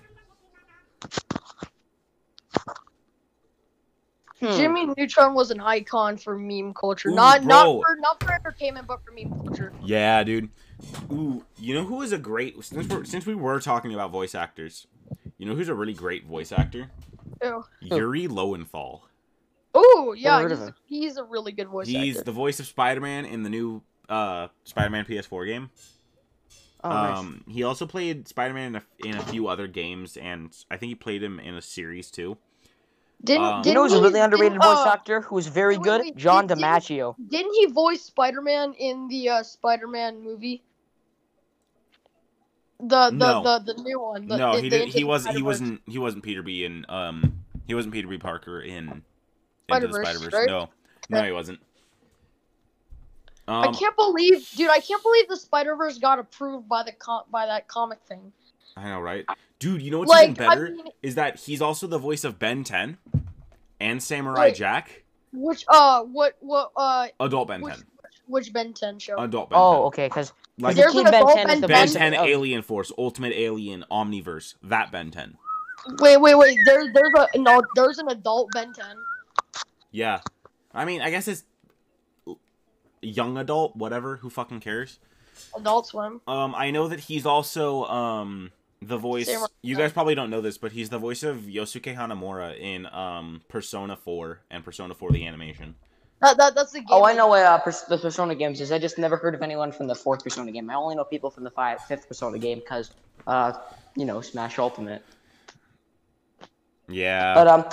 Hmm. 4.40 4.58
Jimmy 4.58 4.86
Neutron 4.98 5.34
was 5.34 5.52
an 5.52 5.60
icon 5.60 6.18
for 6.18 6.38
meme 6.38 6.74
culture. 6.74 7.10
Ooh, 7.10 7.16
not 7.16 7.44
bro. 7.44 7.50
not 7.50 7.82
for 7.82 7.96
not 8.00 8.24
for 8.24 8.34
entertainment, 8.34 8.88
but 8.88 9.00
for 9.04 9.12
meme 9.12 9.30
culture. 9.44 9.74
Yeah, 9.84 10.24
dude. 10.24 10.50
Ooh, 11.12 11.46
you 11.58 11.74
know 11.74 11.84
who 11.86 12.02
is 12.02 12.12
a 12.12 12.18
great 12.18 12.64
since 12.64 12.88
we're, 12.88 13.04
since 13.06 13.26
we 13.26 13.36
were 13.36 13.60
talking 13.60 13.94
about 13.94 14.12
voice 14.12 14.36
actors. 14.36 14.88
You 15.38 15.46
know 15.46 15.56
who's 15.56 15.70
a 15.70 15.74
really 15.76 15.94
great 15.94 16.26
voice 16.26 16.52
actor? 16.52 16.90
Ew. 17.44 17.64
Yuri 17.82 18.28
Lowenthal. 18.28 19.08
Oh 19.74 20.16
yeah, 20.18 20.48
he's, 20.48 20.72
he's 20.86 21.18
a 21.18 21.24
really 21.24 21.52
good 21.52 21.68
voice 21.68 21.88
He's 21.88 22.16
actor. 22.16 22.26
the 22.26 22.32
voice 22.32 22.60
of 22.60 22.66
Spider-Man 22.66 23.26
in 23.26 23.44
the 23.44 23.50
new 23.50 23.82
uh, 24.08 24.48
Spider-Man 24.64 25.06
PS4 25.06 25.46
game. 25.46 25.70
Oh, 26.84 26.90
nice. 26.90 27.18
um, 27.18 27.44
he 27.50 27.64
also 27.64 27.86
played 27.86 28.28
Spider-Man 28.28 28.76
in 28.76 28.76
a, 28.76 29.10
in 29.10 29.18
a 29.18 29.24
few 29.24 29.48
other 29.48 29.68
games, 29.68 30.18
and 30.18 30.56
I 30.72 30.78
think 30.78 30.90
he 30.90 30.96
played 30.96 31.22
him 31.22 31.40
in 31.40 31.56
a 31.56 31.62
series 31.62 32.10
too. 32.10 32.38
Didn't, 33.24 33.44
um, 33.44 33.58
you 33.60 33.64
didn't 33.64 33.76
know 33.76 33.84
who's 33.84 33.94
a 33.94 34.02
really 34.02 34.20
underrated 34.20 34.62
voice 34.62 34.78
uh, 34.78 34.90
actor 34.94 35.26
was 35.32 35.48
very 35.48 35.78
good? 35.78 36.02
wait, 36.02 36.16
John 36.16 36.48
did- 36.48 36.56
didn't- 36.56 36.64
DiMaggio. 36.64 37.16
Didn't 37.28 37.54
he 37.54 37.66
voice 37.68 38.04
Spider-Man 38.04 38.74
in 38.74 39.08
the 39.08 39.30
uh, 39.30 39.44
Spider-Man 39.44 40.24
movie? 40.24 40.64
The 42.80 43.10
the, 43.10 43.12
No. 43.12 43.44
the 43.44 43.74
the 43.74 43.82
new 43.84 44.00
one. 44.00 44.28
The, 44.28 44.38
no, 44.38 44.56
the- 44.56 44.62
he 44.62 44.70
did. 44.70 44.90
He 44.90 45.04
was. 45.04 45.24
the 45.24 45.32
He 45.34 45.42
wasn't. 45.42 45.82
He 45.88 45.98
wasn't 45.98 46.24
Peter 46.24 46.42
B. 46.44 46.66
in 46.66 46.86
um. 46.90 47.44
He 47.68 47.74
wasn't 47.74 47.94
Peter 47.94 48.08
B. 48.08 48.18
Parker 48.18 48.62
in 48.62 49.02
Into 49.70 49.88
the 49.88 49.94
Spider-Verse, 49.94 50.34
right? 50.34 50.48
No, 50.48 50.70
no, 51.10 51.24
he 51.24 51.32
wasn't. 51.32 51.60
I 53.48 53.68
Um, 53.68 53.74
can't 53.76 53.96
believe, 53.96 54.48
dude. 54.56 54.70
I 54.70 54.80
can't 54.80 55.02
believe 55.04 55.28
the 55.28 55.38
Spider 55.38 55.76
Verse 55.76 55.98
got 56.00 56.20
approved 56.20 56.68
by 56.68 56.84
the 56.84 56.92
com- 56.92 57.24
by 57.32 57.46
that 57.46 57.68
comic 57.68 58.00
thing. 58.08 58.32
I 58.76 58.90
know, 58.90 59.00
right? 59.00 59.26
Dude, 59.60 59.82
you 59.82 59.92
know 59.92 60.00
what's 60.00 60.10
Like, 60.10 60.32
even 60.32 60.46
I 60.46 60.50
better 60.50 60.70
mean- 60.72 60.88
is 61.02 61.16
that 61.16 61.40
he's 61.40 61.62
also 61.62 61.88
the 61.88 61.98
voice 62.00 62.24
of 62.24 62.40
Ben 62.40 62.64
10 62.64 62.98
and 63.80 64.02
Samurai 64.04 64.48
Wait. 64.48 64.56
Jack. 64.56 65.04
Which 65.32 65.64
uh, 65.68 66.04
what 66.04 66.36
what 66.40 66.72
uh, 66.76 67.08
Adult 67.20 67.48
Ben 67.50 67.62
which 67.62 67.76
10. 67.76 67.84
which 68.28 68.54
Ben 68.54 68.74
Ten 68.74 68.98
show? 69.00 69.18
Adult 69.18 69.50
Ben 69.52 69.60
Oh, 69.60 69.74
10. 69.76 69.82
okay, 69.88 70.08
because 70.08 70.34
Like 70.58 70.76
There's 70.78 70.94
became 70.94 71.08
an 71.08 71.12
Ben 71.12 71.22
adult 71.22 71.36
10 71.38 71.50
as 71.50 71.62
the 71.62 71.68
Ben 71.68 71.76
Ben 71.76 71.88
voice 71.88 71.94
10 71.96 72.14
Alien 72.14 72.62
Force, 72.62 72.92
Ultimate 72.98 73.34
Alien, 73.34 73.84
Omniverse, 73.92 74.56
that 74.64 74.92
Ben 74.92 75.12
10. 75.12 75.38
Wait, 76.00 76.18
wait, 76.18 76.36
wait. 76.36 76.58
There, 76.66 76.92
there's 76.94 77.12
a 77.34 77.38
no. 77.38 77.62
There's 77.76 78.00
an 78.00 78.08
adult 78.10 78.50
Ben 78.54 78.74
10. 78.74 78.86
Yeah. 79.92 80.22
I 80.74 80.86
mean, 80.86 81.02
I 81.02 81.10
guess 81.12 81.28
it's 81.28 81.44
young 83.02 83.38
adult, 83.38 83.76
whatever, 83.76 84.18
who 84.18 84.30
fucking 84.30 84.62
cares? 84.62 85.00
Adult 85.56 85.88
Swim. 85.88 86.22
Um, 86.28 86.56
I 86.56 86.72
know 86.72 86.88
that 86.88 87.02
he's 87.02 87.26
also 87.26 87.84
um 87.86 88.52
the 88.82 88.98
voice. 88.98 89.28
Samurai- 89.28 89.48
You 89.62 89.76
guys 89.76 89.92
probably 89.92 90.16
don't 90.16 90.30
know 90.30 90.42
this, 90.42 90.58
but 90.58 90.72
he's 90.72 90.90
the 90.90 90.98
voice 91.00 91.24
of 91.24 91.40
Yosuke 91.42 91.96
Hanamura 91.96 92.58
in 92.60 92.86
um 92.88 93.42
Persona 93.48 93.96
4 93.96 94.40
and 94.50 94.64
Persona 94.64 94.94
4 94.94 95.12
the 95.12 95.28
animation. 95.28 95.76
That, 96.22 96.38
that, 96.38 96.56
that's 96.56 96.72
the 96.72 96.80
game. 96.80 96.88
Oh, 96.90 97.04
I 97.06 97.14
know 97.14 97.28
what 97.28 97.44
uh, 97.44 97.58
Pers- 97.60 97.84
the 97.84 97.98
Persona 97.98 98.36
games 98.36 98.62
is. 98.62 98.72
I 98.72 98.80
just 98.80 98.98
never 98.98 99.18
heard 99.18 99.36
of 99.36 99.42
anyone 99.42 99.72
from 99.72 99.88
the 99.88 99.96
fourth 99.96 100.24
Persona 100.24 100.52
game. 100.52 100.70
I 100.70 100.76
only 100.76 100.96
know 100.96 101.04
people 101.04 101.30
from 101.30 101.44
the 101.44 101.52
five, 101.52 101.82
fifth 101.86 102.08
Persona 102.08 102.38
game 102.40 102.60
because, 102.60 102.92
uh, 103.28 103.54
you 103.96 104.06
know, 104.06 104.22
Smash 104.22 104.58
Ultimate. 104.58 105.04
Yeah. 106.88 107.34
But 107.34 107.48
um, 107.48 107.66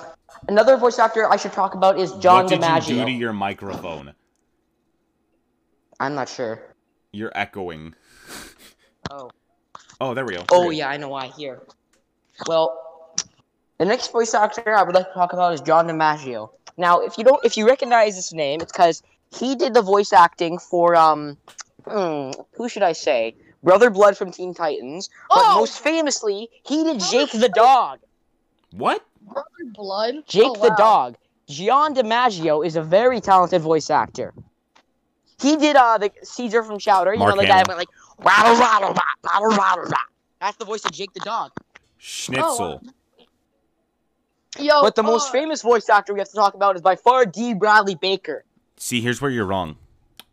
another 0.49 0.77
voice 0.77 0.99
actor 0.99 1.31
I 1.31 1.37
should 1.37 1.53
talk 1.53 1.75
about 1.75 1.99
is 1.99 2.13
John 2.15 2.45
what 2.45 2.49
did 2.51 2.61
DiMaggio. 2.61 2.89
you 2.89 2.97
do 2.97 3.05
to 3.05 3.11
your 3.13 3.33
microphone? 3.33 4.15
I'm 6.01 6.15
not 6.15 6.29
sure. 6.29 6.61
You're 7.13 7.33
echoing. 7.35 7.95
Oh. 9.11 9.31
Oh, 10.01 10.15
there 10.15 10.25
we 10.25 10.35
go. 10.35 10.45
Oh 10.51 10.61
There 10.61 10.69
we 10.69 10.75
go. 10.75 10.79
yeah, 10.79 10.89
I 10.89 10.97
know 10.97 11.11
why. 11.11 11.27
Here. 11.29 11.63
Well, 12.49 13.15
the 13.79 13.85
next 13.85 14.11
voice 14.11 14.35
actor 14.35 14.75
I 14.75 14.83
would 14.83 14.95
like 14.95 15.07
to 15.09 15.15
talk 15.15 15.33
about 15.33 15.55
is 15.55 15.61
John 15.61 15.87
DiMaggio. 15.87 16.51
Now, 16.77 17.01
if 17.01 17.19
you 17.19 17.25
don't, 17.25 17.45
if 17.45 17.57
you 17.57 17.67
recognize 17.67 18.17
this 18.17 18.33
name, 18.33 18.61
it's 18.61 18.73
because 18.73 19.03
he 19.37 19.55
did 19.55 19.75
the 19.75 19.83
voice 19.83 20.13
acting 20.13 20.59
for 20.59 20.95
um, 20.97 21.37
hmm, 21.87 22.31
who 22.55 22.69
should 22.69 22.83
I 22.83 22.93
say? 22.93 23.35
Brother 23.63 23.91
Blood 23.91 24.17
from 24.17 24.33
Teen 24.33 24.55
Titans, 24.55 25.09
but 25.29 25.39
Oh! 25.47 25.59
most 25.61 25.79
famously, 25.81 26.49
he 26.65 26.83
did 26.83 27.01
Jake 27.01 27.31
the 27.31 27.49
dog. 27.49 28.01
What? 28.73 29.05
Brother 29.21 29.47
Blood. 29.75 30.15
Jake 30.27 30.45
Oh, 30.47 30.55
the 30.69 30.75
dog. 30.77 31.17
John 31.49 31.95
DiMaggio 31.95 32.65
is 32.67 32.77
a 32.77 32.83
very 32.83 33.21
talented 33.21 33.63
voice 33.63 33.91
actor. 33.91 34.33
He 35.41 35.57
did 35.57 35.77
uh 35.77 35.99
the 35.99 36.11
Caesar 36.23 36.63
from 36.63 36.79
Chowder. 36.79 37.13
You 37.13 37.19
Mark 37.19 37.35
know 37.35 37.41
the 37.43 37.47
guy 37.47 37.59
Hamill. 37.59 37.67
that 37.67 37.77
went 37.77 37.79
like 37.79 38.27
rattle 38.27 38.59
rattle 38.59 38.89
rattle 38.89 39.05
rattle 39.25 39.59
rattle 39.59 39.85
rat. 39.85 40.07
That's 40.41 40.57
the 40.57 40.65
voice 40.65 40.85
of 40.85 40.93
Jake 40.93 41.13
the 41.13 41.21
dog. 41.21 41.51
Schnitzel. 41.99 42.83
Yo, 44.59 44.83
But 44.83 44.95
the 44.95 45.03
most 45.03 45.29
uh, 45.29 45.33
famous 45.33 45.63
voice 45.63 45.89
actor 45.89 46.13
we 46.13 46.21
have 46.21 46.29
to 46.29 46.35
talk 46.35 46.55
about 46.55 46.77
is 46.77 46.83
by 46.83 46.97
far 46.97 47.25
D. 47.25 47.55
Bradley 47.55 47.95
Baker. 47.95 48.45
See, 48.77 49.01
here's 49.01 49.21
where 49.21 49.31
you're 49.31 49.47
wrong. 49.47 49.77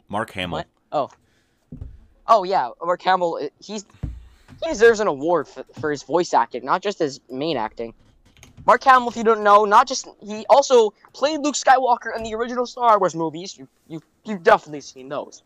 Mark 0.09 0.31
Hamill. 0.31 0.65
What? 0.91 1.11
Oh 2.31 2.43
yeah, 2.43 2.69
Mark 2.83 3.01
Hamill. 3.01 3.39
uh, 3.41 3.47
He's 3.59 3.85
he 4.61 4.69
deserves 4.69 4.99
an 4.99 5.07
award 5.07 5.47
for, 5.47 5.63
for 5.79 5.89
his 5.89 6.03
voice 6.03 6.33
acting, 6.33 6.63
not 6.65 6.81
just 6.81 6.99
his 6.99 7.21
main 7.29 7.57
acting. 7.57 7.93
Mark 8.67 8.83
Hamill, 8.83 9.09
if 9.09 9.15
you 9.15 9.23
don't 9.23 9.41
know, 9.41 9.65
not 9.65 9.87
just 9.87 10.07
he 10.21 10.45
also 10.49 10.93
played 11.13 11.39
Luke 11.39 11.55
Skywalker 11.55 12.15
in 12.15 12.21
the 12.23 12.35
original 12.35 12.65
Star 12.67 12.99
Wars 12.99 13.15
movies. 13.15 13.57
You 13.57 13.67
you 13.87 14.01
you've 14.25 14.43
definitely 14.43 14.81
seen 14.81 15.09
those. 15.09 15.41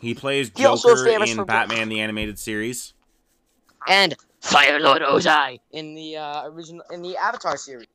He 0.00 0.14
plays 0.14 0.50
He 0.56 0.64
also 0.64 0.90
is 0.90 1.00
Joker 1.00 1.10
famous 1.10 1.30
in 1.30 1.36
for- 1.36 1.44
Batman 1.44 1.88
the 1.88 2.00
animated 2.00 2.38
series. 2.38 2.94
And 3.88 4.14
Fire 4.40 4.78
Lord 4.80 5.02
Ozai 5.02 5.58
in 5.72 5.94
the 5.94 6.16
uh, 6.16 6.46
original 6.46 6.84
in 6.92 7.02
the 7.02 7.16
Avatar 7.16 7.56
series. 7.56 7.88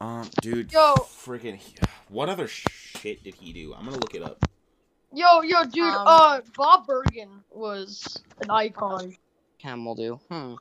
Um, 0.00 0.28
dude, 0.40 0.72
Yo. 0.72 0.94
freaking, 0.94 1.60
what 2.08 2.28
other 2.28 2.48
shit 2.48 3.22
did 3.22 3.34
he 3.34 3.52
do? 3.52 3.74
I'm 3.74 3.84
gonna 3.84 3.98
look 3.98 4.14
it 4.14 4.22
up. 4.22 4.44
Yo, 5.12 5.42
yo, 5.42 5.64
dude. 5.64 5.82
Um, 5.82 6.06
uh, 6.06 6.40
Bob 6.56 6.86
Bergen 6.86 7.28
was 7.50 8.22
an 8.40 8.50
icon. 8.50 9.16
Hamill 9.62 9.94
do. 9.94 10.20
Hmm. 10.30 10.54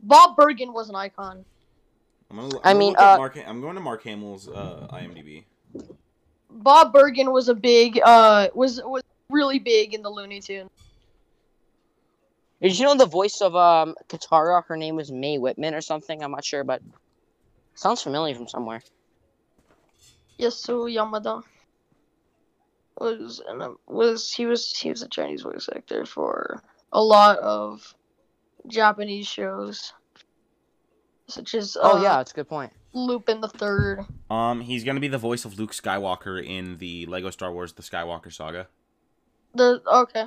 Bob 0.00 0.36
Bergen 0.36 0.72
was 0.72 0.88
an 0.88 0.96
icon. 0.96 1.44
I'm 2.30 2.36
gonna, 2.36 2.48
I'm 2.48 2.60
I 2.62 2.72
gonna 2.72 2.78
mean, 2.78 2.90
look 2.90 3.00
uh, 3.00 3.16
Mark, 3.16 3.38
I'm 3.46 3.60
going 3.60 3.74
to 3.76 3.80
Mark 3.80 4.02
Hamill's 4.02 4.48
uh, 4.48 4.86
IMDb. 4.90 5.44
Bob 6.50 6.92
Bergen 6.92 7.30
was 7.32 7.48
a 7.48 7.54
big, 7.54 8.00
uh, 8.04 8.48
was 8.54 8.82
was 8.84 9.02
really 9.30 9.58
big 9.58 9.94
in 9.94 10.02
the 10.02 10.10
Looney 10.10 10.40
Tunes. 10.40 10.70
Did 12.60 12.78
you 12.78 12.84
know 12.84 12.96
the 12.96 13.06
voice 13.06 13.40
of 13.40 13.54
um 13.54 13.94
Katara? 14.08 14.64
Her 14.66 14.76
name 14.76 14.96
was 14.96 15.12
Mae 15.12 15.38
Whitman 15.38 15.74
or 15.74 15.80
something. 15.80 16.22
I'm 16.22 16.32
not 16.32 16.44
sure, 16.44 16.64
but 16.64 16.82
sounds 17.78 18.02
familiar 18.02 18.34
from 18.34 18.48
somewhere. 18.48 18.82
Yasuo 20.38 20.92
Yamada 20.92 21.42
was 22.98 23.40
and 23.48 23.62
um, 23.62 23.78
was 23.86 24.32
he 24.32 24.46
was 24.46 24.76
he 24.76 24.90
was 24.90 25.02
a 25.02 25.08
Chinese 25.08 25.42
voice 25.42 25.68
actor 25.74 26.04
for 26.04 26.62
a 26.92 27.02
lot 27.02 27.38
of 27.38 27.94
Japanese 28.66 29.26
shows, 29.26 29.92
such 31.28 31.54
as 31.54 31.76
uh, 31.76 31.80
oh 31.82 32.02
yeah, 32.02 32.20
it's 32.20 32.32
a 32.32 32.34
good 32.34 32.48
point. 32.48 32.72
Lupin 32.92 33.40
the 33.40 33.48
Third. 33.48 34.04
Um, 34.30 34.60
he's 34.60 34.82
gonna 34.84 35.00
be 35.00 35.08
the 35.08 35.18
voice 35.18 35.44
of 35.44 35.58
Luke 35.58 35.72
Skywalker 35.72 36.44
in 36.44 36.78
the 36.78 37.06
Lego 37.06 37.30
Star 37.30 37.52
Wars: 37.52 37.72
The 37.72 37.82
Skywalker 37.82 38.32
Saga. 38.32 38.66
The 39.54 39.80
okay. 39.86 40.24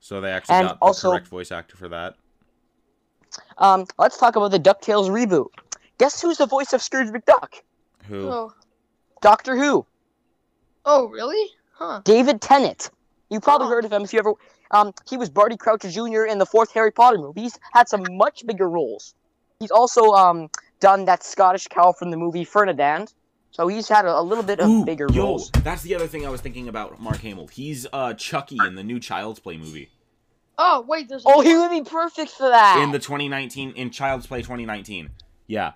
So 0.00 0.20
they 0.20 0.30
actually 0.30 0.56
And 0.56 0.68
got 0.68 0.80
the 0.80 0.86
also- 0.86 1.10
correct 1.10 1.28
voice 1.28 1.52
actor 1.52 1.76
for 1.76 1.88
that. 1.88 2.14
Um, 3.58 3.84
let's 3.98 4.16
talk 4.18 4.36
about 4.36 4.50
the 4.52 4.58
Ducktales 4.60 5.10
reboot. 5.10 5.48
Guess 5.98 6.22
who's 6.22 6.38
the 6.38 6.46
voice 6.46 6.72
of 6.72 6.82
Scrooge 6.82 7.08
McDuck? 7.08 7.60
Who? 8.08 8.28
Oh, 8.28 8.52
Doctor 9.20 9.56
Who. 9.56 9.84
oh 10.84 11.08
really? 11.08 11.50
Huh. 11.74 12.00
David 12.04 12.40
Tennant. 12.40 12.90
You 13.30 13.40
probably 13.40 13.66
Oh. 13.66 13.70
heard 13.70 13.84
of 13.84 13.92
him 13.92 14.02
if 14.02 14.12
you 14.12 14.18
ever. 14.18 14.32
Um, 14.70 14.92
he 15.08 15.16
was 15.16 15.30
Barty 15.30 15.56
Crouch 15.56 15.82
Jr. 15.82 16.24
in 16.24 16.38
the 16.38 16.46
fourth 16.46 16.72
Harry 16.72 16.90
Potter 16.92 17.18
movie. 17.18 17.42
He's 17.42 17.58
had 17.72 17.88
some 17.88 18.04
much 18.10 18.46
bigger 18.46 18.68
roles. 18.68 19.14
He's 19.60 19.70
also 19.70 20.12
um 20.12 20.48
done 20.80 21.04
that 21.06 21.22
Scottish 21.24 21.66
cow 21.68 21.92
from 21.92 22.10
the 22.10 22.16
movie 22.16 22.44
Ferdinand. 22.44 23.12
So 23.50 23.66
he's 23.66 23.88
had 23.88 24.04
a, 24.04 24.18
a 24.18 24.22
little 24.22 24.44
bit 24.44 24.60
of 24.60 24.68
Ooh, 24.68 24.84
bigger 24.84 25.06
yo, 25.10 25.22
roles. 25.24 25.50
that's 25.64 25.82
the 25.82 25.94
other 25.94 26.06
thing 26.06 26.24
I 26.26 26.30
was 26.30 26.40
thinking 26.40 26.68
about 26.68 27.00
Mark 27.00 27.18
Hamill. 27.18 27.48
He's 27.48 27.86
uh 27.92 28.14
Chucky 28.14 28.58
in 28.64 28.74
the 28.76 28.84
new 28.84 29.00
Child's 29.00 29.40
Play 29.40 29.56
movie. 29.56 29.90
Oh 30.58 30.84
wait, 30.86 31.08
there's. 31.08 31.22
Oh, 31.26 31.40
he 31.40 31.56
would 31.56 31.70
be 31.70 31.82
perfect 31.82 32.30
for 32.30 32.48
that. 32.48 32.80
In 32.82 32.92
the 32.92 32.98
2019 32.98 33.72
in 33.72 33.90
Child's 33.90 34.26
Play 34.26 34.40
2019. 34.42 35.10
Yeah. 35.46 35.72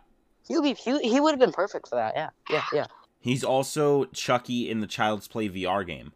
He 0.46 0.54
would 0.58 0.64
be. 0.64 0.74
He, 0.74 0.98
he 1.08 1.20
would 1.20 1.30
have 1.30 1.40
been 1.40 1.52
perfect 1.52 1.88
for 1.88 1.96
that. 1.96 2.14
Yeah, 2.14 2.30
yeah, 2.50 2.64
yeah. 2.72 2.86
He's 3.20 3.44
also 3.44 4.06
Chucky 4.06 4.68
in 4.68 4.80
the 4.80 4.86
Child's 4.86 5.28
Play 5.28 5.48
VR 5.48 5.86
game. 5.86 6.12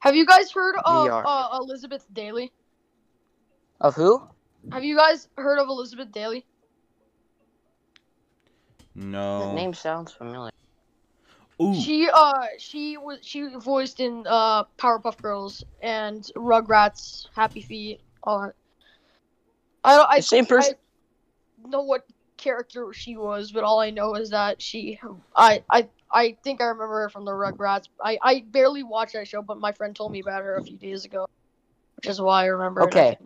Have 0.00 0.14
you 0.14 0.26
guys 0.26 0.52
heard 0.52 0.76
of 0.84 1.08
uh, 1.08 1.58
Elizabeth 1.60 2.06
Daily? 2.12 2.52
Of 3.80 3.94
who? 3.94 4.28
Have 4.72 4.84
you 4.84 4.96
guys 4.96 5.28
heard 5.36 5.58
of 5.58 5.68
Elizabeth 5.68 6.12
Daily? 6.12 6.44
No. 8.94 9.48
That 9.48 9.54
name 9.54 9.74
sounds 9.74 10.12
familiar. 10.12 10.50
Ooh. 11.60 11.74
She 11.74 12.08
uh 12.12 12.46
she 12.58 12.96
was 12.96 13.18
she 13.22 13.48
voiced 13.58 14.00
in 14.00 14.24
uh 14.26 14.64
Powerpuff 14.78 15.20
Girls 15.22 15.64
and 15.82 16.22
Rugrats, 16.36 17.28
Happy 17.34 17.62
Feet, 17.62 18.00
all 18.22 18.40
that. 18.40 18.54
I 19.84 19.96
don't 19.96 20.10
I 20.10 20.16
The 20.16 20.22
same 20.22 20.46
person. 20.46 20.74
I 21.64 21.68
know 21.68 21.82
what 21.82 22.06
character 22.36 22.92
she 22.92 23.16
was, 23.16 23.52
but 23.52 23.64
all 23.64 23.80
I 23.80 23.90
know 23.90 24.14
is 24.14 24.30
that 24.30 24.60
she 24.60 25.00
I 25.34 25.62
I 25.70 25.88
I 26.10 26.36
think 26.42 26.60
I 26.60 26.64
remember 26.66 27.02
her 27.02 27.08
from 27.08 27.24
the 27.24 27.32
Rugrats. 27.32 27.88
I 28.02 28.18
I 28.22 28.44
barely 28.46 28.82
watched 28.82 29.14
that 29.14 29.28
show, 29.28 29.42
but 29.42 29.58
my 29.58 29.72
friend 29.72 29.94
told 29.94 30.12
me 30.12 30.20
about 30.20 30.42
her 30.42 30.56
a 30.56 30.64
few 30.64 30.76
days 30.76 31.04
ago, 31.04 31.26
which 31.96 32.06
is 32.06 32.20
why 32.20 32.42
I 32.44 32.46
remember. 32.46 32.82
Okay. 32.82 33.18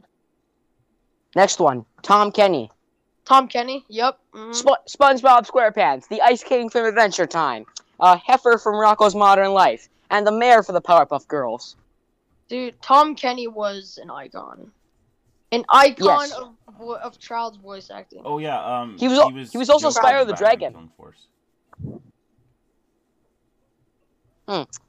Next 1.37 1.61
one, 1.61 1.87
Tom 2.03 2.33
Kenny. 2.33 2.71
Tom 3.25 3.47
Kenny. 3.47 3.85
Yep. 3.89 4.19
mhm. 4.35 4.55
Sp- 4.55 4.83
SpongeBob 4.89 5.47
SquarePants, 5.47 6.09
the 6.09 6.21
Ice 6.23 6.43
King 6.43 6.69
from 6.69 6.87
Adventure 6.87 7.27
Time, 7.27 7.67
uh, 8.01 8.17
Heffer 8.17 8.61
from 8.61 8.75
Rocko's 8.75 9.15
Modern 9.15 9.53
Life, 9.53 9.89
and 10.11 10.27
the 10.27 10.33
Mayor 10.33 10.63
for 10.63 10.73
the 10.73 10.83
Powerpuff 10.83 11.29
Girls. 11.29 11.77
Dude, 12.49 12.81
Tom 12.83 13.15
Kenny 13.15 13.47
was 13.47 13.99
an 14.03 14.11
icon. 14.11 14.73
An 15.53 15.65
icon 15.69 16.29
Yes. 16.29 16.33
of 16.33 16.55
of 17.03 17.19
child's 17.19 17.59
voice 17.59 17.91
acting. 17.91 18.23
Oh 18.25 18.39
yeah, 18.39 18.63
um 18.65 18.97
He 18.99 19.09
was 19.09 19.19
al- 19.19 19.31
he 19.31 19.59
was 19.59 19.69
also 19.69 19.91
Spyro 19.91 20.23
in 20.23 20.29
the 20.29 20.35
Dragon. 20.35 20.73
Film 20.73 20.93
Force. 20.97 21.27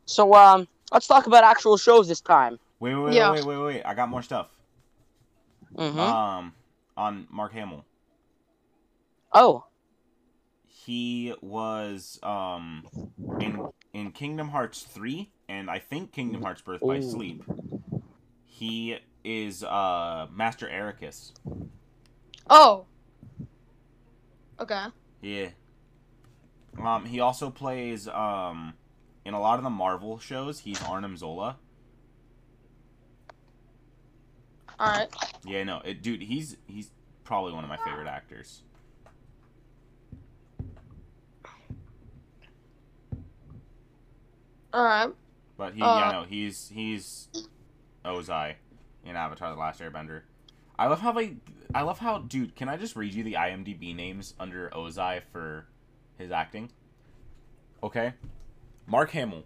So, 0.06 0.34
um, 0.34 0.68
let's 0.92 1.06
talk 1.08 1.28
about 1.28 1.44
actual 1.44 1.78
shows 1.78 2.08
this 2.08 2.20
time. 2.22 2.60
Wait, 2.80 2.96
wait, 2.96 3.04
wait, 3.04 3.16
Yeah. 3.16 3.32
wait, 3.32 3.46
wait, 3.46 3.58
wait. 3.58 3.84
I 3.84 3.94
got 3.94 4.10
more 4.10 4.24
stuff. 4.24 4.48
Mm-hmm. 5.76 6.00
Um 6.00 6.54
on 6.98 7.28
Mark 7.30 7.54
Hamill. 7.54 7.86
oh, 9.34 9.64
He 10.66 11.34
was 11.42 12.20
um 12.24 12.88
in 13.40 13.68
in 13.94 14.12
Kingdom 14.12 14.50
Hearts 14.50 14.82
3 14.82 15.32
and 15.48 15.70
I 15.70 15.80
think 15.80 16.12
Kingdom 16.12 16.42
Hearts 16.42 16.62
Birth 16.62 16.82
by 16.82 17.00
Sleep. 17.00 17.44
He 18.46 18.98
is 19.24 19.64
uh 19.64 20.28
Master 20.34 20.68
Eraqus. 20.68 21.32
Oh. 22.50 22.86
Okay. 24.60 24.86
Yeah. 25.22 25.50
Um 26.82 27.06
he 27.06 27.20
also 27.20 27.50
plays 27.50 28.08
um 28.08 28.74
in 29.26 29.34
a 29.34 29.40
lot 29.40 29.58
of 29.58 29.64
the 29.64 29.70
Marvel 29.70 30.18
shows, 30.20 30.60
he's 30.60 30.82
Arnim 30.84 31.16
Zola. 31.16 31.58
All 34.80 34.88
right. 34.88 35.10
Yeah, 35.46 35.64
no, 35.64 35.82
it, 35.86 36.02
dude, 36.02 36.24
he's 36.24 36.58
he's 36.66 36.90
probably 37.24 37.54
one 37.54 37.64
of 37.64 37.70
my 37.70 37.78
favorite 37.78 38.08
actors. 38.08 38.64
All 44.74 44.84
right. 44.84 45.10
But 45.58 45.74
he, 45.76 45.82
Uh, 45.82 46.00
yeah, 46.00 46.12
no, 46.12 46.24
he's 46.24 46.70
he's 46.74 47.28
Ozai 48.04 48.56
in 49.06 49.16
Avatar: 49.16 49.52
The 49.52 49.60
Last 49.60 49.80
Airbender. 49.82 50.22
I 50.78 50.88
love 50.88 51.02
how 51.02 51.12
they, 51.12 51.36
I 51.76 51.82
love 51.84 52.00
how, 52.00 52.20
dude. 52.20 52.56
Can 52.56 52.68
I 52.70 52.78
just 52.78 52.96
read 52.96 53.14
you 53.14 53.24
the 53.24 53.34
IMDb 53.34 53.96
names 53.96 54.34
under 54.40 54.70
Ozai 54.70 55.22
for 55.32 55.68
his 56.18 56.32
acting? 56.32 56.72
Okay, 57.84 58.14
Mark 58.88 59.12
Hamill 59.12 59.44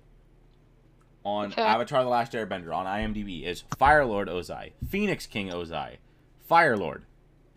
on 1.23 1.47
Okay. 1.51 1.61
Avatar: 1.61 2.03
The 2.03 2.09
Last 2.09 2.31
Airbender 2.33 2.73
on 2.73 2.85
IMDb 2.85 3.43
is 3.43 3.63
Fire 3.77 4.05
Lord 4.05 4.27
Ozai, 4.27 4.73
Phoenix 4.87 5.25
King 5.25 5.49
Ozai, 5.49 5.97
Fire 6.47 6.77
Lord, 6.77 7.03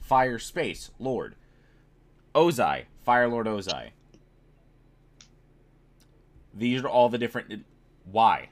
Fire 0.01 0.39
Space 0.39 0.91
Lord, 0.99 1.35
Ozai, 2.35 2.85
Fire 3.05 3.29
Lord 3.29 3.47
Ozai. 3.47 3.91
These 6.55 6.83
are 6.83 6.89
all 6.89 7.09
the 7.09 7.19
different. 7.19 7.65
Why? 8.11 8.49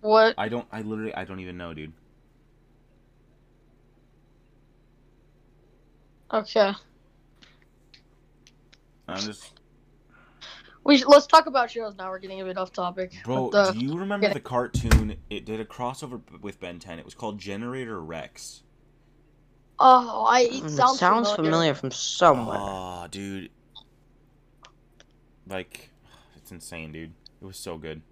What? 0.00 0.34
I 0.38 0.48
don't. 0.48 0.66
I 0.70 0.82
literally. 0.82 1.14
I 1.14 1.24
don't 1.24 1.40
even 1.40 1.56
know, 1.56 1.74
dude. 1.74 1.92
Okay. 6.32 6.72
I'm 9.08 9.20
just, 9.20 9.60
We 10.84 10.98
should, 10.98 11.08
let's 11.08 11.26
talk 11.26 11.46
about 11.46 11.70
shows 11.70 11.96
now. 11.96 12.08
We're 12.08 12.20
getting 12.20 12.40
a 12.40 12.44
bit 12.44 12.56
off 12.56 12.72
topic. 12.72 13.12
bro. 13.24 13.50
But, 13.50 13.58
uh, 13.58 13.72
do 13.72 13.80
you 13.80 13.98
remember 13.98 14.28
yeah. 14.28 14.32
the 14.32 14.40
cartoon? 14.40 15.16
It 15.28 15.44
did 15.44 15.58
a 15.60 15.64
crossover 15.64 16.20
with 16.40 16.60
Ben 16.60 16.78
10. 16.78 16.98
It 17.00 17.04
was 17.04 17.14
called 17.14 17.38
Generator 17.38 18.00
Rex. 18.00 18.62
oh, 19.80 20.24
I 20.28 20.42
it 20.42 20.52
Mm, 20.52 20.66
It 20.66 20.70
sounds, 20.70 20.98
sounds, 21.00 21.32
familiar. 21.32 21.74
from 21.74 21.90
somewhere. 21.90 22.58
Oh, 22.60 23.06
dude. 23.10 23.50
Like, 25.48 25.90
it's 26.36 26.52
insane, 26.52 26.92
dude. 26.92 27.12
It 27.42 27.44
was 27.44 27.56
so 27.56 27.76
good. 27.76 28.02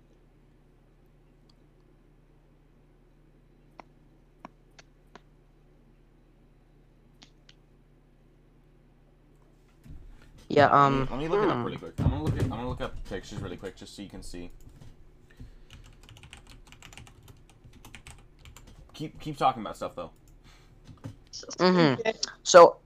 Yeah. 10.49 10.67
Let 10.67 10.91
me- 10.91 11.01
Um. 11.01 11.09
Let 11.11 11.19
me 11.19 11.29
look 11.29 11.43
it 11.43 11.49
up 11.49 11.57
hmm. 11.57 11.65
really 11.65 11.77
quick. 11.77 11.95
I'm 11.99 12.11
gonna 12.11 12.23
look 12.23 12.37
at. 12.37 12.43
I'm 12.45 12.51
gonna 12.51 12.69
look 12.69 12.81
up 12.81 13.05
pictures 13.09 13.41
really 13.41 13.57
quick 13.57 13.77
just 13.77 13.95
so 13.95 14.03
you 14.03 14.09
can 14.09 14.23
see. 14.23 14.51
Keep 18.95 19.21
keep 19.21 19.37
talking 19.37 19.63
about 19.63 19.77
stuff 19.77 19.95
though. 19.95 20.11
Mhm. 21.59 22.17
So, 22.43 22.79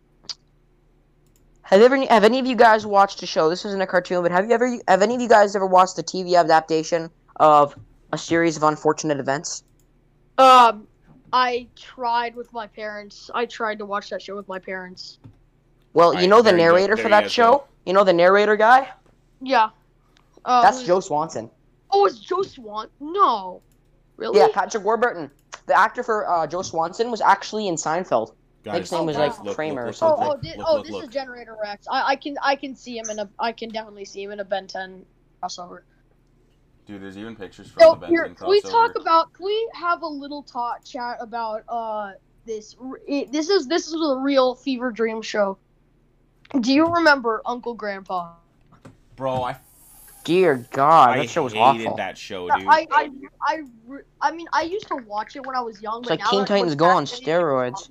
have 1.62 1.80
ever 1.80 1.96
have 2.06 2.24
any 2.24 2.38
of 2.38 2.46
you 2.46 2.56
guys 2.56 2.84
watched 2.84 3.22
a 3.22 3.26
show? 3.26 3.48
This 3.48 3.64
isn't 3.64 3.80
a 3.80 3.86
cartoon, 3.86 4.22
but 4.22 4.30
have 4.30 4.46
you 4.46 4.52
ever 4.52 4.78
have 4.88 5.00
any 5.00 5.14
of 5.14 5.20
you 5.20 5.28
guys 5.28 5.56
ever 5.56 5.66
watched 5.66 5.96
the 5.96 6.02
TV 6.02 6.38
adaptation 6.38 7.10
of 7.36 7.74
a 8.12 8.18
series 8.18 8.58
of 8.58 8.62
unfortunate 8.62 9.18
events? 9.18 9.64
Um, 10.36 10.86
I 11.32 11.68
tried 11.76 12.36
with 12.36 12.52
my 12.52 12.66
parents. 12.66 13.30
I 13.34 13.46
tried 13.46 13.78
to 13.78 13.86
watch 13.86 14.10
that 14.10 14.20
show 14.20 14.36
with 14.36 14.48
my 14.48 14.58
parents. 14.58 15.18
Well, 15.94 16.08
Alright, 16.08 16.22
you 16.22 16.28
know 16.28 16.38
the 16.38 16.50
there 16.50 16.52
you 16.54 16.58
go- 16.58 16.72
narrator 16.72 16.96
for 16.96 17.08
that 17.08 17.30
show. 17.30 17.50
go. 17.52 17.64
You 17.86 17.92
know 17.92 18.04
the 18.04 18.12
narrator 18.12 18.56
guy. 18.56 18.88
Yeah. 19.40 19.70
Uh, 20.44 20.62
That's 20.62 20.84
Joe 20.84 21.00
Swanson. 21.00 21.50
Oh, 21.90 22.06
it's 22.06 22.18
Joe 22.18 22.42
Swan. 22.42 22.88
No. 23.00 23.62
Really? 24.16 24.38
Yeah, 24.38 24.48
Patrick 24.52 24.84
Warburton. 24.84 25.30
The 25.66 25.78
actor 25.78 26.02
for 26.02 26.28
uh, 26.28 26.46
Joe 26.46 26.62
Swanson 26.62 27.10
was 27.10 27.20
actually 27.20 27.68
in 27.68 27.76
Seinfeld. 27.76 28.34
Guys, 28.64 28.92
name 28.92 29.06
was, 29.06 29.16
guys, 29.16 29.38
like, 29.40 29.56
Kramer 29.56 29.82
or 29.82 29.86
look, 29.86 29.94
something. 29.96 30.24
Oh, 30.24 30.34
oh, 30.36 30.40
thi- 30.40 30.54
oh 30.64 30.82
this 30.82 31.02
is 31.02 31.08
Generator 31.08 31.56
Rex. 31.60 31.86
I, 31.90 32.10
I 32.10 32.16
can 32.16 32.36
I 32.42 32.54
can 32.54 32.76
see 32.76 32.96
him 32.96 33.10
in 33.10 33.18
a 33.18 33.28
I 33.38 33.50
can 33.50 33.70
definitely 33.70 34.04
see 34.04 34.22
him 34.22 34.30
in 34.30 34.38
a 34.38 34.44
Ben 34.44 34.68
10 34.68 35.04
crossover. 35.42 35.80
Dude, 36.86 37.02
there's 37.02 37.18
even 37.18 37.34
pictures 37.34 37.70
from 37.70 37.82
So 37.82 37.94
the 37.94 38.00
Ben 38.02 38.10
here, 38.10 38.24
10 38.26 38.34
can 38.36 38.48
we 38.48 38.60
talk 38.60 38.94
about? 38.94 39.32
Can 39.32 39.46
we 39.46 39.68
have 39.74 40.02
a 40.02 40.06
little 40.06 40.44
talk 40.44 40.84
chat 40.84 41.16
about 41.18 41.64
uh 41.68 42.12
this? 42.46 42.76
It, 43.08 43.32
this 43.32 43.48
is 43.48 43.66
this 43.66 43.88
is 43.88 43.94
a 43.94 44.16
real 44.18 44.54
fever 44.54 44.92
dream 44.92 45.22
show. 45.22 45.58
Do 46.60 46.72
you 46.72 46.86
remember 46.86 47.40
Uncle 47.46 47.74
Grandpa? 47.74 48.34
Bro, 49.16 49.42
I, 49.44 49.56
Dear 50.24 50.64
God, 50.70 51.10
I 51.10 51.18
that 51.18 51.30
show 51.30 51.42
was 51.44 51.52
hated 51.52 51.86
awful. 51.86 51.96
that 51.96 52.16
show, 52.16 52.48
dude. 52.48 52.66
I 52.68 52.86
I 52.92 53.10
I 53.42 53.62
I 54.20 54.30
mean 54.32 54.46
I 54.52 54.62
used 54.62 54.86
to 54.88 54.96
watch 54.96 55.34
it 55.34 55.44
when 55.44 55.56
I 55.56 55.60
was 55.60 55.82
young. 55.82 56.00
It's 56.00 56.08
but 56.08 56.18
like 56.18 56.20
now 56.20 56.30
Teen 56.30 56.40
that 56.40 56.46
Titans 56.48 56.74
Go 56.76 56.86
on 56.86 57.06
steroids. 57.06 57.90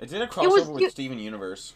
It 0.00 0.10
did 0.10 0.22
a 0.22 0.26
was- 0.26 0.28
crossover 0.64 0.74
with 0.74 0.82
it- 0.84 0.90
Steven 0.92 1.18
Universe. 1.18 1.72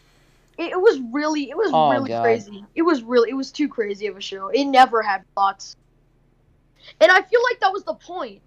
It, 0.57 0.71
it 0.71 0.79
was 0.79 1.01
really 1.11 1.49
it 1.49 1.57
was 1.57 1.71
Oh, 1.73 1.91
really 1.91 2.09
God. 2.09 2.21
crazy. 2.23 2.63
It 2.75 2.83
was 2.83 3.03
really 3.03 3.31
it 3.31 3.33
was 3.33 3.51
too 3.51 3.67
crazy 3.67 4.07
of 4.07 4.15
a 4.15 4.21
show. 4.21 4.47
It 4.49 4.63
never 4.65 5.01
had 5.01 5.23
plots. 5.33 5.75
And 7.01 7.11
I 7.11 7.21
feel 7.21 7.41
like 7.49 7.59
that 7.61 7.73
was 7.73 7.83
the 7.83 7.95
point 7.95 8.41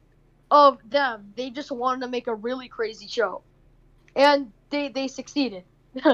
of 0.51 0.79
them. 0.89 1.33
They 1.37 1.51
just 1.51 1.71
wanted 1.73 2.03
to 2.03 2.09
make 2.09 2.27
a 2.27 2.35
really 2.35 2.69
crazy 2.69 3.07
show. 3.07 3.43
And 4.15 4.51
they 4.71 4.89
they 4.89 5.09
succeeded. 5.09 5.65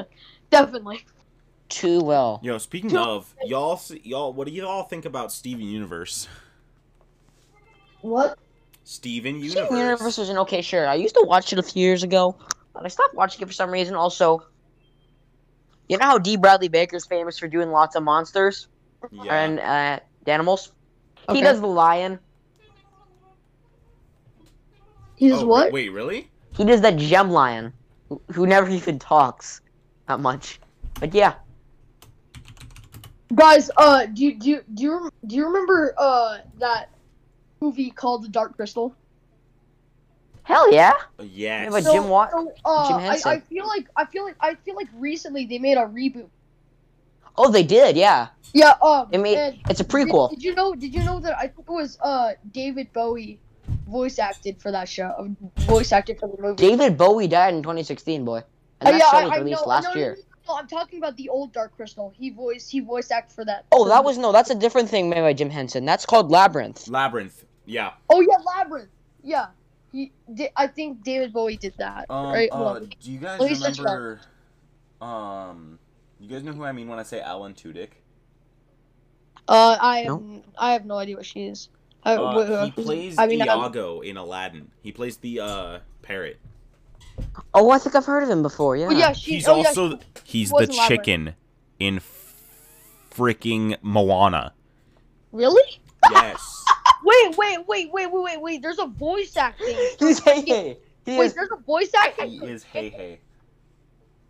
Definitely. 0.52 1.04
Too 1.70 2.00
well. 2.00 2.38
Yo, 2.42 2.58
speaking 2.58 2.90
Dude. 2.90 2.98
of, 2.98 3.34
y'all, 3.44 3.80
y'all, 4.04 4.32
what 4.34 4.46
do 4.46 4.52
you 4.52 4.66
all 4.66 4.82
think 4.82 5.06
about 5.06 5.32
Steven 5.32 5.64
Universe? 5.64 6.28
What? 8.02 8.38
Steven 8.84 9.36
Universe. 9.36 9.52
Steven 9.52 9.78
Universe 9.78 10.18
was 10.18 10.28
an 10.28 10.36
okay 10.38 10.60
sure. 10.60 10.86
I 10.86 10.94
used 10.94 11.14
to 11.14 11.24
watch 11.26 11.52
it 11.54 11.58
a 11.58 11.62
few 11.62 11.82
years 11.82 12.02
ago, 12.02 12.36
but 12.74 12.84
I 12.84 12.88
stopped 12.88 13.14
watching 13.14 13.40
it 13.40 13.46
for 13.46 13.54
some 13.54 13.70
reason. 13.70 13.94
Also, 13.94 14.42
you 15.88 15.96
know 15.96 16.04
how 16.04 16.18
D. 16.18 16.36
Bradley 16.36 16.68
Baker's 16.68 17.06
famous 17.06 17.38
for 17.38 17.48
doing 17.48 17.70
lots 17.70 17.96
of 17.96 18.02
monsters 18.02 18.68
Yeah. 19.10 19.32
and 19.34 19.58
uh, 19.58 20.00
animals. 20.30 20.72
Okay. 21.28 21.38
He 21.38 21.42
does 21.42 21.60
the 21.60 21.66
lion. 21.66 22.18
He 25.16 25.28
does 25.30 25.42
oh, 25.42 25.46
what? 25.46 25.72
Wait, 25.72 25.88
really? 25.88 26.28
He 26.54 26.64
does 26.64 26.82
that 26.82 26.96
gem 26.96 27.30
lion, 27.30 27.72
who- 28.10 28.20
who 28.32 28.46
never 28.46 28.68
even 28.68 28.98
talks 28.98 29.62
that 30.08 30.20
much. 30.20 30.60
But 31.00 31.14
yeah, 31.14 31.34
Guys, 33.34 33.70
uh 33.76 34.06
do 34.06 34.24
you 34.24 34.38
do 34.38 34.50
you, 34.50 34.60
do 34.74 34.82
you, 34.82 35.10
do 35.26 35.36
you 35.36 35.46
remember 35.46 35.94
uh 35.96 36.38
that 36.58 36.90
movie 37.60 37.90
called 37.90 38.24
The 38.24 38.28
Dark 38.28 38.56
Crystal? 38.56 38.94
hell 40.44 40.72
yeah. 40.72 40.92
Uh, 41.18 41.22
Yes. 41.22 41.70
But 41.72 41.84
Jim 41.84 42.08
Wa- 42.08 42.28
so, 42.30 42.52
uh, 42.64 42.88
Jim 42.88 42.96
I, 42.98 43.00
Henson. 43.02 43.32
I 43.32 43.40
feel 43.40 43.66
like 43.66 43.86
I 43.96 44.04
feel 44.04 44.24
like 44.24 44.36
I 44.40 44.54
feel 44.56 44.74
like 44.76 44.88
recently 44.94 45.46
they 45.46 45.58
made 45.58 45.78
a 45.78 45.86
reboot. 45.86 46.28
Oh, 47.36 47.50
they 47.50 47.62
did. 47.62 47.96
Yeah, 47.96 48.28
Yeah, 48.52 48.74
um, 48.82 49.08
They 49.10 49.16
made- 49.16 49.60
it's 49.70 49.80
a 49.80 49.84
did, 49.84 49.90
prequel. 49.90 50.28
did 50.30 50.42
you 50.42 50.54
know? 50.54 50.74
Did 50.74 50.94
you 50.94 51.02
know 51.02 51.18
that 51.20 51.34
I 51.38 51.46
think 51.46 51.66
it 51.66 51.72
was 51.72 51.96
uh 52.02 52.32
David 52.50 52.92
Bowie 52.92 53.38
voice 53.88 54.18
acted 54.18 54.60
for 54.60 54.70
that 54.72 54.88
show, 54.90 55.34
voice 55.60 55.92
acted 55.92 56.18
for 56.20 56.28
the 56.28 56.42
movie. 56.42 56.56
David 56.56 56.98
Bowie 56.98 57.28
died 57.28 57.54
in 57.54 57.62
2016, 57.62 58.24
boy, 58.24 58.42
and 58.86 58.94
that 58.94 58.98
yeah, 59.00 59.10
show 59.10 59.16
I, 59.16 59.24
was 59.24 59.32
I 59.32 59.36
released 59.38 59.62
know, 59.62 59.68
last 59.68 59.84
no, 59.84 59.90
no, 59.94 59.96
year. 60.00 60.16
No, 60.46 60.54
no, 60.54 60.58
I'm 60.58 60.66
talking 60.68 60.98
about 60.98 61.16
the 61.16 61.28
old 61.28 61.52
Dark 61.52 61.74
Crystal. 61.76 62.12
He 62.16 62.30
voice 62.30 62.68
he 62.68 62.80
voice 62.80 63.10
acted 63.10 63.34
for 63.34 63.44
that. 63.44 63.64
Oh, 63.72 63.88
that 63.88 64.04
was 64.04 64.18
no, 64.18 64.32
that's 64.32 64.50
a 64.50 64.54
different 64.54 64.88
thing 64.88 65.08
made 65.08 65.20
by 65.20 65.32
Jim 65.32 65.50
Henson. 65.50 65.84
That's 65.84 66.04
called 66.06 66.30
Labyrinth. 66.30 66.88
Labyrinth. 66.88 67.44
Yeah. 67.66 67.92
Oh 68.10 68.20
yeah, 68.20 68.36
Labyrinth. 68.56 68.90
Yeah, 69.22 69.46
he. 69.92 70.10
Did, 70.34 70.50
I 70.56 70.66
think 70.66 71.04
David 71.04 71.32
Bowie 71.32 71.56
did 71.56 71.74
that. 71.78 72.06
Um, 72.10 72.32
right? 72.32 72.48
uh, 72.50 72.80
do 72.80 72.88
you 73.12 73.18
guys 73.18 73.38
Let 73.40 73.50
me 73.50 73.54
search 73.56 73.78
it 73.78 73.86
up. 73.86 73.86
remember? 73.86 74.20
Um, 75.00 75.78
you 76.20 76.28
guys 76.28 76.42
know 76.42 76.52
who 76.52 76.64
I 76.64 76.72
mean 76.72 76.88
when 76.88 76.98
I 76.98 77.02
say 77.04 77.20
Alan 77.20 77.54
Tudyk? 77.54 77.90
Uh, 79.48 79.76
I 79.80 79.98
have 79.98 80.06
No. 80.20 80.42
I 80.58 80.72
have 80.72 80.84
no 80.86 80.96
idea 80.98 81.16
what 81.16 81.26
she 81.26 81.44
is. 81.46 81.68
I, 82.04 82.14
Uh, 82.14 82.32
wh- 82.32 82.48
wh- 82.48 82.64
he 82.76 82.82
plays 82.82 83.18
I 83.18 83.26
mean, 83.26 83.42
I'm- 83.42 83.58
Iago 83.60 84.00
in 84.00 84.16
Aladdin. 84.16 84.70
He 84.82 84.92
plays 84.92 85.16
the 85.18 85.40
uh 85.40 85.78
parrot. 86.02 86.40
Oh, 87.54 87.70
I 87.70 87.78
think 87.78 87.94
I've 87.94 88.04
heard 88.06 88.22
of 88.22 88.28
him 88.30 88.42
before. 88.42 88.76
Yeah. 88.76 88.86
oh, 88.88 88.90
yeah, 88.90 89.12
she. 89.12 89.32
He's 89.32 89.48
oh, 89.48 89.60
yeah, 89.60 89.68
also 89.68 89.90
she- 89.96 90.00
he's 90.24 90.50
the 90.50 90.56
in 90.56 90.68
Labyrinth. 90.70 90.88
chicken 90.88 91.34
in 91.78 92.00
freaking 93.10 93.76
Moana. 93.82 94.52
Really? 95.32 95.80
Yes. 96.10 96.64
Wait, 97.04 97.36
wait, 97.36 97.58
wait, 97.66 97.92
wait, 97.92 98.12
wait, 98.12 98.22
wait, 98.22 98.40
wait. 98.40 98.62
There's 98.62 98.78
a 98.78 98.86
voice 98.86 99.36
acting. 99.36 99.74
He's 99.98 100.20
hey 100.20 100.40
hey. 100.46 100.78
He 101.04 101.18
Wait, 101.18 101.26
is. 101.26 101.34
there's 101.34 101.48
a 101.50 101.56
voice 101.60 101.90
acting. 101.96 102.30
he 102.30 102.46
is 102.46 102.62
hey 102.62 102.90
hey. 102.90 103.18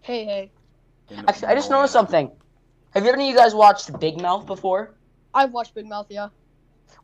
Hey, 0.01 0.25
hey. 0.25 0.51
in 1.11 1.18
Actually, 1.29 1.49
I 1.49 1.55
just 1.55 1.68
noticed 1.71 1.92
something. 1.92 2.31
Have 2.95 3.05
you 3.05 3.12
any 3.12 3.25
of 3.29 3.31
you 3.31 3.37
guys 3.37 3.55
watched 3.55 3.99
Big 4.01 4.18
Mouth 4.23 4.47
before? 4.47 4.95
I've 5.35 5.53
watched 5.53 5.75
Big 5.75 5.87
Mouth. 5.87 6.07
Yeah. 6.09 6.29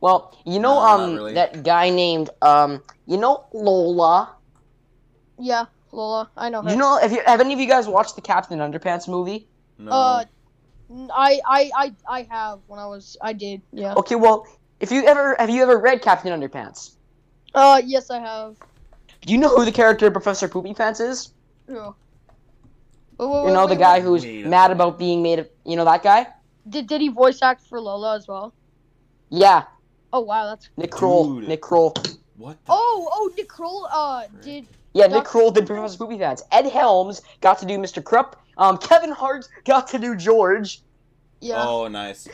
Well, 0.01 0.35
you 0.43 0.59
know, 0.59 0.73
No, 0.73 0.79
um, 0.79 1.15
really. 1.15 1.33
that 1.35 1.61
guy 1.63 1.91
named, 1.91 2.31
um, 2.41 2.81
you 3.05 3.17
know, 3.17 3.45
Lola. 3.53 4.33
Yeah, 5.39 5.65
Lola. 5.91 6.29
I 6.35 6.49
know 6.49 6.61
her. 6.61 6.69
You 6.69 6.75
know, 6.75 6.99
have 6.99 7.11
you 7.11 7.21
have 7.25 7.39
any 7.39 7.53
of 7.53 7.59
you 7.59 7.67
guys 7.67 7.87
watched 7.87 8.15
the 8.15 8.21
Captain 8.21 8.59
Underpants 8.59 9.07
movie? 9.07 9.47
No. 9.77 9.91
Uh, 9.91 10.25
I 11.15 12.27
have 12.29 12.59
when 12.67 12.79
I 12.79 12.85
was, 12.85 13.17
I 13.21 13.33
did. 13.33 13.61
Yeah. 13.71 13.93
Okay, 13.95 14.15
well, 14.15 14.45
if 14.79 14.91
you 14.91 15.05
ever 15.05 15.35
have 15.39 15.49
you 15.49 15.61
ever 15.63 15.77
read 15.77 16.01
Captain 16.01 16.37
Underpants? 16.37 16.95
Uh, 17.55 17.81
yes, 17.83 18.09
I 18.11 18.19
have. 18.19 18.57
Do 19.21 19.33
you 19.33 19.39
know 19.39 19.49
who 19.49 19.65
the 19.65 19.71
character 19.71 20.09
Professor 20.11 20.47
Poopy 20.47 20.73
Pants 20.73 20.99
is? 20.99 21.33
Who? 21.67 21.73
Wait, 21.73 21.95
wait, 23.19 23.27
You 23.27 23.45
wait, 23.45 23.53
know 23.53 23.67
the 23.67 23.75
guy 23.75 23.99
who's 23.99 24.23
mad 24.23 24.43
minute. 24.43 24.71
about 24.71 24.99
being 24.99 25.21
made 25.21 25.39
of. 25.39 25.49
You 25.65 25.75
know 25.75 25.85
that 25.85 26.03
guy? 26.03 26.27
Did 26.67 26.87
did 26.87 27.01
he 27.01 27.09
voice 27.09 27.41
act 27.41 27.61
for 27.67 27.79
Lola 27.79 28.15
as 28.15 28.27
well? 28.27 28.53
Yeah, 29.29 29.63
Oh 30.11 30.21
wow, 30.21 30.45
that's. 30.45 30.69
Nick 30.77 30.91
Kroll. 30.91 31.35
Dude. 31.39 31.47
Nick 31.47 31.61
Kroll. 31.61 31.93
What? 32.37 32.63
The 32.65 32.71
Oh 32.71 33.09
oh, 33.11 33.31
Nick 33.37 33.49
Kroll. 33.49 33.87
Uh, 33.91 34.23
did 34.41 34.65
Yeah, 34.93 35.07
Nick 35.07 35.23
Kroll 35.25 35.51
did 35.51 35.67
Professor 35.67 35.97
Poopy 35.97 36.17
Pants. 36.17 36.43
Ed 36.51 36.65
Helms 36.67 37.21
got 37.41 37.59
to 37.59 37.65
do 37.65 37.77
Mr. 37.77 38.03
Krupp. 38.03 38.35
Um, 38.57 38.77
Kevin 38.77 39.11
Hart 39.11 39.47
got 39.65 39.87
to 39.89 39.99
do 39.99 40.15
George. 40.15 40.81
yeah. 41.41 41.63
Oh, 41.65 41.87
nice. 41.87 42.27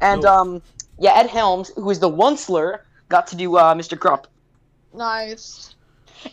And 0.00 0.22
No. 0.22 0.28
um, 0.34 0.62
yeah, 0.98 1.12
Ed 1.14 1.28
Helms, 1.28 1.70
who 1.76 1.88
is 1.90 2.00
the 2.00 2.10
Onceler, 2.10 2.80
got 3.08 3.26
to 3.28 3.36
do 3.36 3.56
uh, 3.56 3.74
Mr. 3.74 3.98
Krupp. 3.98 4.26
Nice. 4.92 5.74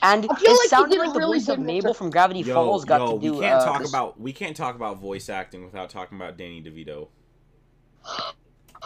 And 0.01 0.25
I 0.29 0.35
feel 0.35 0.51
it 0.51 0.57
like 0.57 0.69
sounded 0.69 0.97
like 0.99 1.13
the 1.13 1.19
really 1.19 1.39
voice 1.39 1.49
of 1.49 1.59
Mabel 1.59 1.93
Mr. 1.93 1.97
from 1.97 2.09
Gravity 2.09 2.39
Yo, 2.41 2.53
Falls 2.53 2.85
got 2.85 3.01
yo, 3.01 3.13
to 3.17 3.19
do. 3.21 3.33
we 3.33 3.39
can't 3.41 3.61
uh, 3.61 3.65
talk 3.65 3.79
this- 3.81 3.89
about 3.89 4.19
we 4.19 4.31
can't 4.33 4.55
talk 4.55 4.75
about 4.75 4.99
voice 4.99 5.29
acting 5.29 5.63
without 5.65 5.89
talking 5.89 6.17
about 6.17 6.37
Danny 6.37 6.61
DeVito. 6.63 7.07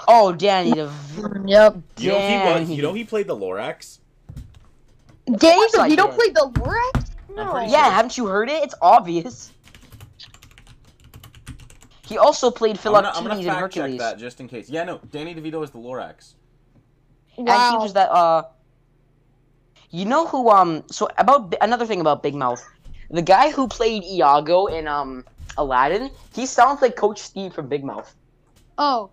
Oh, 0.07 0.33
Danny 0.33 0.71
DeVito. 0.71 1.47
Yep. 1.49 1.77
You 1.97 2.11
know 2.11 2.19
he 2.19 2.35
was. 2.35 2.43
Danny. 2.67 2.75
You 2.75 2.81
know 2.81 2.93
he 2.93 3.03
played 3.03 3.27
the 3.27 3.35
Lorax. 3.35 3.99
Danny 5.25 5.55
course 5.55 5.75
I 5.75 5.89
DeVito 5.89 5.95
did. 5.95 6.11
played 6.11 6.35
the 6.35 6.51
Lorax. 6.55 7.11
I'm 7.29 7.35
No. 7.35 7.59
Yeah, 7.59 7.83
sure. 7.83 7.91
haven't 7.91 8.17
you 8.17 8.27
heard 8.27 8.49
it? 8.49 8.63
It's 8.63 8.75
obvious. 8.81 9.51
He 12.05 12.17
also 12.17 12.51
played 12.51 12.77
I'm 12.77 12.83
gonna, 12.93 13.11
I'm 13.13 13.23
gonna 13.23 13.43
fact 13.43 13.73
check 13.73 13.97
that 13.97 14.17
just 14.19 14.39
in 14.39 14.47
case. 14.47 14.69
Yeah, 14.69 14.83
no, 14.83 14.99
Danny 15.11 15.33
DeVito 15.33 15.63
is 15.63 15.71
the 15.71 15.79
Lorax. 15.79 16.35
Wow. 17.37 17.45
And 17.53 17.71
he 17.73 17.83
was 17.83 17.93
that 17.93 18.09
uh 18.11 18.43
You 19.89 20.05
know 20.05 20.27
who 20.27 20.49
um 20.49 20.83
so 20.87 21.09
about 21.17 21.55
another 21.61 21.85
thing 21.85 22.01
about 22.01 22.21
Big 22.21 22.35
Mouth. 22.35 22.63
The 23.09 23.21
guy 23.21 23.51
who 23.51 23.67
played 23.67 24.03
Iago 24.03 24.67
in 24.67 24.87
um 24.87 25.25
Aladdin, 25.57 26.11
he 26.33 26.45
sounds 26.45 26.81
like 26.81 26.95
Coach 26.95 27.19
Steve 27.19 27.53
from 27.53 27.67
Big 27.67 27.83
Mouth. 27.83 28.13
Oh. 28.77 29.09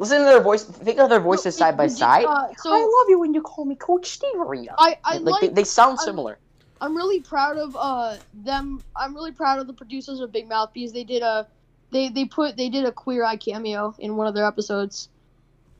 Listen 0.00 0.18
to 0.20 0.24
their 0.24 0.40
voice 0.40 0.64
think 0.64 0.98
of 0.98 1.10
their 1.10 1.20
voices 1.20 1.54
No, 1.60 1.66
side 1.66 1.76
by 1.76 1.86
side. 1.86 2.24
Uh, 2.24 2.48
so 2.56 2.72
I 2.72 2.78
love 2.78 3.08
you 3.10 3.20
when 3.20 3.34
you 3.34 3.42
call 3.42 3.66
me 3.66 3.74
Coach 3.76 4.08
Steve 4.08 4.34
Arena. 4.34 4.74
I 4.78 4.96
I 5.04 5.18
like, 5.18 5.32
like. 5.32 5.40
they, 5.42 5.48
they 5.48 5.64
sound 5.64 5.98
I'm- 5.98 6.06
similar. 6.06 6.38
I'm 6.80 6.96
really 6.96 7.20
proud 7.20 7.58
of 7.58 7.76
uh 7.78 8.16
them. 8.32 8.82
I'm 8.96 9.14
really 9.14 9.32
proud 9.32 9.58
of 9.58 9.66
the 9.66 9.74
producers 9.74 10.20
of 10.20 10.32
Big 10.32 10.48
Mouth 10.48 10.70
because 10.72 10.92
they 10.94 11.04
did 11.04 11.22
a, 11.22 11.46
they 11.90 12.08
they 12.08 12.24
put 12.24 12.56
they 12.56 12.70
did 12.70 12.86
a 12.86 12.92
Queer 12.92 13.22
Eye 13.22 13.36
cameo 13.36 13.94
in 13.98 14.16
one 14.16 14.26
of 14.26 14.34
their 14.34 14.46
episodes. 14.46 15.10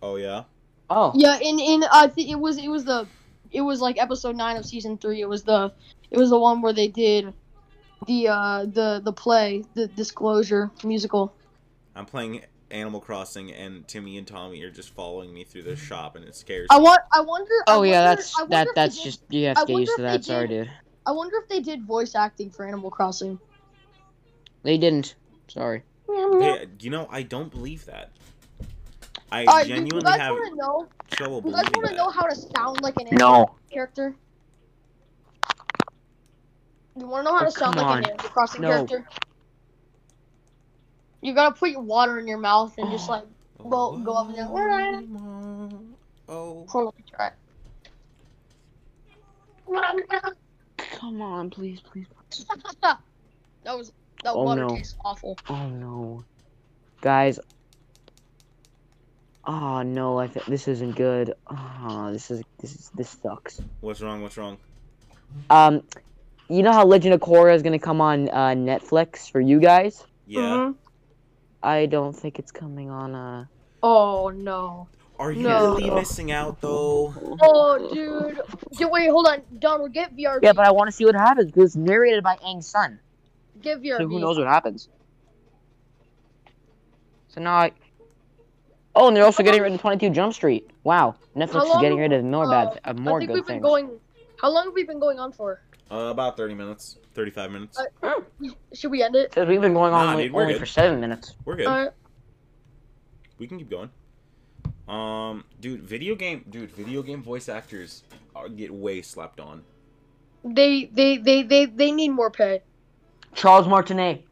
Oh 0.02 0.16
yeah. 0.16 0.44
Oh. 0.90 1.12
Yeah, 1.14 1.38
in 1.40 1.58
in 1.58 1.84
I 1.90 2.08
think 2.08 2.28
it 2.28 2.38
was 2.38 2.58
it 2.58 2.68
was 2.68 2.84
the, 2.84 3.06
it 3.52 3.62
was 3.62 3.80
like 3.80 3.96
episode 3.96 4.36
nine 4.36 4.58
of 4.58 4.66
season 4.66 4.98
three. 4.98 5.22
It 5.22 5.28
was 5.28 5.44
the, 5.44 5.72
it 6.10 6.18
was 6.18 6.28
the 6.28 6.38
one 6.38 6.60
where 6.60 6.74
they 6.74 6.88
did, 6.88 7.32
the 8.06 8.28
uh 8.28 8.66
the 8.66 9.00
the 9.02 9.12
play 9.12 9.64
the 9.72 9.86
disclosure 9.86 10.70
musical. 10.84 11.32
I'm 11.96 12.04
playing 12.04 12.42
Animal 12.70 13.00
Crossing, 13.00 13.52
and 13.52 13.86
Timmy 13.88 14.16
and 14.18 14.26
Tommy 14.26 14.62
are 14.62 14.70
just 14.70 14.90
following 14.90 15.32
me 15.32 15.44
through 15.44 15.62
the 15.62 15.72
mm-hmm. 15.72 15.84
shop, 15.84 16.16
and 16.16 16.24
it 16.24 16.34
scares 16.36 16.68
I 16.70 16.78
want 16.78 17.00
I 17.12 17.20
wonder. 17.20 17.52
I 17.66 17.74
Oh 17.74 17.82
yeah, 17.82 18.02
that's 18.02 18.34
that 18.48 18.68
that's 18.74 18.96
did- 18.96 19.04
just 19.04 19.22
you 19.28 19.46
have 19.46 19.58
I 19.58 19.60
to 19.62 19.66
get 19.66 19.78
used 19.80 19.96
to 19.96 20.02
wonder 20.02 20.06
if 20.06 20.12
that. 20.12 20.26
they 20.26 20.32
Sorry, 20.34 20.48
did- 20.48 20.64
dude. 20.64 20.72
I 21.06 21.12
wonder 21.12 21.36
if 21.38 21.48
they 21.48 21.60
did 21.60 21.84
voice 21.84 22.14
acting 22.14 22.50
for 22.50 22.66
Animal 22.66 22.90
Crossing. 22.90 23.38
They 24.62 24.76
didn't. 24.78 25.14
Sorry. 25.48 25.82
Mm-hmm. 26.08 26.40
They- 26.40 26.66
you 26.80 26.90
know, 26.90 27.08
I 27.10 27.22
don't 27.22 27.50
believe 27.50 27.86
that. 27.86 28.10
I 29.32 29.44
Alright, 29.44 29.66
you, 29.68 29.74
you 29.74 29.80
genuinely 29.80 30.10
guys 30.10 30.20
have 30.20 30.32
want 30.32 30.50
to 30.50 30.56
know? 30.56 30.88
trouble 31.10 31.42
You 31.44 31.52
guys 31.52 31.64
want 31.74 31.88
to 31.88 31.94
know 31.94 32.10
how 32.10 32.26
to 32.26 32.34
sound 32.34 32.82
like 32.82 32.94
an 33.00 33.08
animal 33.08 33.56
character? 33.72 34.14
You 36.98 37.06
want 37.06 37.24
to 37.26 37.30
know 37.32 37.38
how 37.38 37.44
Oh, 37.44 37.46
to 37.46 37.50
sound 37.52 37.76
come 37.76 37.86
like 37.86 37.98
an 38.04 38.10
Animal 38.10 38.28
Crossing 38.30 38.62
No. 38.62 38.68
character? 38.68 39.08
You 41.22 41.34
gotta 41.34 41.54
put 41.54 41.70
your 41.70 41.82
water 41.82 42.18
in 42.18 42.26
your 42.26 42.38
mouth 42.38 42.76
and 42.78 42.90
just 42.90 43.08
like 43.08 43.24
Well, 43.58 43.98
go 43.98 44.14
up 44.14 44.28
and 44.28 44.36
down. 44.36 45.94
Oh. 46.28 46.66
hold 46.68 46.74
on, 46.74 46.84
let 46.86 46.96
me 46.96 47.04
try. 47.14 47.30
Come 50.78 51.20
on, 51.22 51.50
please, 51.50 51.80
please. 51.80 52.06
that 52.82 52.98
was 53.64 53.92
that 54.22 54.32
Oh, 54.32 54.44
water 54.44 54.62
no. 54.62 54.76
tastes 54.76 54.94
awful. 55.04 55.36
Oh 55.48 55.68
no, 55.68 56.24
guys. 57.00 57.38
Oh 59.44 59.82
no, 59.82 60.18
I 60.18 60.28
think 60.28 60.46
this 60.46 60.68
isn't 60.68 60.96
good. 60.96 61.34
Oh, 61.48 62.10
this 62.12 62.30
is 62.30 62.42
this 62.60 62.74
is 62.74 62.90
this 62.94 63.10
sucks. 63.22 63.60
What's 63.80 64.00
wrong? 64.00 64.22
What's 64.22 64.36
wrong? 64.36 64.58
Um, 65.48 65.82
you 66.48 66.62
know 66.62 66.72
how 66.72 66.84
Legend 66.84 67.14
of 67.14 67.20
Korra 67.20 67.54
is 67.54 67.62
gonna 67.62 67.78
come 67.78 68.00
on 68.00 68.28
uh, 68.28 68.54
Netflix 68.54 69.30
for 69.30 69.40
you 69.40 69.60
guys? 69.60 70.04
Yeah. 70.26 70.40
Mhm. 70.40 70.74
I 71.62 71.86
don't 71.86 72.12
think 72.14 72.38
it's 72.38 72.52
coming 72.52 72.90
on. 72.90 73.14
Uh. 73.14 73.44
Oh 73.82 74.30
no. 74.34 74.88
Are 75.18 75.32
you 75.32 75.42
No. 75.42 75.74
really 75.76 75.90
missing 75.90 76.32
out 76.32 76.60
though? 76.60 77.12
Oh 77.42 77.90
dude. 77.92 78.40
Dude, 78.78 78.90
wait, 78.90 79.10
hold 79.10 79.26
on. 79.26 79.42
Donald, 79.58 79.92
get 79.92 80.16
VRV. 80.16 80.40
Yeah, 80.42 80.52
but 80.54 80.66
I 80.66 80.70
want 80.70 80.88
to 80.88 80.92
see 80.92 81.04
what 81.04 81.14
happens 81.14 81.46
because 81.52 81.64
it's 81.70 81.76
narrated 81.76 82.22
by 82.24 82.36
Aang 82.36 82.62
Sun. 82.64 82.98
get 83.60 83.82
VRV. 83.82 83.98
So 83.98 84.08
who 84.08 84.18
knows 84.20 84.38
what 84.38 84.46
happens? 84.46 84.88
So 87.28 87.40
now 87.40 87.54
I. 87.54 87.72
Oh, 88.94 89.08
and 89.08 89.16
they're 89.16 89.24
also 89.24 89.42
getting 89.42 89.62
rid 89.62 89.72
of 89.72 89.80
22 89.80 90.10
Jump 90.10 90.34
Street. 90.34 90.68
Wow, 90.82 91.14
Netflix 91.36 91.66
is 91.74 91.80
getting 91.80 91.98
rid 91.98 92.12
of 92.12 92.24
more 92.24 92.46
uh, 92.46 92.50
bad, 92.50 92.68
uh, 92.68 92.80
I 92.84 92.92
more 92.94 93.20
think 93.20 93.28
good 93.30 93.34
we've 93.34 93.46
been 93.46 93.54
things. 93.56 93.62
going. 93.62 93.90
How 94.40 94.50
long 94.50 94.64
have 94.64 94.74
we 94.74 94.84
been 94.84 94.98
going 94.98 95.18
on 95.20 95.30
for? 95.32 95.60
Uh, 95.90 96.10
about 96.10 96.36
30 96.36 96.54
minutes, 96.54 96.98
35 97.14 97.50
minutes. 97.50 97.80
Uh, 98.02 98.20
Should 98.72 98.90
we 98.92 99.02
end 99.02 99.16
it? 99.16 99.30
Because 99.30 99.48
we've 99.48 99.60
been 99.60 99.74
going 99.74 99.92
on 99.92 100.06
Nah, 100.06 100.12
only, 100.12 100.24
dude, 100.24 100.32
we're 100.32 100.42
only 100.42 100.54
good. 100.54 100.60
for 100.60 100.66
seven 100.66 101.00
minutes. 101.00 101.34
We're 101.44 101.56
good. 101.56 101.66
Alright. 101.66 101.90
We 103.38 103.46
can 103.48 103.58
keep 103.58 103.70
going. 103.70 103.90
Um, 104.88 105.44
dude, 105.60 105.82
video 105.82 106.14
game, 106.14 106.44
dude, 106.50 106.70
video 106.70 107.02
game 107.02 107.22
voice 107.22 107.48
actors 107.48 108.04
are, 108.36 108.48
get 108.48 108.72
way 108.72 109.02
slept 109.02 109.40
on. 109.40 109.62
They 110.44 110.86
they 110.92 111.16
they 111.18 111.42
they 111.42 111.66
they 111.66 111.92
need 111.92 112.10
more 112.10 112.30
pay. 112.30 112.62
Charles 113.34 113.68
Martinet. 113.68 114.24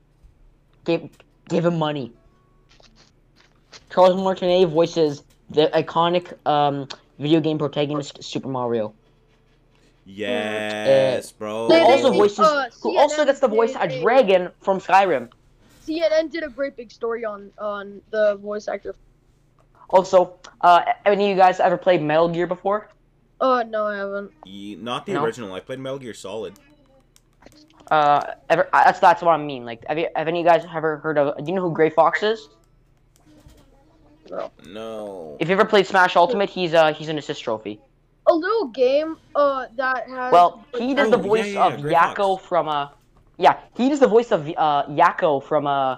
Give, 0.84 1.08
give 1.48 1.64
him 1.66 1.78
money. 1.78 2.12
Charles 3.90 4.16
Martinet 4.16 4.68
voices 4.68 5.22
the 5.50 5.70
iconic 5.74 6.34
um, 6.46 6.88
video 7.18 7.40
game 7.40 7.58
protagonist 7.58 8.22
Super 8.22 8.48
Mario. 8.48 8.94
Yes, 10.10 11.32
bro. 11.32 11.64
Who 11.64 11.68
They- 11.68 11.74
they 11.80 11.82
also 11.84 12.10
need, 12.10 12.18
voices, 12.18 12.38
uh, 12.40 12.68
who 12.82 12.96
also 12.98 13.24
gets 13.26 13.40
the 13.40 13.48
voice 13.48 13.74
a 13.74 13.80
a- 13.82 14.00
dragon 14.00 14.50
from 14.60 14.80
Skyrim. 14.80 15.28
CNN 15.86 16.30
did 16.30 16.42
a 16.44 16.48
great 16.48 16.76
big 16.76 16.90
story 16.90 17.24
on 17.26 17.50
on 17.58 18.00
the 18.10 18.36
voice 18.36 18.68
actor. 18.68 18.94
Also, 19.90 20.34
uh, 20.62 20.80
any 21.06 21.24
of 21.24 21.30
you 21.30 21.36
guys 21.36 21.60
ever 21.60 21.76
played 21.76 22.02
Metal 22.02 22.28
Gear 22.28 22.46
before? 22.46 22.88
Oh 23.40 23.62
no, 23.62 23.86
I 23.86 23.96
haven't. 23.96 24.32
Ye- 24.44 24.76
not 24.76 25.04
the 25.06 25.12
No. 25.12 25.24
original. 25.24 25.52
I 25.54 25.60
played 25.60 25.78
Metal 25.78 25.98
Gear 25.98 26.14
Solid. 26.14 26.54
Uh, 27.90 28.20
ever? 28.50 28.68
uh, 28.72 28.84
That's 28.84 29.00
that's 29.00 29.22
what 29.22 29.32
I 29.32 29.36
mean. 29.38 29.64
Like, 29.64 29.84
have 29.88 29.98
you 29.98 30.08
have 30.16 30.26
any 30.28 30.40
of 30.40 30.46
you 30.46 30.50
guys 30.50 30.66
ever 30.74 30.98
heard 30.98 31.16
of? 31.18 31.36
Do 31.36 31.44
you 31.46 31.54
know 31.54 31.62
who 31.62 31.72
Gray 31.72 31.90
Fox 31.90 32.22
is? 32.22 32.48
No. 34.30 34.50
No. 34.66 35.36
If 35.38 35.48
you 35.48 35.54
ever 35.54 35.64
played 35.64 35.86
Smash 35.86 36.16
Ultimate, 36.16 36.50
he's 36.50 36.72
uh 36.74 36.92
he's 36.94 37.08
an 37.08 37.18
assist 37.18 37.42
trophy. 37.42 37.80
A 38.28 38.34
little 38.34 38.68
game 38.68 39.16
uh 39.34 39.66
that 39.76 40.08
has. 40.08 40.32
Well, 40.32 40.66
he 40.76 40.94
does 40.94 41.08
Oh, 41.08 41.10
the 41.10 41.16
voice 41.18 41.54
yeah, 41.54 41.66
yeah, 41.68 41.74
of 41.74 41.80
Gray 41.82 41.94
Yakko 41.94 42.38
Fox. 42.38 42.44
from 42.48 42.68
uh, 42.68 42.88
yeah, 43.38 43.58
he 43.76 43.88
does 43.88 44.00
the 44.00 44.08
voice 44.08 44.30
of 44.32 44.48
uh 44.56 44.84
Yakko 44.86 45.42
from 45.42 45.66
uh, 45.66 45.96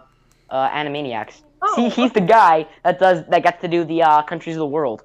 uh 0.50 0.70
Animaniacs. 0.70 1.42
Oh, 1.62 1.74
See, 1.76 1.88
he's 1.90 2.12
the 2.12 2.20
guy 2.20 2.66
that 2.84 2.98
does 2.98 3.24
that 3.28 3.42
gets 3.42 3.60
to 3.62 3.68
do 3.68 3.84
the 3.84 4.02
uh 4.02 4.22
countries 4.22 4.56
of 4.56 4.60
the 4.60 4.66
world. 4.66 5.02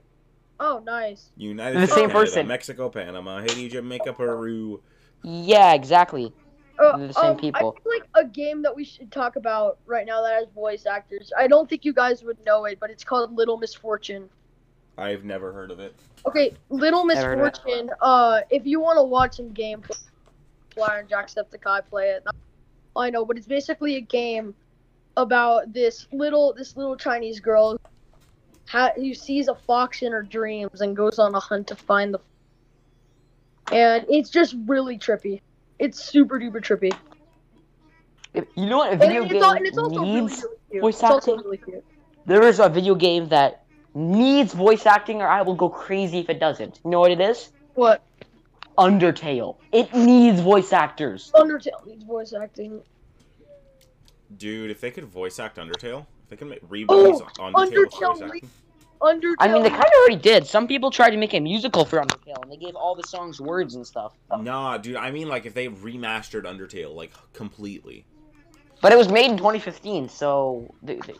oh 0.59 0.81
nice. 0.85 1.31
United 1.37 1.81
The 1.81 1.87
States, 1.87 1.93
same 1.95 2.09
Canada, 2.09 2.19
person. 2.19 2.47
Mexico, 2.47 2.89
Panama, 2.89 3.41
Haiti, 3.41 3.69
Jamaica, 3.69 4.13
Peru. 4.13 4.81
Yeah, 5.23 5.73
exactly. 5.73 6.33
Uh, 6.77 6.97
the 6.97 7.13
same 7.13 7.31
um, 7.31 7.37
people. 7.37 7.75
I 7.77 7.81
feel 7.83 7.91
like 7.99 8.09
a 8.15 8.25
game 8.27 8.61
that 8.63 8.75
we 8.75 8.83
should 8.83 9.11
talk 9.11 9.35
about 9.37 9.79
right 9.85 10.05
now 10.05 10.21
that 10.23 10.33
has 10.39 10.47
voice 10.53 10.85
actors. 10.85 11.31
I 11.37 11.47
don't 11.47 11.69
think 11.69 11.85
you 11.85 11.93
guys 11.93 12.23
would 12.23 12.37
know 12.45 12.65
it, 12.65 12.79
but 12.79 12.89
it's 12.89 13.03
called 13.03 13.33
Little 13.35 13.57
Misfortune. 13.57 14.29
I've 14.97 15.23
never 15.23 15.51
heard 15.51 15.71
of 15.71 15.79
it. 15.79 15.95
Okay, 16.25 16.53
Little 16.69 17.05
Never 17.05 17.21
heard 17.21 17.39
of 17.39 17.45
it. 17.45 17.51
Misfortune. 17.51 17.89
Uh, 18.01 18.41
if 18.49 18.65
you 18.65 18.79
want 18.79 18.97
to 18.97 19.03
watch 19.03 19.37
some 19.37 19.53
gameplay, 19.53 19.99
Flyer 20.73 20.99
and 20.99 21.09
Jacksepticeye 21.09 21.85
play 21.89 22.09
it. 22.09 22.25
I 22.95 23.09
know, 23.09 23.25
but 23.25 23.37
it's 23.37 23.47
basically 23.47 23.95
a 23.97 24.01
game 24.01 24.55
about 25.17 25.71
this 25.73 26.07
little 26.11 26.53
this 26.53 26.75
little 26.77 26.95
Chinese 26.95 27.39
girl 27.39 27.79
ha- 28.67 28.91
who 28.95 29.13
sees 29.13 29.47
a 29.47 29.55
fox 29.55 30.01
in 30.01 30.11
her 30.11 30.23
dreams 30.23 30.81
and 30.81 30.95
goes 30.95 31.19
on 31.19 31.35
a 31.35 31.39
hunt 31.39 31.67
to 31.67 31.75
find 31.75 32.13
the. 32.13 32.19
And 33.71 34.05
it's 34.09 34.29
just 34.29 34.55
really 34.65 34.97
trippy. 34.97 35.41
It's 35.79 36.01
super 36.01 36.39
duper 36.39 36.61
trippy. 36.61 36.93
You 38.55 38.65
know 38.69 38.77
what 38.77 38.89
a 38.89 38.91
And 38.91 38.99
video 38.99 39.23
it's, 39.23 39.33
game 39.33 39.43
al- 39.43 39.51
and 39.53 39.65
it's 39.65 39.77
also 39.77 39.99
really, 40.01 40.21
needs? 40.21 40.41
really 40.43 40.55
cute. 40.71 40.81
voice 40.81 41.03
acting? 41.03 41.37
really. 41.37 41.61
There 42.25 42.43
is 42.43 42.59
a 42.59 42.69
video 42.69 42.95
game 42.95 43.27
that 43.29 43.64
needs 43.95 44.53
voice 44.53 44.85
acting, 44.85 45.21
or 45.21 45.27
I 45.27 45.41
will 45.41 45.55
go 45.55 45.69
crazy 45.69 46.19
if 46.19 46.29
it 46.29 46.39
doesn't. 46.39 46.79
You 46.83 46.91
know 46.91 46.99
what 46.99 47.11
it 47.11 47.21
is? 47.21 47.51
What? 47.73 48.03
Undertale. 48.77 49.57
It 49.71 49.93
needs 49.93 50.41
voice 50.41 50.73
actors. 50.73 51.31
Undertale 51.33 51.85
needs 51.87 52.03
voice 52.03 52.33
acting. 52.33 52.81
Dude, 54.37 54.69
if 54.69 54.81
they 54.81 54.91
could 54.91 55.05
voice 55.05 55.39
act 55.39 55.57
Undertale, 55.57 56.05
if 56.23 56.29
they 56.29 56.35
could 56.35 56.49
make 56.49 56.67
reboot 56.67 56.87
Oh, 56.89 57.27
Undertale 57.39 57.85
Undertale 57.85 58.29
voice. 58.29 58.41
Undertale. 59.01 59.35
I 59.39 59.47
mean, 59.47 59.63
they 59.63 59.69
kind 59.69 59.83
of 59.83 59.91
already 60.01 60.21
did. 60.21 60.45
Some 60.47 60.67
people 60.67 60.89
tried 60.91 61.11
to 61.11 61.17
make 61.17 61.33
a 61.33 61.39
musical 61.39 61.85
for 61.85 61.99
Undertale, 61.99 62.41
and 62.41 62.51
they 62.51 62.57
gave 62.57 62.75
all 62.75 62.95
the 62.95 63.03
songs 63.03 63.39
words 63.39 63.75
and 63.75 63.85
stuff. 63.85 64.13
Nah, 64.39 64.77
dude, 64.77 64.95
I 64.95 65.11
mean 65.11 65.27
like 65.29 65.45
if 65.45 65.53
they 65.53 65.67
remastered 65.67 66.43
Undertale 66.43 66.93
like 66.93 67.11
completely. 67.33 68.05
But 68.81 68.91
it 68.91 68.97
was 68.97 69.09
made 69.09 69.31
in 69.31 69.37
2015, 69.37 70.09
so 70.09 70.73
th- 70.85 71.01
th- 71.03 71.17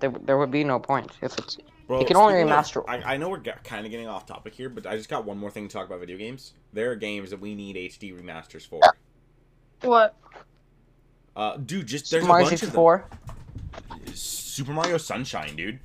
there, 0.00 0.10
there 0.10 0.36
would 0.36 0.50
be 0.50 0.64
no 0.64 0.78
point 0.80 1.12
if 1.22 1.38
it's. 1.38 1.58
Bro, 1.88 2.00
You 2.00 2.06
can 2.06 2.16
only 2.18 2.34
speaking 2.34 2.52
of- 2.52 2.58
remaster- 2.66 2.84
I, 2.86 3.14
I 3.14 3.16
know 3.16 3.30
we're 3.30 3.40
kind 3.40 3.86
of 3.86 3.90
getting 3.90 4.06
off 4.08 4.26
topic 4.26 4.54
here, 4.54 4.68
but 4.68 4.86
I 4.86 4.94
just 4.96 5.08
got 5.08 5.24
one 5.24 5.38
more 5.38 5.50
thing 5.50 5.66
to 5.66 5.72
talk 5.72 5.86
about 5.86 6.00
video 6.00 6.18
games. 6.18 6.52
There 6.74 6.90
are 6.92 6.94
games 6.96 7.30
that 7.30 7.40
we 7.40 7.54
need 7.54 7.76
HD 7.76 8.12
remasters 8.12 8.66
for. 8.68 8.80
What? 9.80 10.14
Uh, 11.34 11.56
dude, 11.56 11.86
just 11.86 12.06
Super 12.06 12.20
there's 12.20 12.28
Mario 12.28 12.46
a 12.46 12.50
bunch 12.50 12.60
64. 12.60 13.04
of 13.10 14.04
them. 14.06 14.14
Super 14.14 14.72
Mario 14.72 14.98
Sunshine, 14.98 15.56
dude. 15.56 15.78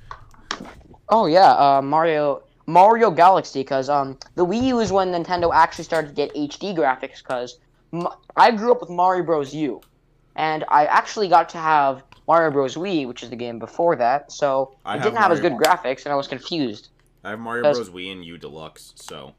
Oh 1.08 1.24
yeah, 1.26 1.52
uh, 1.52 1.80
Mario 1.82 2.42
Mario 2.66 3.10
Galaxy, 3.10 3.60
because 3.60 3.88
um 3.88 4.18
the 4.34 4.44
Wii 4.44 4.62
U 4.64 4.80
is 4.80 4.92
when 4.92 5.10
Nintendo 5.12 5.50
actually 5.54 5.84
started 5.84 6.08
to 6.08 6.14
get 6.14 6.34
HD 6.34 6.74
graphics. 6.76 7.18
Because 7.22 7.58
m- 7.94 8.08
I 8.36 8.50
grew 8.50 8.72
up 8.72 8.80
with 8.80 8.90
Mario 8.90 9.22
Bros. 9.24 9.54
U, 9.54 9.80
and 10.36 10.64
I 10.68 10.84
actually 10.86 11.28
got 11.28 11.48
to 11.50 11.58
have 11.58 12.02
Mario 12.26 12.50
Bros. 12.50 12.74
Wii, 12.76 13.06
which 13.06 13.22
is 13.22 13.30
the 13.30 13.36
game 13.36 13.58
before 13.58 13.96
that. 13.96 14.32
So 14.32 14.76
I 14.84 14.96
it 14.96 15.02
didn't 15.02 15.18
have 15.18 15.32
as 15.32 15.40
good 15.40 15.52
graphics, 15.52 16.04
and 16.04 16.12
I 16.12 16.16
was 16.16 16.28
confused. 16.28 16.88
I 17.22 17.30
have 17.30 17.38
Mario 17.38 17.62
Bros. 17.62 17.90
Wii 17.90 18.12
and 18.12 18.24
U 18.24 18.38
Deluxe, 18.38 18.92
so 18.96 19.34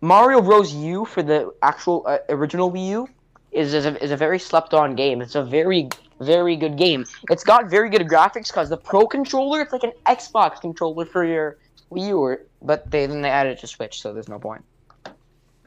Mario 0.00 0.40
Bros. 0.40 0.74
U 0.74 1.04
for 1.04 1.22
the 1.22 1.52
actual 1.62 2.04
uh, 2.06 2.18
original 2.28 2.70
Wii 2.70 2.88
U 2.88 3.08
is 3.52 3.74
is 3.74 3.86
a, 3.86 4.02
is 4.02 4.10
a 4.10 4.16
very 4.16 4.38
slept 4.38 4.74
on 4.74 4.94
game. 4.94 5.20
It's 5.22 5.34
a 5.34 5.44
very 5.44 5.88
very 6.20 6.56
good 6.56 6.76
game. 6.76 7.04
It's 7.30 7.44
got 7.44 7.68
very 7.70 7.90
good 7.90 8.02
graphics 8.02 8.48
because 8.48 8.68
the 8.68 8.76
Pro 8.76 9.06
controller 9.06 9.60
it's 9.60 9.72
like 9.72 9.84
an 9.84 9.92
Xbox 10.06 10.60
controller 10.60 11.04
for 11.04 11.24
your 11.24 11.58
Wii 11.90 12.08
U, 12.08 12.18
or, 12.18 12.42
but 12.62 12.90
they 12.90 13.06
then 13.06 13.22
they 13.22 13.30
added 13.30 13.52
it 13.52 13.60
to 13.60 13.66
Switch, 13.66 14.00
so 14.00 14.12
there's 14.12 14.28
no 14.28 14.38
point. 14.38 14.64
But 15.02 15.12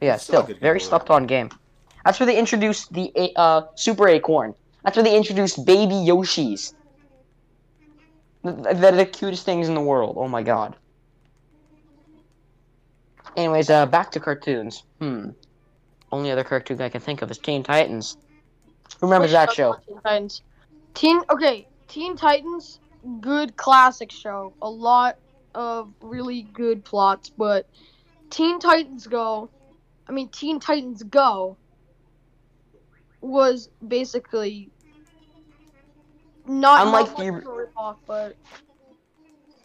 yeah, 0.00 0.14
It's 0.14 0.24
still 0.24 0.44
still 0.44 0.56
very 0.56 0.80
slept 0.80 1.10
on 1.10 1.26
game. 1.26 1.50
That's 2.04 2.18
where 2.20 2.26
they 2.26 2.38
introduced 2.38 2.92
the 2.92 3.32
uh, 3.36 3.62
Super 3.74 4.08
Acorn. 4.08 4.54
That's 4.82 4.96
where 4.96 5.04
they 5.04 5.16
introduced 5.16 5.64
Baby 5.64 5.94
Yoshis. 5.94 6.72
Th- 8.44 8.56
They're 8.76 8.92
the 8.92 9.06
cutest 9.06 9.44
things 9.44 9.68
in 9.68 9.74
the 9.74 9.80
world. 9.80 10.16
Oh 10.18 10.28
my 10.28 10.42
god. 10.42 10.76
Anyways, 13.36 13.70
uh, 13.70 13.86
back 13.86 14.10
to 14.12 14.20
cartoons. 14.20 14.84
Hmm. 15.00 15.30
Only 16.10 16.30
other 16.30 16.44
cartoon 16.44 16.80
I 16.80 16.88
can 16.88 17.00
think 17.00 17.22
of 17.22 17.30
is 17.30 17.38
Teen 17.38 17.62
Titans. 17.62 18.16
Who 19.00 19.06
remembers 19.06 19.32
that 19.32 19.52
show? 19.52 19.76
Teen 19.86 20.00
Titans. 20.00 20.42
Teen. 20.94 21.20
Okay, 21.30 21.68
Teen 21.88 22.16
Titans. 22.16 22.80
Good 23.20 23.56
classic 23.56 24.10
show. 24.10 24.52
A 24.62 24.68
lot 24.68 25.18
of 25.54 25.92
really 26.00 26.42
good 26.42 26.84
plots, 26.84 27.30
but 27.30 27.66
Teen 28.30 28.58
Titans 28.58 29.06
Go. 29.06 29.50
I 30.08 30.12
mean, 30.12 30.28
Teen 30.30 30.58
Titans 30.58 31.02
Go 31.02 31.56
was 33.20 33.68
basically 33.86 34.70
not 36.46 36.86
Unlike 36.86 37.06
not 37.08 37.16
the- 37.18 37.30
much 37.32 37.44
of 37.44 37.50
a 37.52 37.56
rip-off, 37.56 37.96
but 38.06 38.36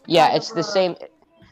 Yeah, 0.06 0.34
it's 0.34 0.52
the 0.52 0.62
same. 0.62 0.96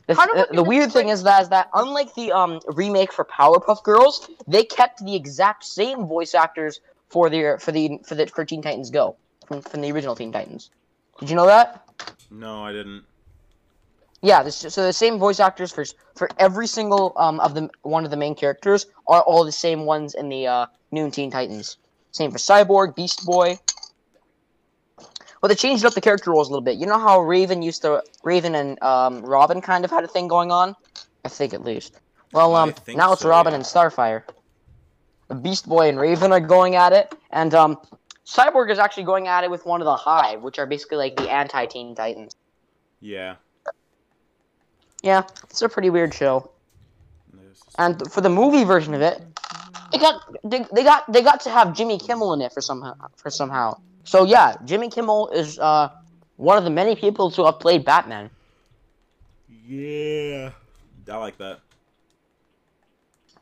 The, 0.08 0.14
kind 0.16 0.30
of 0.30 0.48
the, 0.48 0.56
the 0.56 0.62
weird 0.64 0.92
thing 0.92 1.08
is 1.08 1.22
that 1.22 1.42
is 1.42 1.48
that 1.50 1.68
unlike 1.74 2.12
the 2.14 2.32
um 2.32 2.60
remake 2.66 3.12
for 3.12 3.24
Powerpuff 3.24 3.82
Girls, 3.84 4.28
they 4.46 4.64
kept 4.64 5.04
the 5.04 5.14
exact 5.14 5.64
same 5.64 6.06
voice 6.06 6.34
actors 6.34 6.80
for 7.08 7.30
the 7.30 7.56
for 7.60 7.72
the 7.72 7.98
for 8.04 8.14
the 8.14 8.26
for 8.26 8.44
Teen 8.44 8.62
Titans 8.62 8.90
Go 8.90 9.16
from, 9.46 9.62
from 9.62 9.80
the 9.80 9.90
original 9.92 10.16
Teen 10.16 10.32
Titans. 10.32 10.70
Did 11.20 11.30
you 11.30 11.36
know 11.36 11.46
that? 11.46 11.84
no, 12.30 12.64
I 12.64 12.72
didn't. 12.72 13.04
Yeah, 14.22 14.42
this, 14.42 14.56
so 14.56 14.84
the 14.84 14.92
same 14.92 15.18
voice 15.18 15.40
actors 15.40 15.72
for 15.72 15.84
for 16.16 16.28
every 16.38 16.66
single 16.66 17.12
um 17.16 17.40
of 17.40 17.54
the 17.54 17.70
one 17.82 18.04
of 18.04 18.10
the 18.10 18.16
main 18.16 18.34
characters 18.34 18.86
are 19.06 19.22
all 19.22 19.44
the 19.44 19.52
same 19.52 19.84
ones 19.84 20.14
in 20.14 20.28
the 20.28 20.46
uh, 20.46 20.66
new 20.90 21.10
Teen 21.10 21.30
Titans. 21.30 21.78
Same 22.12 22.30
for 22.30 22.38
Cyborg, 22.38 22.94
Beast 22.94 23.26
Boy. 23.26 23.58
Well, 25.40 25.48
they 25.48 25.56
changed 25.56 25.84
up 25.84 25.94
the 25.94 26.00
character 26.00 26.30
roles 26.30 26.48
a 26.48 26.52
little 26.52 26.64
bit. 26.64 26.76
You 26.76 26.86
know 26.86 26.98
how 26.98 27.20
Raven 27.20 27.62
used 27.62 27.82
to 27.82 28.02
Raven 28.22 28.54
and 28.54 28.80
um, 28.82 29.22
Robin 29.22 29.60
kind 29.60 29.84
of 29.84 29.90
had 29.90 30.04
a 30.04 30.08
thing 30.08 30.28
going 30.28 30.52
on. 30.52 30.76
I 31.24 31.28
think 31.28 31.52
at 31.52 31.64
least. 31.64 31.98
Well, 32.32 32.54
um, 32.54 32.74
now 32.88 33.12
it's 33.12 33.24
Robin 33.24 33.52
yeah. 33.52 33.56
and 33.56 33.64
Starfire. 33.64 34.22
The 35.28 35.34
Beast 35.34 35.68
Boy 35.68 35.88
and 35.88 35.98
Raven 35.98 36.32
are 36.32 36.40
going 36.40 36.76
at 36.76 36.92
it, 36.92 37.14
and 37.30 37.54
um, 37.54 37.78
Cyborg 38.26 38.70
is 38.70 38.78
actually 38.78 39.04
going 39.04 39.28
at 39.28 39.44
it 39.44 39.50
with 39.50 39.66
one 39.66 39.80
of 39.80 39.84
the 39.84 39.96
Hive, 39.96 40.42
which 40.42 40.58
are 40.58 40.66
basically 40.66 40.98
like 40.98 41.16
the 41.16 41.30
anti-Teen 41.30 41.94
Titans. 41.94 42.36
Yeah. 43.00 43.36
Yeah, 45.02 45.22
it's 45.44 45.60
a 45.62 45.68
pretty 45.68 45.90
weird 45.90 46.14
show. 46.14 46.50
And 47.78 48.10
for 48.12 48.20
the 48.20 48.28
movie 48.28 48.64
version 48.64 48.94
of 48.94 49.00
it, 49.00 49.31
they 49.92 49.98
got 49.98 50.34
they, 50.44 50.64
they 50.74 50.82
got 50.84 51.10
they 51.12 51.22
got 51.22 51.40
to 51.42 51.50
have 51.50 51.74
Jimmy 51.74 51.98
Kimmel 51.98 52.32
in 52.34 52.40
it 52.40 52.52
for 52.52 52.60
somehow 52.60 52.94
for 53.16 53.30
somehow. 53.30 53.78
So 54.04 54.24
yeah, 54.24 54.56
Jimmy 54.64 54.88
Kimmel 54.88 55.30
is 55.30 55.58
uh 55.58 55.90
one 56.36 56.58
of 56.58 56.64
the 56.64 56.70
many 56.70 56.96
people 56.96 57.30
to 57.32 57.44
have 57.44 57.60
played 57.60 57.84
Batman. 57.84 58.30
Yeah. 59.48 60.50
I 61.10 61.16
like 61.16 61.38
that. 61.38 61.60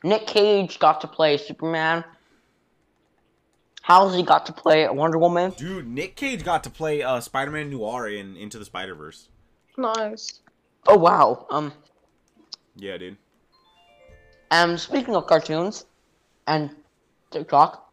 Nick 0.03 0.27
Cage 0.27 0.79
got 0.79 1.01
to 1.03 1.07
play 1.07 1.37
Superman. 1.37 2.05
Halsey 3.83 4.23
got 4.23 4.47
to 4.47 4.53
play 4.53 4.89
Wonder 4.89 5.19
Woman. 5.19 5.51
Dude, 5.57 5.87
Nick 5.87 6.17
Cage 6.17 6.45
got 6.45 6.63
to 6.65 6.71
play 6.71 7.03
uh, 7.03 7.21
Spider-Man 7.21 7.71
Noir 7.71 8.09
in 8.09 8.37
Into 8.37 8.59
the 8.59 8.65
Spider-Verse. 8.65 9.29
nice. 9.77 10.41
Oh 10.87 10.97
wow. 10.97 11.47
Um 11.51 11.73
Yeah, 12.77 12.97
dude. 12.97 13.17
and 14.51 14.81
speaking 14.81 15.15
of 15.15 15.27
cartoons 15.27 15.85
and 16.47 16.71
TikTok, 17.31 17.91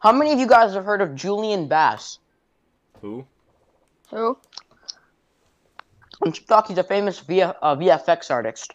how 0.00 0.12
many 0.12 0.32
of 0.32 0.38
you 0.38 0.46
guys 0.46 0.74
have 0.74 0.84
heard 0.84 1.00
of 1.00 1.14
Julian 1.14 1.68
Bass? 1.68 2.18
Who? 3.00 3.24
Who? 4.10 4.38
on 6.24 6.30
TikTok, 6.32 6.68
he's 6.68 6.78
a 6.78 6.84
famous 6.84 7.18
v- 7.18 7.42
uh, 7.42 7.54
VFX 7.76 8.30
artist. 8.30 8.72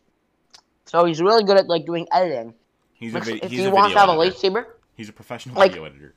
So 0.85 1.05
he's 1.05 1.21
really 1.21 1.43
good 1.45 1.57
at 1.57 1.67
like 1.67 1.85
doing 1.85 2.05
editing. 2.11 2.53
He's 2.93 3.13
a, 3.13 3.15
Looks- 3.15 3.29
vi- 3.29 3.39
if 3.41 3.49
he's 3.51 3.59
he 3.61 3.65
a 3.65 3.69
wants 3.69 3.93
video 3.93 4.05
to 4.05 4.11
have 4.11 4.17
a 4.17 4.21
lightsaber, 4.21 4.65
He's 4.95 5.07
a 5.09 5.13
professional 5.13 5.55
like- 5.55 5.71
video 5.71 5.85
editor. 5.85 6.13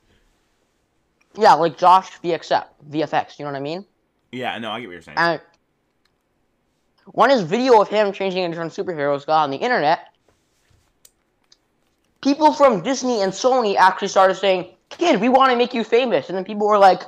yeah, 1.37 1.53
like 1.53 1.77
Josh 1.77 2.09
VXF, 2.21 2.65
VFX. 2.89 3.37
You 3.39 3.45
know 3.45 3.51
what 3.51 3.57
I 3.57 3.61
mean? 3.61 3.85
Yeah, 4.33 4.57
no, 4.57 4.71
I 4.71 4.79
get 4.81 4.87
what 4.87 4.93
you're 4.93 5.01
saying. 5.01 5.17
And 5.17 5.39
when 7.05 7.29
his 7.29 7.41
video 7.43 7.81
of 7.81 7.87
him 7.89 8.11
changing 8.11 8.43
into 8.43 8.59
a 8.59 8.65
superheroes 8.65 9.25
got 9.25 9.43
on 9.43 9.51
the 9.51 9.57
internet, 9.57 10.10
people 12.21 12.53
from 12.53 12.81
Disney 12.83 13.21
and 13.21 13.31
Sony 13.33 13.75
actually 13.75 14.07
started 14.07 14.35
saying, 14.35 14.67
"Kid, 14.89 15.19
we 15.21 15.29
want 15.29 15.51
to 15.51 15.57
make 15.57 15.73
you 15.73 15.83
famous," 15.83 16.29
and 16.29 16.37
then 16.37 16.45
people 16.45 16.67
were 16.67 16.77
like, 16.77 17.01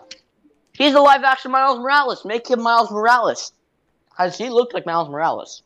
"He's 0.73 0.93
a 0.93 0.99
live-action 0.99 1.51
Miles 1.51 1.79
Morales. 1.79 2.25
Make 2.25 2.49
him 2.49 2.61
Miles 2.61 2.91
Morales." 2.91 3.53
Because 4.09 4.37
he 4.37 4.49
looked 4.49 4.73
like 4.73 4.85
Miles 4.85 5.09
Morales. 5.09 5.63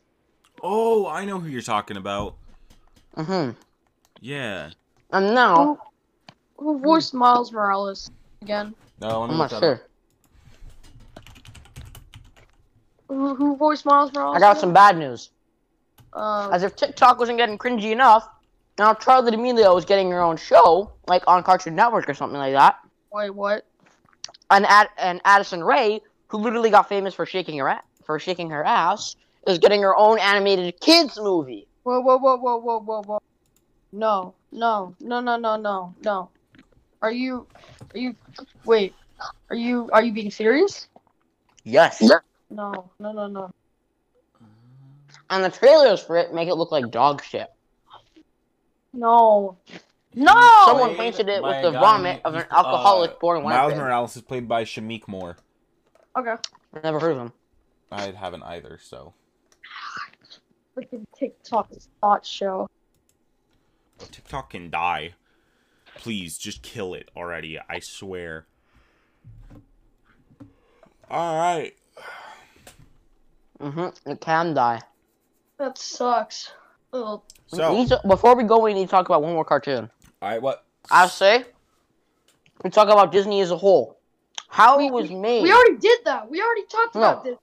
oh, 0.62 1.06
I 1.06 1.24
know 1.24 1.38
who 1.38 1.48
you're 1.48 1.60
talking 1.62 1.96
about. 1.96 2.34
Mm-hmm. 3.16 3.50
Yeah. 4.20 4.70
And 5.12 5.34
now, 5.34 5.78
Who 6.56 6.78
voiced 6.80 7.14
Miles 7.14 7.52
Morales 7.52 8.10
again? 8.42 8.74
No, 9.00 9.20
let 9.20 9.28
me 9.28 9.32
I'm 9.34 9.38
not 9.38 9.50
sure. 9.50 9.82
Who, 13.08 13.34
who 13.34 13.56
voiced 13.56 13.84
Miles 13.86 14.12
Morales? 14.12 14.36
I 14.36 14.40
got 14.40 14.52
again? 14.52 14.60
some 14.60 14.72
bad 14.72 14.98
news. 14.98 15.30
Uh, 16.12 16.48
As 16.50 16.62
if 16.62 16.74
TikTok 16.74 17.18
wasn't 17.18 17.38
getting 17.38 17.58
cringy 17.58 17.92
enough, 17.92 18.28
now 18.78 18.94
Charli 18.94 19.30
D'Amelio 19.30 19.76
is 19.76 19.84
getting 19.84 20.10
her 20.10 20.20
own 20.20 20.36
show, 20.36 20.92
like 21.06 21.22
on 21.26 21.42
Cartoon 21.42 21.74
Network 21.74 22.08
or 22.08 22.14
something 22.14 22.38
like 22.38 22.54
that. 22.54 22.76
wait, 23.12 23.30
what? 23.30 23.66
And 24.50 24.64
Ad- 24.66 24.90
and 24.96 25.20
Addison 25.24 25.62
Rae, 25.62 26.00
who 26.28 26.38
literally 26.38 26.70
got 26.70 26.88
famous 26.88 27.14
for 27.14 27.26
shaking 27.26 27.58
her 27.58 27.68
a- 27.68 27.82
for 28.04 28.18
shaking 28.18 28.50
her 28.50 28.64
ass, 28.64 29.16
is 29.46 29.58
getting 29.58 29.82
her 29.82 29.96
own 29.96 30.18
animated 30.18 30.80
kids 30.80 31.18
movie. 31.20 31.66
Whoa, 31.82 32.00
whoa, 32.00 32.18
whoa, 32.18 32.36
whoa, 32.36 32.58
whoa, 32.58 32.80
whoa, 32.80 33.02
whoa. 33.02 33.18
No, 33.92 34.34
no, 34.52 34.94
no, 35.00 35.20
no, 35.20 35.36
no, 35.36 35.56
no, 35.56 35.94
no. 36.02 36.30
Are 37.00 37.12
you, 37.12 37.46
are 37.94 37.98
you, 37.98 38.16
wait, 38.64 38.94
are 39.50 39.56
you, 39.56 39.88
are 39.92 40.02
you 40.02 40.12
being 40.12 40.30
serious? 40.30 40.88
Yes. 41.64 42.02
No, 42.50 42.90
no, 42.98 43.12
no, 43.12 43.26
no. 43.26 43.50
And 45.30 45.44
the 45.44 45.50
trailers 45.50 46.02
for 46.02 46.16
it 46.16 46.32
make 46.32 46.48
it 46.48 46.54
look 46.54 46.72
like 46.72 46.90
dog 46.90 47.22
shit. 47.22 47.48
No. 48.92 49.58
No! 50.14 50.62
Someone 50.66 50.96
painted 50.96 51.28
it 51.28 51.42
with 51.42 51.62
the 51.62 51.70
guy 51.70 51.80
vomit 51.80 52.22
of 52.24 52.34
an 52.34 52.46
uh, 52.50 52.54
alcoholic 52.54 53.20
born 53.20 53.38
in 53.38 53.44
Miles 53.44 53.68
Winnipeg. 53.68 53.84
Morales 53.84 54.16
is 54.16 54.22
played 54.22 54.48
by 54.48 54.64
Shameik 54.64 55.06
Moore. 55.06 55.36
Okay. 56.16 56.34
I've 56.74 56.82
never 56.82 56.98
heard 56.98 57.12
of 57.12 57.18
him. 57.18 57.32
I 57.92 58.10
haven't 58.10 58.42
either, 58.42 58.78
so. 58.82 59.14
Freaking 60.76 61.06
TikTok 61.16 61.70
thought 62.00 62.24
show. 62.26 62.68
TikTok 63.98 64.50
can 64.50 64.70
die. 64.70 65.14
Please, 65.96 66.38
just 66.38 66.62
kill 66.62 66.94
it 66.94 67.10
already. 67.16 67.58
I 67.68 67.80
swear. 67.80 68.46
Alright. 71.10 71.76
Mm-hmm. 73.60 74.10
It 74.10 74.20
can 74.20 74.54
die. 74.54 74.80
That 75.58 75.78
sucks. 75.78 76.52
Ugh. 76.92 77.20
We 77.52 77.58
So, 77.58 77.72
need 77.74 77.88
to- 77.88 78.00
before 78.06 78.34
we 78.36 78.44
go, 78.44 78.58
we 78.60 78.74
need 78.74 78.86
to 78.86 78.90
talk 78.90 79.06
about 79.08 79.22
one 79.22 79.32
more 79.34 79.44
cartoon. 79.44 79.90
alright, 80.22 80.40
what? 80.42 80.64
I 80.90 81.06
say, 81.06 81.44
we 82.62 82.70
talk 82.70 82.88
about 82.88 83.12
Disney 83.12 83.40
as 83.40 83.50
a 83.50 83.56
whole. 83.56 83.98
How 84.48 84.78
We- 84.78 84.86
it 84.86 84.92
was 84.92 85.10
made. 85.10 85.42
We 85.42 85.52
already 85.52 85.76
did 85.76 86.04
that. 86.04 86.30
We 86.30 86.40
already 86.42 86.64
talked 86.64 86.94
No. 86.94 87.00
about 87.02 87.24
this. 87.24 87.38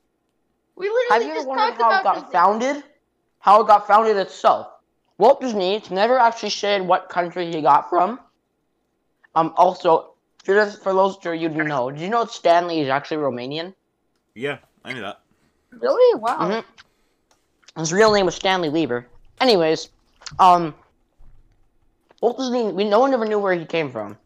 We 0.75 0.87
Have 0.87 0.93
literally 0.93 1.25
you 1.25 1.31
ever 1.31 1.37
just 1.39 1.47
wondered 1.47 1.77
talked 1.77 1.81
how 1.81 1.99
it 1.99 2.03
got 2.03 2.15
Disney. 2.15 2.31
founded? 2.31 2.83
How 3.39 3.61
it 3.61 3.67
got 3.67 3.87
founded 3.87 4.17
itself. 4.17 4.67
Walt 5.17 5.39
Disney 5.39 5.81
never 5.89 6.17
actually 6.19 6.49
said 6.49 6.85
what 6.85 7.07
country 7.09 7.51
he 7.51 7.61
got 7.61 7.89
from. 7.89 8.19
Um. 9.35 9.53
Also, 9.55 10.15
just 10.43 10.81
for 10.83 10.93
those 10.93 11.17
of 11.25 11.35
you 11.35 11.49
who 11.49 11.63
know, 11.63 11.91
did 11.91 12.01
you 12.01 12.09
know 12.09 12.23
that 12.25 12.31
Stan 12.33 12.67
Lee 12.67 12.81
is 12.81 12.89
actually 12.89 13.17
Romanian? 13.17 13.73
Yeah, 14.33 14.57
I 14.83 14.91
knew 14.93 15.01
that. 15.01 15.19
Really? 15.71 16.19
Wow. 16.19 16.37
Mhm. 16.39 16.63
His 17.77 17.93
real 17.93 18.11
name 18.11 18.25
was 18.25 18.35
Stanley 18.35 18.69
Lieber. 18.69 19.07
Anyways, 19.41 19.89
um, 20.39 20.73
Walt 22.21 22.37
Disney, 22.37 22.71
we 22.71 22.83
no 22.83 22.99
one 22.99 23.13
ever 23.13 23.25
knew 23.25 23.39
where 23.39 23.53
he 23.53 23.65
came 23.65 23.91
from. 23.91 24.17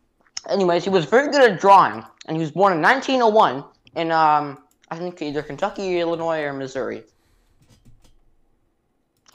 Anyways, 0.50 0.84
he 0.84 0.90
was 0.90 1.06
very 1.06 1.32
good 1.32 1.52
at 1.52 1.60
drawing, 1.60 2.04
and 2.28 2.38
he 2.38 2.42
was 2.42 2.52
born 2.52 2.74
in 2.74 2.82
1901 2.82 3.64
in 3.96 4.12
um, 4.12 4.60
I 4.90 4.98
think 4.98 5.22
either 5.22 5.42
Kentucky, 5.42 6.00
Illinois, 6.00 6.42
or 6.44 6.54
Missouri. 6.54 7.04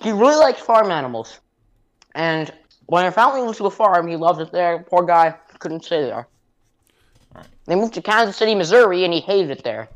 He 0.01 0.11
really 0.11 0.37
liked 0.37 0.61
farm 0.61 0.91
animals, 0.91 1.41
and 2.15 2.53
when 2.87 3.05
their 3.05 3.13
family 3.13 3.41
moved 3.41 3.59
to 3.59 3.67
a 3.67 3.71
farm, 3.71 4.07
he 4.07 4.17
loved 4.17 4.41
it 4.41 4.53
there. 4.53 4.79
Poor 4.79 5.05
guy 5.05 5.35
couldn't 5.59 5.85
stay 5.85 6.03
there. 6.03 6.29
Alright. 7.35 7.49
They 7.67 7.75
moved 7.75 7.95
to 7.95 8.03
Kansas 8.03 8.37
City, 8.37 8.55
Missouri, 8.55 9.05
and 9.05 9.15
he 9.15 9.21
hated 9.21 9.51
it 9.51 9.65
there. 9.65 9.89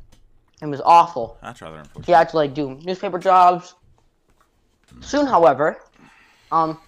It 0.61 0.67
was 0.67 0.81
awful. 0.81 1.39
That's 1.43 1.61
rather 1.61 1.77
unfortunate. 1.77 2.07
He 2.07 2.13
had 2.13 2.29
to 2.31 2.37
like 2.37 2.55
do 2.55 2.81
newspaper 2.83 3.19
jobs. 3.19 3.75
Soon, 5.01 5.27
however, 5.27 5.79
um, 6.51 6.79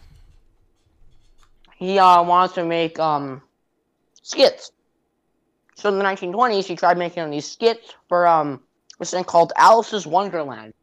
he 1.76 1.98
uh, 1.98 2.22
wanted 2.22 2.54
to 2.54 2.64
make 2.64 2.98
um 2.98 3.42
skits. 4.22 4.72
So 5.74 5.88
in 5.88 5.98
the 5.98 6.04
1920s, 6.04 6.66
he 6.66 6.76
tried 6.76 6.98
making 6.98 7.30
these 7.30 7.50
skits 7.50 7.94
for 8.08 8.26
um 8.26 8.60
this 8.98 9.10
thing 9.12 9.24
called 9.24 9.52
Alice's 9.56 10.06
Wonderland, 10.06 10.74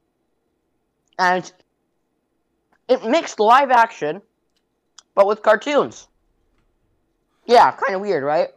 and 1.20 1.52
it 2.88 3.04
mixed 3.04 3.40
live 3.40 3.70
action, 3.70 4.22
but 5.14 5.28
with 5.28 5.44
cartoons. 5.44 6.08
Yeah, 7.46 7.72
kind 7.72 7.96
of 7.96 8.02
weird, 8.02 8.24
right? 8.24 8.50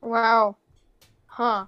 Wow. 0.00 0.56
Huh. 1.26 1.66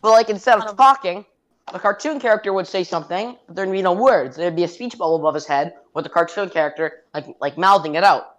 But 0.00 0.10
like 0.10 0.30
instead 0.30 0.58
of 0.58 0.64
of- 0.64 0.76
talking, 0.76 1.24
the 1.72 1.78
cartoon 1.78 2.20
character 2.20 2.52
would 2.52 2.66
say 2.66 2.84
something, 2.84 3.36
but 3.46 3.56
there'd 3.56 3.70
be 3.70 3.82
no 3.82 3.92
words. 3.92 4.36
There'd 4.36 4.56
be 4.56 4.64
a 4.64 4.68
speech 4.68 4.98
bubble 4.98 5.16
above 5.16 5.34
his 5.34 5.46
head 5.46 5.74
with 5.94 6.04
the 6.04 6.10
cartoon 6.10 6.50
character 6.50 7.04
like 7.14 7.26
like 7.40 7.58
mouthing 7.58 7.94
it 7.94 8.04
out. 8.04 8.36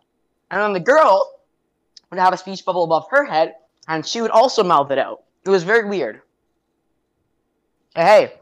And 0.51 0.61
then 0.61 0.73
the 0.73 0.79
girl 0.79 1.39
would 2.09 2.19
have 2.19 2.33
a 2.33 2.37
speech 2.37 2.65
bubble 2.65 2.83
above 2.83 3.05
her 3.11 3.25
head, 3.25 3.55
and 3.87 4.05
she 4.05 4.21
would 4.21 4.31
also 4.31 4.63
mouth 4.63 4.91
it 4.91 4.97
out. 4.97 5.23
It 5.45 5.49
was 5.49 5.63
very 5.63 5.87
weird. 5.87 6.21
Hey, 7.95 8.33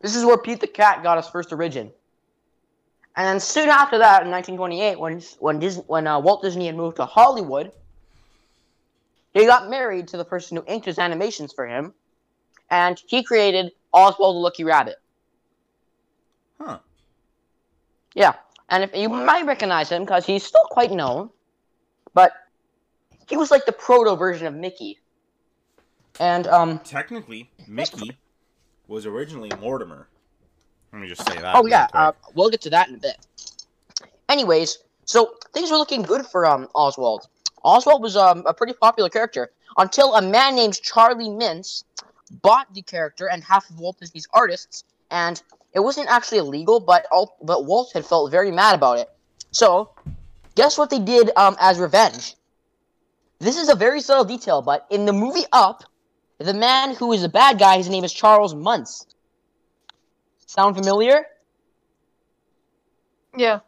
this 0.00 0.16
is 0.16 0.24
where 0.24 0.38
Pete 0.38 0.60
the 0.60 0.66
Cat 0.66 1.02
got 1.02 1.16
his 1.16 1.28
first 1.28 1.52
origin. 1.52 1.90
And 3.16 3.26
then 3.26 3.40
soon 3.40 3.68
after 3.68 3.98
that, 3.98 4.22
in 4.24 4.30
1928, 4.30 4.98
when 4.98 5.20
when 5.38 5.58
Disney, 5.58 5.84
when 5.86 6.06
uh, 6.06 6.18
Walt 6.18 6.42
Disney 6.42 6.66
had 6.66 6.76
moved 6.76 6.96
to 6.96 7.04
Hollywood, 7.04 7.72
he 9.34 9.46
got 9.46 9.68
married 9.68 10.08
to 10.08 10.16
the 10.16 10.24
person 10.24 10.56
who 10.56 10.64
inked 10.66 10.86
his 10.86 10.98
animations 10.98 11.52
for 11.52 11.66
him, 11.66 11.92
and 12.70 13.00
he 13.06 13.22
created 13.22 13.72
Oswald 13.92 14.36
the 14.36 14.40
Lucky 14.40 14.64
Rabbit. 14.64 14.96
Huh. 16.60 16.78
Yeah, 18.14 18.34
and 18.68 18.84
if 18.84 18.94
you 18.94 19.08
might 19.08 19.46
recognize 19.46 19.90
him 19.90 20.04
because 20.04 20.26
he's 20.26 20.44
still 20.44 20.64
quite 20.70 20.90
known, 20.90 21.30
but 22.14 22.32
he 23.28 23.36
was 23.36 23.50
like 23.50 23.64
the 23.66 23.72
proto 23.72 24.16
version 24.16 24.46
of 24.46 24.54
Mickey. 24.54 24.98
And 26.20 26.46
um, 26.46 26.78
Technically, 26.80 27.50
Mickey 27.66 28.16
was 28.86 29.06
originally 29.06 29.50
Mortimer. 29.60 30.08
Let 30.92 31.00
me 31.00 31.08
just 31.08 31.26
say 31.26 31.38
that. 31.38 31.56
oh 31.56 31.66
yeah, 31.66 31.86
uh, 31.94 32.12
we'll 32.34 32.50
get 32.50 32.60
to 32.62 32.70
that 32.70 32.88
in 32.88 32.96
a 32.96 32.98
bit. 32.98 33.16
Anyways, 34.28 34.78
so 35.06 35.34
things 35.54 35.70
were 35.70 35.78
looking 35.78 36.02
good 36.02 36.26
for 36.26 36.44
um 36.46 36.68
Oswald. 36.74 37.28
Oswald 37.64 38.02
was 38.02 38.16
um 38.16 38.42
a 38.46 38.52
pretty 38.52 38.74
popular 38.74 39.08
character 39.08 39.50
until 39.78 40.14
a 40.16 40.22
man 40.22 40.54
named 40.54 40.74
Charlie 40.82 41.30
Mintz 41.30 41.84
bought 42.40 42.72
the 42.72 42.82
character 42.82 43.28
and 43.28 43.44
half 43.44 43.68
of 43.68 43.78
Walt 43.78 43.98
Disney's 44.00 44.26
artists, 44.32 44.84
and 45.10 45.42
it 45.72 45.80
wasn't 45.80 46.08
actually 46.08 46.38
illegal, 46.38 46.80
but 46.80 47.06
all, 47.12 47.36
but 47.42 47.64
Walt 47.64 47.92
had 47.92 48.06
felt 48.06 48.30
very 48.30 48.50
mad 48.50 48.74
about 48.74 48.98
it. 48.98 49.08
So, 49.50 49.90
guess 50.54 50.78
what 50.78 50.90
they 50.90 50.98
did 50.98 51.30
um 51.36 51.56
as 51.60 51.78
revenge? 51.78 52.34
This 53.38 53.56
is 53.58 53.68
a 53.68 53.74
very 53.74 54.00
subtle 54.00 54.24
detail, 54.24 54.62
but 54.62 54.86
in 54.90 55.04
the 55.04 55.12
movie 55.12 55.44
Up, 55.52 55.82
the 56.38 56.54
man 56.54 56.94
who 56.94 57.12
is 57.12 57.22
the 57.22 57.28
bad 57.28 57.58
guy, 57.58 57.76
his 57.76 57.88
name 57.88 58.04
is 58.04 58.12
Charles 58.12 58.54
Muntz. 58.54 59.06
Sound 60.46 60.76
familiar? 60.76 61.24
Yeah. 63.36 63.60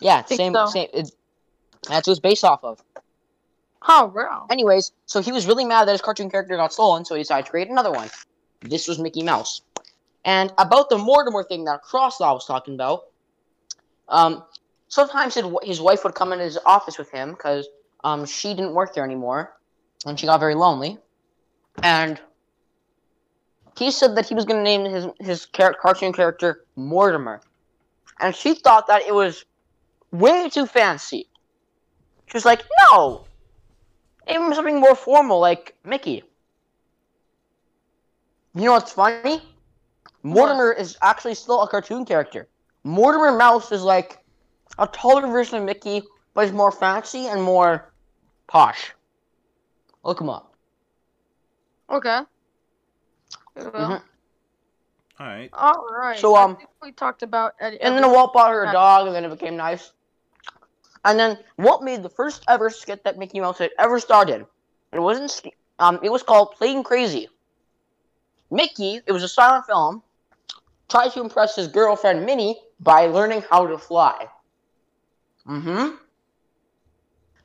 Yeah, 0.00 0.24
same, 0.24 0.54
so. 0.54 0.66
same. 0.66 0.88
It's, 0.92 1.12
that's 1.88 2.06
what 2.06 2.12
it's 2.12 2.20
based 2.20 2.44
off 2.44 2.62
of. 2.64 2.82
Oh 3.88 4.12
wow. 4.14 4.46
Anyways, 4.50 4.92
so 5.06 5.20
he 5.20 5.32
was 5.32 5.46
really 5.46 5.64
mad 5.64 5.86
that 5.86 5.92
his 5.92 6.00
cartoon 6.00 6.30
character 6.30 6.56
got 6.56 6.72
stolen, 6.72 7.04
so 7.04 7.14
he 7.14 7.22
decided 7.22 7.46
to 7.46 7.50
create 7.50 7.68
another 7.68 7.92
one. 7.92 8.10
This 8.62 8.88
was 8.88 8.98
Mickey 8.98 9.22
Mouse. 9.22 9.62
And 10.24 10.52
about 10.58 10.88
the 10.88 10.98
Mortimer 10.98 11.44
thing 11.44 11.64
that 11.64 11.82
Crosslaw 11.84 12.34
was 12.34 12.46
talking 12.46 12.74
about, 12.74 13.04
um, 14.08 14.42
sometimes 14.88 15.34
his, 15.62 15.80
wife 15.80 16.02
would 16.04 16.14
come 16.14 16.32
in 16.32 16.40
his 16.40 16.58
office 16.66 16.98
with 16.98 17.10
him 17.10 17.30
because 17.30 17.68
um, 18.02 18.24
she 18.24 18.48
didn't 18.48 18.74
work 18.74 18.94
there 18.94 19.04
anymore, 19.04 19.56
and 20.04 20.18
she 20.18 20.26
got 20.26 20.40
very 20.40 20.54
lonely. 20.54 20.98
And 21.82 22.20
he 23.78 23.90
said 23.90 24.16
that 24.16 24.26
he 24.26 24.34
was 24.34 24.44
going 24.44 24.58
to 24.58 24.64
name 24.64 24.84
his 24.84 25.06
his 25.20 25.46
char- 25.46 25.74
cartoon 25.74 26.12
character 26.12 26.64
Mortimer, 26.76 27.40
and 28.18 28.34
she 28.34 28.54
thought 28.54 28.86
that 28.86 29.02
it 29.02 29.14
was 29.14 29.44
way 30.10 30.48
too 30.48 30.66
fancy. 30.66 31.28
She 32.26 32.36
was 32.36 32.44
like, 32.44 32.64
"No, 32.90 33.25
even 34.28 34.54
something 34.54 34.80
more 34.80 34.94
formal 34.94 35.40
like 35.40 35.74
Mickey. 35.84 36.22
You 38.54 38.64
know 38.64 38.72
what's 38.72 38.92
funny? 38.92 39.42
Mortimer 40.22 40.72
is 40.72 40.96
actually 41.02 41.34
still 41.34 41.62
a 41.62 41.68
cartoon 41.68 42.04
character. 42.04 42.48
Mortimer 42.84 43.36
Mouse 43.36 43.70
is 43.70 43.82
like 43.82 44.18
a 44.78 44.86
taller 44.86 45.26
version 45.26 45.58
of 45.58 45.64
Mickey, 45.64 46.02
but 46.34 46.44
he's 46.44 46.52
more 46.52 46.72
fancy 46.72 47.26
and 47.26 47.42
more 47.42 47.92
posh. 48.46 48.92
Look 50.02 50.20
him 50.20 50.30
up. 50.30 50.52
Okay. 51.90 52.20
Well, 53.56 53.72
Mhm. 53.72 54.02
All 55.18 55.26
right. 55.26 55.50
All 55.52 55.86
right. 55.98 56.18
So, 56.18 56.34
I 56.34 56.42
um, 56.42 56.56
think 56.56 56.68
we 56.82 56.92
talked 56.92 57.22
about 57.22 57.54
Eddie. 57.60 57.80
And 57.80 57.96
then 57.96 58.04
a 58.04 58.08
Walt 58.08 58.32
bought 58.32 58.50
her 58.50 58.64
a 58.64 58.72
dog, 58.72 59.06
and 59.06 59.14
then 59.14 59.24
it 59.24 59.30
became 59.30 59.56
nice. 59.56 59.92
And 61.06 61.20
then 61.20 61.38
Walt 61.56 61.84
made 61.84 62.02
the 62.02 62.08
first 62.08 62.42
ever 62.48 62.68
skit 62.68 63.04
that 63.04 63.16
Mickey 63.16 63.38
Mouse 63.38 63.58
had 63.58 63.70
ever 63.78 64.00
starred 64.00 64.28
in. 64.28 64.44
It 64.92 64.98
wasn't. 64.98 65.40
Um, 65.78 66.00
it 66.02 66.10
was 66.10 66.24
called 66.24 66.56
"Plane 66.56 66.82
Crazy." 66.82 67.28
Mickey, 68.50 69.00
it 69.06 69.12
was 69.12 69.22
a 69.22 69.28
silent 69.28 69.66
film, 69.66 70.02
tried 70.88 71.12
to 71.12 71.20
impress 71.20 71.54
his 71.54 71.68
girlfriend 71.68 72.26
Minnie 72.26 72.60
by 72.80 73.06
learning 73.06 73.44
how 73.48 73.66
to 73.66 73.78
fly. 73.78 74.26
Mm-hmm. 75.46 75.94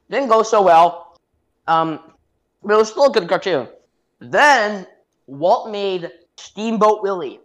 Didn't 0.09 0.29
go 0.29 0.41
so 0.41 0.63
well. 0.63 1.19
Um, 1.67 1.99
but 2.63 2.73
it 2.73 2.77
was 2.77 2.89
still 2.89 3.05
a 3.05 3.11
good 3.11 3.29
cartoon. 3.29 3.67
Then 4.19 4.87
Walt 5.27 5.71
made 5.71 6.11
Steamboat 6.35 7.03
Willie. 7.03 7.39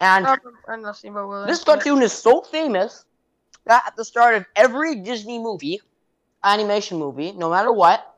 And 0.00 0.26
I 0.26 0.76
know 0.76 0.92
Steamboat 0.92 1.28
Willie. 1.28 1.46
this 1.46 1.62
cartoon 1.62 2.02
is 2.02 2.12
so 2.12 2.40
famous 2.40 3.04
that 3.66 3.84
at 3.86 3.96
the 3.96 4.04
start 4.04 4.34
of 4.34 4.44
every 4.56 4.96
Disney 4.96 5.38
movie, 5.38 5.80
animation 6.44 6.98
movie, 6.98 7.32
no 7.32 7.50
matter 7.50 7.72
what, 7.72 8.16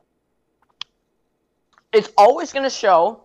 it's 1.93 2.09
always 2.17 2.51
going 2.51 2.63
to 2.63 2.69
show 2.69 3.21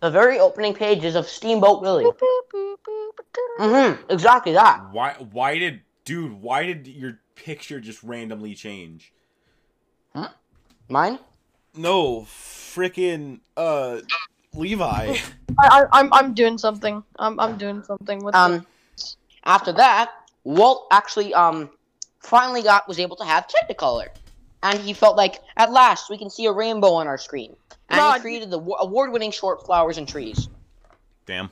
the 0.00 0.10
very 0.10 0.38
opening 0.38 0.74
pages 0.74 1.14
of 1.14 1.28
Steamboat 1.28 1.82
Willie. 1.82 2.04
Mm-hmm. 3.60 4.10
Exactly 4.10 4.52
that. 4.52 4.92
Why? 4.92 5.14
Why 5.30 5.58
did, 5.58 5.80
dude? 6.04 6.32
Why 6.32 6.66
did 6.66 6.86
your 6.86 7.20
picture 7.34 7.80
just 7.80 8.02
randomly 8.02 8.54
change? 8.54 9.12
Huh? 10.14 10.28
Mine? 10.88 11.18
No, 11.74 12.20
freaking 12.22 13.40
uh, 13.56 14.00
Levi. 14.54 15.16
I, 15.58 15.68
I, 15.68 15.84
I'm 15.92 16.12
I'm 16.12 16.34
doing 16.34 16.58
something. 16.58 17.02
I'm 17.18 17.40
I'm 17.40 17.56
doing 17.56 17.82
something 17.82 18.22
with 18.24 18.34
Um, 18.34 18.66
after 19.44 19.72
that, 19.72 20.12
Walt 20.44 20.86
actually 20.90 21.32
um 21.34 21.70
finally 22.20 22.62
got 22.62 22.88
was 22.88 22.98
able 22.98 23.16
to 23.16 23.24
have 23.24 23.46
Technicolor, 23.48 24.08
and 24.62 24.78
he 24.78 24.92
felt 24.92 25.16
like 25.16 25.40
at 25.56 25.70
last 25.72 26.10
we 26.10 26.18
can 26.18 26.30
see 26.30 26.46
a 26.46 26.52
rainbow 26.52 26.92
on 26.92 27.06
our 27.06 27.18
screen. 27.18 27.56
And 27.88 27.98
God. 27.98 28.14
he 28.14 28.20
created 28.20 28.50
the 28.50 28.58
award-winning 28.58 29.30
short 29.32 29.64
"Flowers 29.66 29.98
and 29.98 30.08
Trees." 30.08 30.48
Damn. 31.26 31.50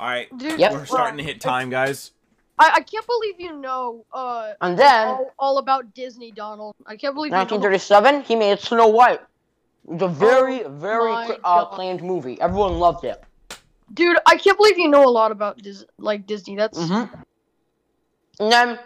All 0.00 0.06
right, 0.08 0.28
Dude, 0.38 0.58
Yep. 0.58 0.72
we're 0.72 0.86
starting 0.86 1.18
to 1.18 1.22
hit 1.24 1.40
time, 1.40 1.68
guys. 1.68 2.12
I, 2.58 2.70
I 2.76 2.80
can't 2.80 3.06
believe 3.06 3.40
you 3.40 3.56
know 3.58 4.04
uh 4.12 4.52
And 4.60 4.78
then, 4.78 5.08
all, 5.08 5.30
all 5.38 5.58
about 5.58 5.92
Disney, 5.94 6.30
Donald. 6.32 6.74
I 6.86 6.96
can't 6.96 7.14
believe 7.14 7.30
you 7.30 7.36
know. 7.36 7.40
1937, 7.40 8.22
he 8.22 8.36
made 8.36 8.58
Snow 8.60 8.88
White. 8.88 9.20
It 9.84 9.90
was 9.94 10.02
a 10.02 10.08
very, 10.08 10.62
very 10.64 11.10
Oh 11.10 11.14
my 11.14 11.26
cl- 11.26 11.38
uh, 11.38 11.64
God. 11.64 11.72
acclaimed 11.72 12.02
movie. 12.02 12.40
Everyone 12.40 12.78
loved 12.78 13.04
it. 13.04 13.22
Dude, 13.92 14.16
I 14.26 14.36
can't 14.36 14.56
believe 14.56 14.78
you 14.78 14.88
know 14.88 15.04
a 15.06 15.10
lot 15.10 15.32
about 15.32 15.58
Dis- 15.58 15.84
like 15.98 16.26
Disney. 16.26 16.56
That's 16.56 16.78
Mm-hmm. 16.78 17.20
And 18.40 18.50
then, 18.50 18.78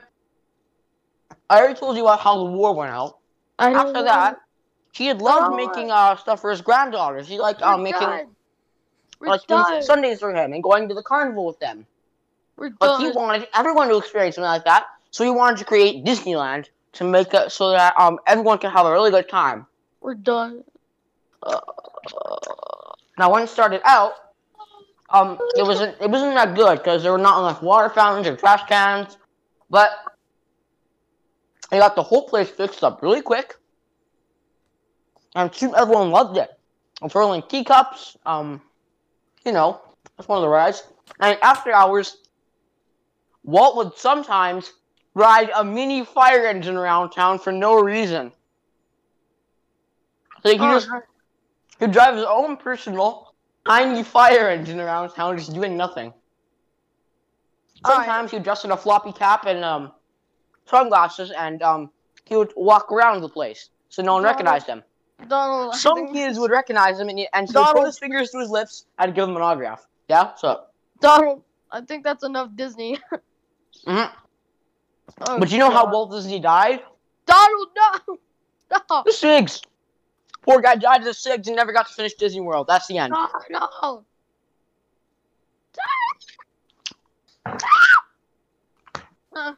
I 1.48 1.58
already 1.58 1.78
told 1.78 1.96
you 1.96 2.02
about 2.04 2.20
how 2.20 2.38
the 2.44 2.50
war 2.50 2.74
went 2.74 2.90
out. 2.90 3.18
I 3.58 3.72
After 3.72 3.92
know. 3.94 4.04
that, 4.04 4.36
he 4.92 5.06
had 5.06 5.22
loved 5.22 5.52
Oh. 5.52 5.56
making 5.56 5.90
uh, 5.90 6.16
stuff 6.16 6.40
for 6.40 6.50
his 6.50 6.60
granddaughters. 6.60 7.28
He 7.28 7.38
liked 7.38 7.62
uh, 7.62 7.76
making 7.76 8.00
done. 8.00 8.36
Like 9.20 9.46
doing 9.46 9.82
Sundays 9.82 10.20
for 10.20 10.34
him 10.34 10.52
and 10.52 10.62
going 10.62 10.88
to 10.88 10.94
the 10.94 11.02
carnival 11.02 11.46
with 11.46 11.58
them. 11.58 11.86
We're 12.56 12.70
But 12.70 12.98
he 13.00 13.08
wanted 13.10 13.48
everyone 13.54 13.88
to 13.88 13.96
experience 13.96 14.36
something 14.36 14.48
like 14.48 14.64
that, 14.64 14.84
so 15.10 15.24
he 15.24 15.30
wanted 15.30 15.58
to 15.58 15.64
create 15.64 16.04
Disneyland 16.04 16.68
to 16.94 17.04
make 17.04 17.32
it 17.34 17.50
so 17.52 17.70
that 17.70 17.98
um 17.98 18.18
everyone 18.26 18.58
can 18.58 18.70
have 18.70 18.86
a 18.86 18.92
really 18.92 19.10
good 19.10 19.28
time. 19.28 19.66
We're 20.00 20.14
done. 20.14 20.64
Now, 23.18 23.32
when 23.32 23.42
it 23.42 23.48
started 23.48 23.80
out, 23.84 24.12
um, 25.10 25.38
it 25.56 25.62
wasn't 25.62 25.96
it 26.00 26.10
wasn't 26.10 26.34
that 26.34 26.54
good 26.54 26.78
because 26.78 27.02
there 27.02 27.12
were 27.12 27.18
not 27.18 27.38
enough 27.38 27.62
water 27.62 27.88
fountains 27.88 28.26
or 28.26 28.36
trash 28.36 28.64
cans, 28.68 29.16
but 29.70 29.90
they 31.70 31.78
got 31.78 31.96
the 31.96 32.02
whole 32.02 32.28
place 32.28 32.48
fixed 32.48 32.84
up 32.84 33.02
really 33.02 33.22
quick, 33.22 33.56
and 35.34 35.54
soon 35.54 35.74
everyone 35.76 36.10
loved 36.10 36.36
it. 36.36 36.50
Unfurling 37.02 37.42
teacups, 37.48 38.16
um, 38.24 38.62
you 39.44 39.52
know, 39.52 39.80
that's 40.16 40.28
one 40.28 40.38
of 40.38 40.42
the 40.42 40.48
rides. 40.48 40.82
And 41.20 41.38
after 41.42 41.72
hours, 41.72 42.18
Walt 43.44 43.76
would 43.76 43.96
sometimes 43.96 44.72
ride 45.14 45.50
a 45.54 45.64
mini 45.64 46.04
fire 46.04 46.46
engine 46.46 46.76
around 46.76 47.10
town 47.10 47.38
for 47.38 47.52
no 47.52 47.80
reason. 47.80 48.32
So 50.42 50.50
he 50.50 50.58
Oh, 50.58 50.72
just 50.72 50.88
He'd 51.78 51.92
drive 51.92 52.14
his 52.14 52.24
own 52.24 52.56
personal 52.56 53.34
tiny 53.66 54.02
fire 54.02 54.48
engine 54.48 54.80
around 54.80 55.10
town, 55.10 55.36
just 55.36 55.52
doing 55.52 55.76
nothing. 55.76 56.12
Sometimes 57.84 58.30
he'd 58.30 58.42
dress 58.42 58.64
in 58.64 58.70
a 58.70 58.76
floppy 58.76 59.12
cap 59.12 59.46
and 59.46 59.64
um, 59.64 59.92
sunglasses, 60.66 61.30
and 61.30 61.62
um, 61.62 61.90
he 62.24 62.36
would 62.36 62.52
walk 62.56 62.90
around 62.90 63.20
the 63.20 63.28
place 63.28 63.70
so 63.88 64.02
no 64.02 64.14
one 64.14 64.22
Donald, 64.22 64.36
recognized 64.36 64.66
him. 64.66 64.82
Donald. 65.28 65.74
Some 65.74 66.12
kids 66.12 66.38
would 66.38 66.50
recognize 66.50 66.98
him, 67.00 67.08
and, 67.08 67.18
he, 67.18 67.28
and 67.32 67.48
so 67.48 67.60
he'd 67.60 67.66
put 67.66 67.72
Donald. 67.72 67.86
his 67.86 67.98
fingers 67.98 68.30
to 68.30 68.38
his 68.38 68.50
lips 68.50 68.86
and 68.98 69.14
give 69.14 69.28
him 69.28 69.36
an 69.36 69.42
autograph. 69.42 69.86
Yeah, 70.08 70.34
so. 70.34 70.64
Donald. 71.00 71.42
I 71.70 71.80
think 71.80 72.04
that's 72.04 72.24
enough 72.24 72.50
Disney. 72.54 72.98
mhm. 73.86 74.10
Oh, 75.28 75.38
But 75.38 75.50
you 75.50 75.58
know 75.58 75.70
how 75.70 75.90
Walt 75.90 76.10
Disney 76.10 76.40
died? 76.40 76.80
Donald, 77.26 77.68
no! 77.76 78.18
Stop! 78.76 79.04
The 79.04 79.12
SIGs. 79.12 79.62
Poor 80.42 80.60
guy 80.60 80.76
died 80.76 80.98
of 80.98 81.04
the 81.04 81.10
SIGs 81.10 81.46
and 81.46 81.56
never 81.56 81.72
got 81.72 81.88
to 81.88 81.94
finish 81.94 82.14
Disney 82.14 82.40
World. 82.40 82.66
That's 82.68 82.86
the 82.86 82.98
end. 82.98 83.12
No, 83.12 83.28
no! 83.50 84.04
Uh, 89.34 89.52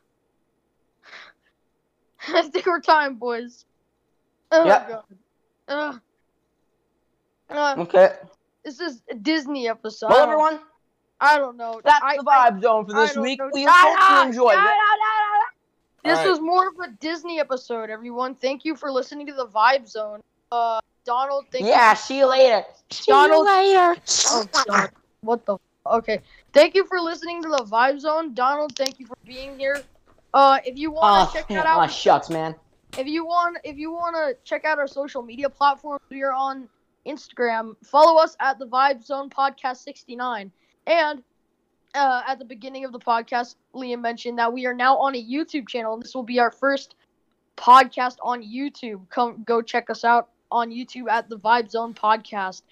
I 2.28 2.42
think 2.48 2.66
we're 2.66 2.80
time, 2.80 3.14
boys. 3.16 3.64
Oh, 4.50 4.64
Yep. 4.66 4.88
God. 4.88 5.04
Uh, 5.68 5.98
uh, 7.50 7.74
Okay. 7.78 8.16
this 8.64 8.80
is 8.80 9.02
a 9.10 9.14
Disney 9.14 9.68
episode. 9.68 10.08
Well, 10.10 10.22
everyone, 10.24 10.60
I 11.20 11.38
don't 11.38 11.56
know. 11.56 11.80
that's 11.84 12.02
I, 12.02 12.16
the 12.16 12.22
vibe 12.24 12.62
zone 12.62 12.86
for 12.86 12.92
this 12.94 13.16
week. 13.16 13.38
know. 13.38 13.50
We 13.52 13.64
Shut 13.64 13.74
hope 13.74 13.98
up! 14.00 14.10
you 14.24 14.28
enjoyed 14.28 14.54
Shut 14.54 14.64
it. 14.64 14.68
up, 14.68 14.74
shut 14.74 15.42
up. 15.42 15.54
This 16.04 16.18
Alright. 16.18 16.30
was 16.30 16.40
more 16.40 16.68
of 16.68 16.74
a 16.80 16.92
Disney 17.00 17.40
episode, 17.40 17.90
everyone. 17.90 18.34
Thank 18.34 18.64
you 18.64 18.74
for 18.76 18.90
listening 18.90 19.26
to 19.26 19.32
the 19.32 19.46
Vibe 19.46 19.86
Zone. 19.88 20.22
Uh, 20.50 20.80
Donald, 21.04 21.46
thank 21.52 21.66
Yeah, 21.66 21.90
you. 21.90 21.96
see 21.96 22.18
you 22.18 22.26
later. 22.26 22.64
See 22.90 23.10
Donald- 23.12 23.46
you 23.46 23.54
later. 23.54 24.00
Oh, 24.28 24.44
God. 24.66 24.90
What 25.20 25.44
the? 25.46 25.58
Okay. 25.86 26.20
Thank 26.52 26.74
you 26.74 26.86
for 26.86 27.00
listening 27.00 27.42
to 27.42 27.48
the 27.48 27.64
Vibe 27.70 28.00
Zone, 28.00 28.34
Donald. 28.34 28.74
Thank 28.76 28.98
you 28.98 29.06
for 29.06 29.16
being 29.24 29.58
here. 29.58 29.82
Uh, 30.34 30.58
if 30.64 30.78
you 30.78 30.90
want 30.90 31.28
Oh, 31.28 31.32
to 31.32 31.38
check 31.38 31.48
that 31.48 31.66
oh, 31.66 31.80
out, 31.80 31.90
shucks, 31.92 32.30
man. 32.30 32.54
if 32.98 33.06
you 33.06 33.24
want, 33.24 33.58
if 33.64 33.76
you 33.76 33.90
want 33.92 34.14
to 34.16 34.36
check 34.44 34.64
out 34.64 34.78
our 34.78 34.86
social 34.86 35.22
media 35.22 35.48
platforms, 35.48 36.00
we 36.10 36.22
are 36.22 36.32
on 36.32 36.68
Instagram. 37.06 37.74
Follow 37.84 38.20
us 38.20 38.36
at 38.40 38.58
the 38.58 38.66
Vibe 38.66 39.02
Zone 39.04 39.30
Podcast 39.30 39.78
69. 39.78 40.50
And 40.86 41.22
uh, 41.94 42.22
at 42.26 42.38
the 42.38 42.44
beginning 42.44 42.84
of 42.84 42.92
the 42.92 42.98
podcast, 42.98 43.56
Liam 43.74 44.00
mentioned 44.00 44.38
that 44.38 44.52
we 44.52 44.66
are 44.66 44.74
now 44.74 44.96
on 44.98 45.14
a 45.14 45.22
YouTube 45.22 45.68
channel, 45.68 45.96
this 45.98 46.14
will 46.14 46.22
be 46.22 46.38
our 46.38 46.50
first 46.50 46.94
podcast 47.56 48.16
on 48.22 48.42
YouTube. 48.42 49.08
Come, 49.10 49.42
go 49.44 49.60
check 49.62 49.90
us 49.90 50.04
out 50.04 50.28
on 50.50 50.70
YouTube 50.70 51.08
at 51.10 51.28
the 51.28 51.36
Vibe 51.38 51.70
Zone 51.70 51.94
Podcast. 51.94 52.62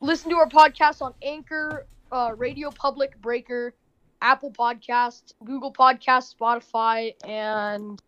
Listen 0.00 0.30
to 0.30 0.36
our 0.36 0.48
podcast 0.48 1.00
on 1.02 1.14
Anchor, 1.22 1.86
uh, 2.12 2.32
Radio 2.36 2.70
Public, 2.70 3.20
Breaker, 3.20 3.74
Apple 4.22 4.52
Podcasts, 4.52 5.32
Google 5.44 5.72
Podcasts, 5.72 6.34
Spotify, 6.34 7.12
and 7.26 8.00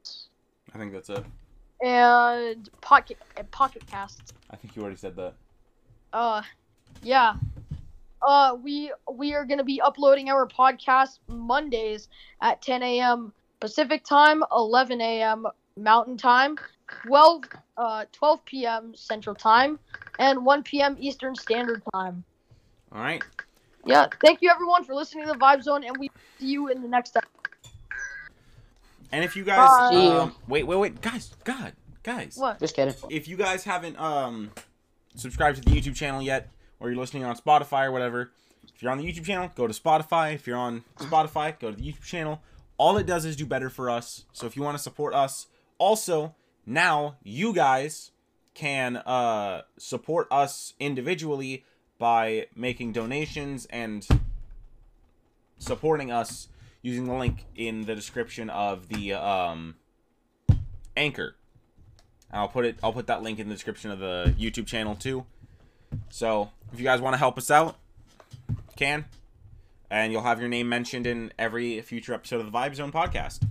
I 0.74 0.78
think 0.78 0.92
that's 0.92 1.10
it. 1.10 1.24
and 1.82 2.68
Pocket 2.80 3.18
and 3.36 3.50
Pocket 3.50 3.86
Casts. 3.86 4.32
I 4.50 4.56
think 4.56 4.74
you 4.76 4.82
already 4.82 4.96
said 4.96 5.16
that. 5.16 5.34
Uh, 6.12 6.42
yeah. 7.02 7.34
Uh, 8.26 8.56
we 8.62 8.92
we 9.12 9.34
are 9.34 9.44
gonna 9.44 9.62
be 9.64 9.80
uploading 9.80 10.28
our 10.28 10.46
podcast 10.48 11.18
Mondays 11.28 12.08
at 12.42 12.60
10 12.62 12.82
a.m. 12.82 13.32
Pacific 13.60 14.04
time, 14.04 14.42
11 14.52 15.00
a.m. 15.00 15.46
Mountain 15.76 16.16
time, 16.16 16.56
12 17.06 17.44
uh 17.76 18.04
12 18.12 18.44
p.m. 18.44 18.92
Central 18.96 19.36
time, 19.36 19.78
and 20.18 20.44
1 20.44 20.62
p.m. 20.64 20.96
Eastern 20.98 21.34
Standard 21.36 21.82
Time. 21.94 22.24
All 22.92 23.00
right. 23.02 23.22
Yeah. 23.88 24.06
Thank 24.20 24.42
you 24.42 24.50
everyone 24.50 24.84
for 24.84 24.94
listening 24.94 25.26
to 25.26 25.32
the 25.32 25.38
Vibe 25.38 25.62
Zone, 25.62 25.82
and 25.84 25.96
we 25.96 26.10
see 26.38 26.46
you 26.46 26.68
in 26.68 26.82
the 26.82 26.88
next 26.88 27.16
episode. 27.16 27.30
And 29.10 29.24
if 29.24 29.34
you 29.36 29.44
guys, 29.44 29.68
Bye. 29.90 29.96
Um, 29.96 30.34
wait, 30.46 30.64
wait, 30.64 30.76
wait, 30.76 31.00
guys, 31.00 31.34
God, 31.44 31.72
guys, 32.02 32.36
What? 32.36 32.60
Just 32.60 32.76
kidding. 32.76 32.94
if 33.08 33.26
you 33.26 33.36
guys 33.36 33.64
haven't 33.64 33.98
um 33.98 34.50
subscribed 35.16 35.62
to 35.62 35.68
the 35.68 35.74
YouTube 35.80 35.96
channel 35.96 36.20
yet, 36.20 36.50
or 36.78 36.90
you're 36.90 36.98
listening 36.98 37.24
on 37.24 37.34
Spotify 37.36 37.86
or 37.86 37.92
whatever, 37.92 38.30
if 38.74 38.82
you're 38.82 38.92
on 38.92 38.98
the 38.98 39.04
YouTube 39.04 39.24
channel, 39.24 39.50
go 39.54 39.66
to 39.66 39.72
Spotify. 39.72 40.34
If 40.34 40.46
you're 40.46 40.58
on 40.58 40.84
Spotify, 40.98 41.58
go 41.58 41.70
to 41.70 41.76
the 41.76 41.82
YouTube 41.82 42.04
channel. 42.04 42.42
All 42.76 42.96
it 42.98 43.06
does 43.06 43.24
is 43.24 43.34
do 43.34 43.46
better 43.46 43.70
for 43.70 43.88
us. 43.90 44.24
So 44.32 44.46
if 44.46 44.56
you 44.56 44.62
want 44.62 44.76
to 44.76 44.82
support 44.82 45.14
us, 45.14 45.46
also 45.78 46.34
now 46.66 47.16
you 47.24 47.54
guys 47.54 48.10
can 48.54 48.96
uh 48.98 49.62
support 49.78 50.26
us 50.30 50.74
individually 50.78 51.64
by 51.98 52.46
making 52.54 52.92
donations 52.92 53.66
and 53.66 54.06
supporting 55.58 56.10
us 56.12 56.48
using 56.82 57.06
the 57.06 57.14
link 57.14 57.44
in 57.56 57.82
the 57.86 57.94
description 57.94 58.48
of 58.50 58.88
the 58.88 59.12
um 59.12 59.74
anchor 60.96 61.34
I'll 62.30 62.48
put 62.48 62.64
it. 62.64 62.76
I'll 62.82 62.92
put 62.92 63.06
that 63.06 63.22
link 63.22 63.38
in 63.38 63.48
the 63.48 63.54
description 63.54 63.90
of 63.90 63.98
the 64.00 64.34
YouTube 64.38 64.66
channel 64.66 64.94
too. 64.94 65.24
So 66.10 66.50
if 66.72 66.78
you 66.78 66.84
guys 66.84 67.00
want 67.00 67.14
to 67.14 67.18
help 67.18 67.38
us 67.38 67.50
out, 67.50 67.78
can, 68.76 69.06
and 69.90 70.12
you'll 70.12 70.22
have 70.22 70.38
your 70.38 70.48
name 70.48 70.68
mentioned 70.68 71.06
in 71.06 71.32
every 71.38 71.80
future 71.80 72.12
episode 72.12 72.40
of 72.40 72.46
the 72.50 72.52
Vibe 72.52 72.74
Zone 72.74 72.92
podcast. 72.92 73.42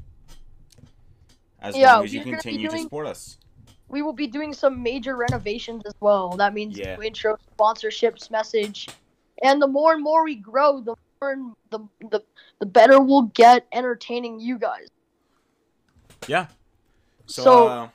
As 1.60 1.76
Yeah, 1.76 1.95
long 1.95 2.06
as 2.06 2.14
you 2.14 2.22
continue 2.22 2.70
to 2.70 2.78
support 2.78 3.08
us. 3.08 3.38
We 3.90 4.02
will 4.02 4.14
be 4.14 4.28
doing 4.28 4.54
some 4.54 4.82
major 4.84 5.16
renovations 5.16 5.84
as 5.86 5.94
well. 6.00 6.30
That 6.38 6.54
means 6.54 6.78
Yeah. 6.78 6.96
new 6.96 7.04
intro, 7.04 7.38
sponsorships, 7.58 8.30
message, 8.30 8.88
and 9.44 9.62
the 9.62 9.68
more 9.68 9.94
and 9.94 10.04
more 10.04 10.24
we 10.24 10.36
grow, 10.36 10.80
the 10.82 10.96
more 11.22 11.32
and 11.32 11.54
the 11.70 11.80
the 12.12 12.24
the 12.60 12.66
better 12.66 13.00
we'll 13.00 13.24
get 13.34 13.66
entertaining 13.72 14.40
you 14.40 14.58
guys. 14.58 14.88
Yeah. 16.28 16.48
So, 17.26 17.44
So- 17.44 17.68
uh, 17.68 17.90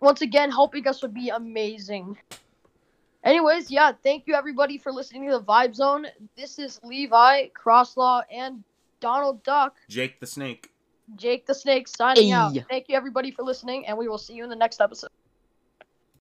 Once 0.00 0.20
again, 0.20 0.50
helping 0.50 0.88
us 0.88 1.00
would 1.00 1.14
be 1.14 1.28
amazing. 1.28 2.18
Anyways, 3.22 3.70
yeah, 3.70 3.92
thank 4.02 4.26
you 4.26 4.34
everybody 4.34 4.76
for 4.76 4.90
listening 4.90 5.26
to 5.28 5.38
the 5.38 5.42
Vibe 5.44 5.76
Zone. 5.76 6.08
This 6.36 6.58
is 6.58 6.80
Levi, 6.82 7.46
Crosslaw, 7.50 8.24
and 8.28 8.64
Donald 8.98 9.44
Duck, 9.44 9.76
Jake 9.88 10.18
the 10.18 10.26
Snake. 10.26 10.72
Jake 11.14 11.46
the 11.46 11.54
Snake 11.54 11.86
signing 11.86 12.32
out. 12.32 12.52
Thank 12.68 12.88
you 12.88 12.96
everybody 12.96 13.30
for 13.30 13.44
listening, 13.44 13.86
and 13.86 13.96
we 13.96 14.08
will 14.08 14.18
see 14.18 14.34
you 14.34 14.42
in 14.42 14.50
the 14.50 14.56
next 14.56 14.80
episode. 14.80 15.10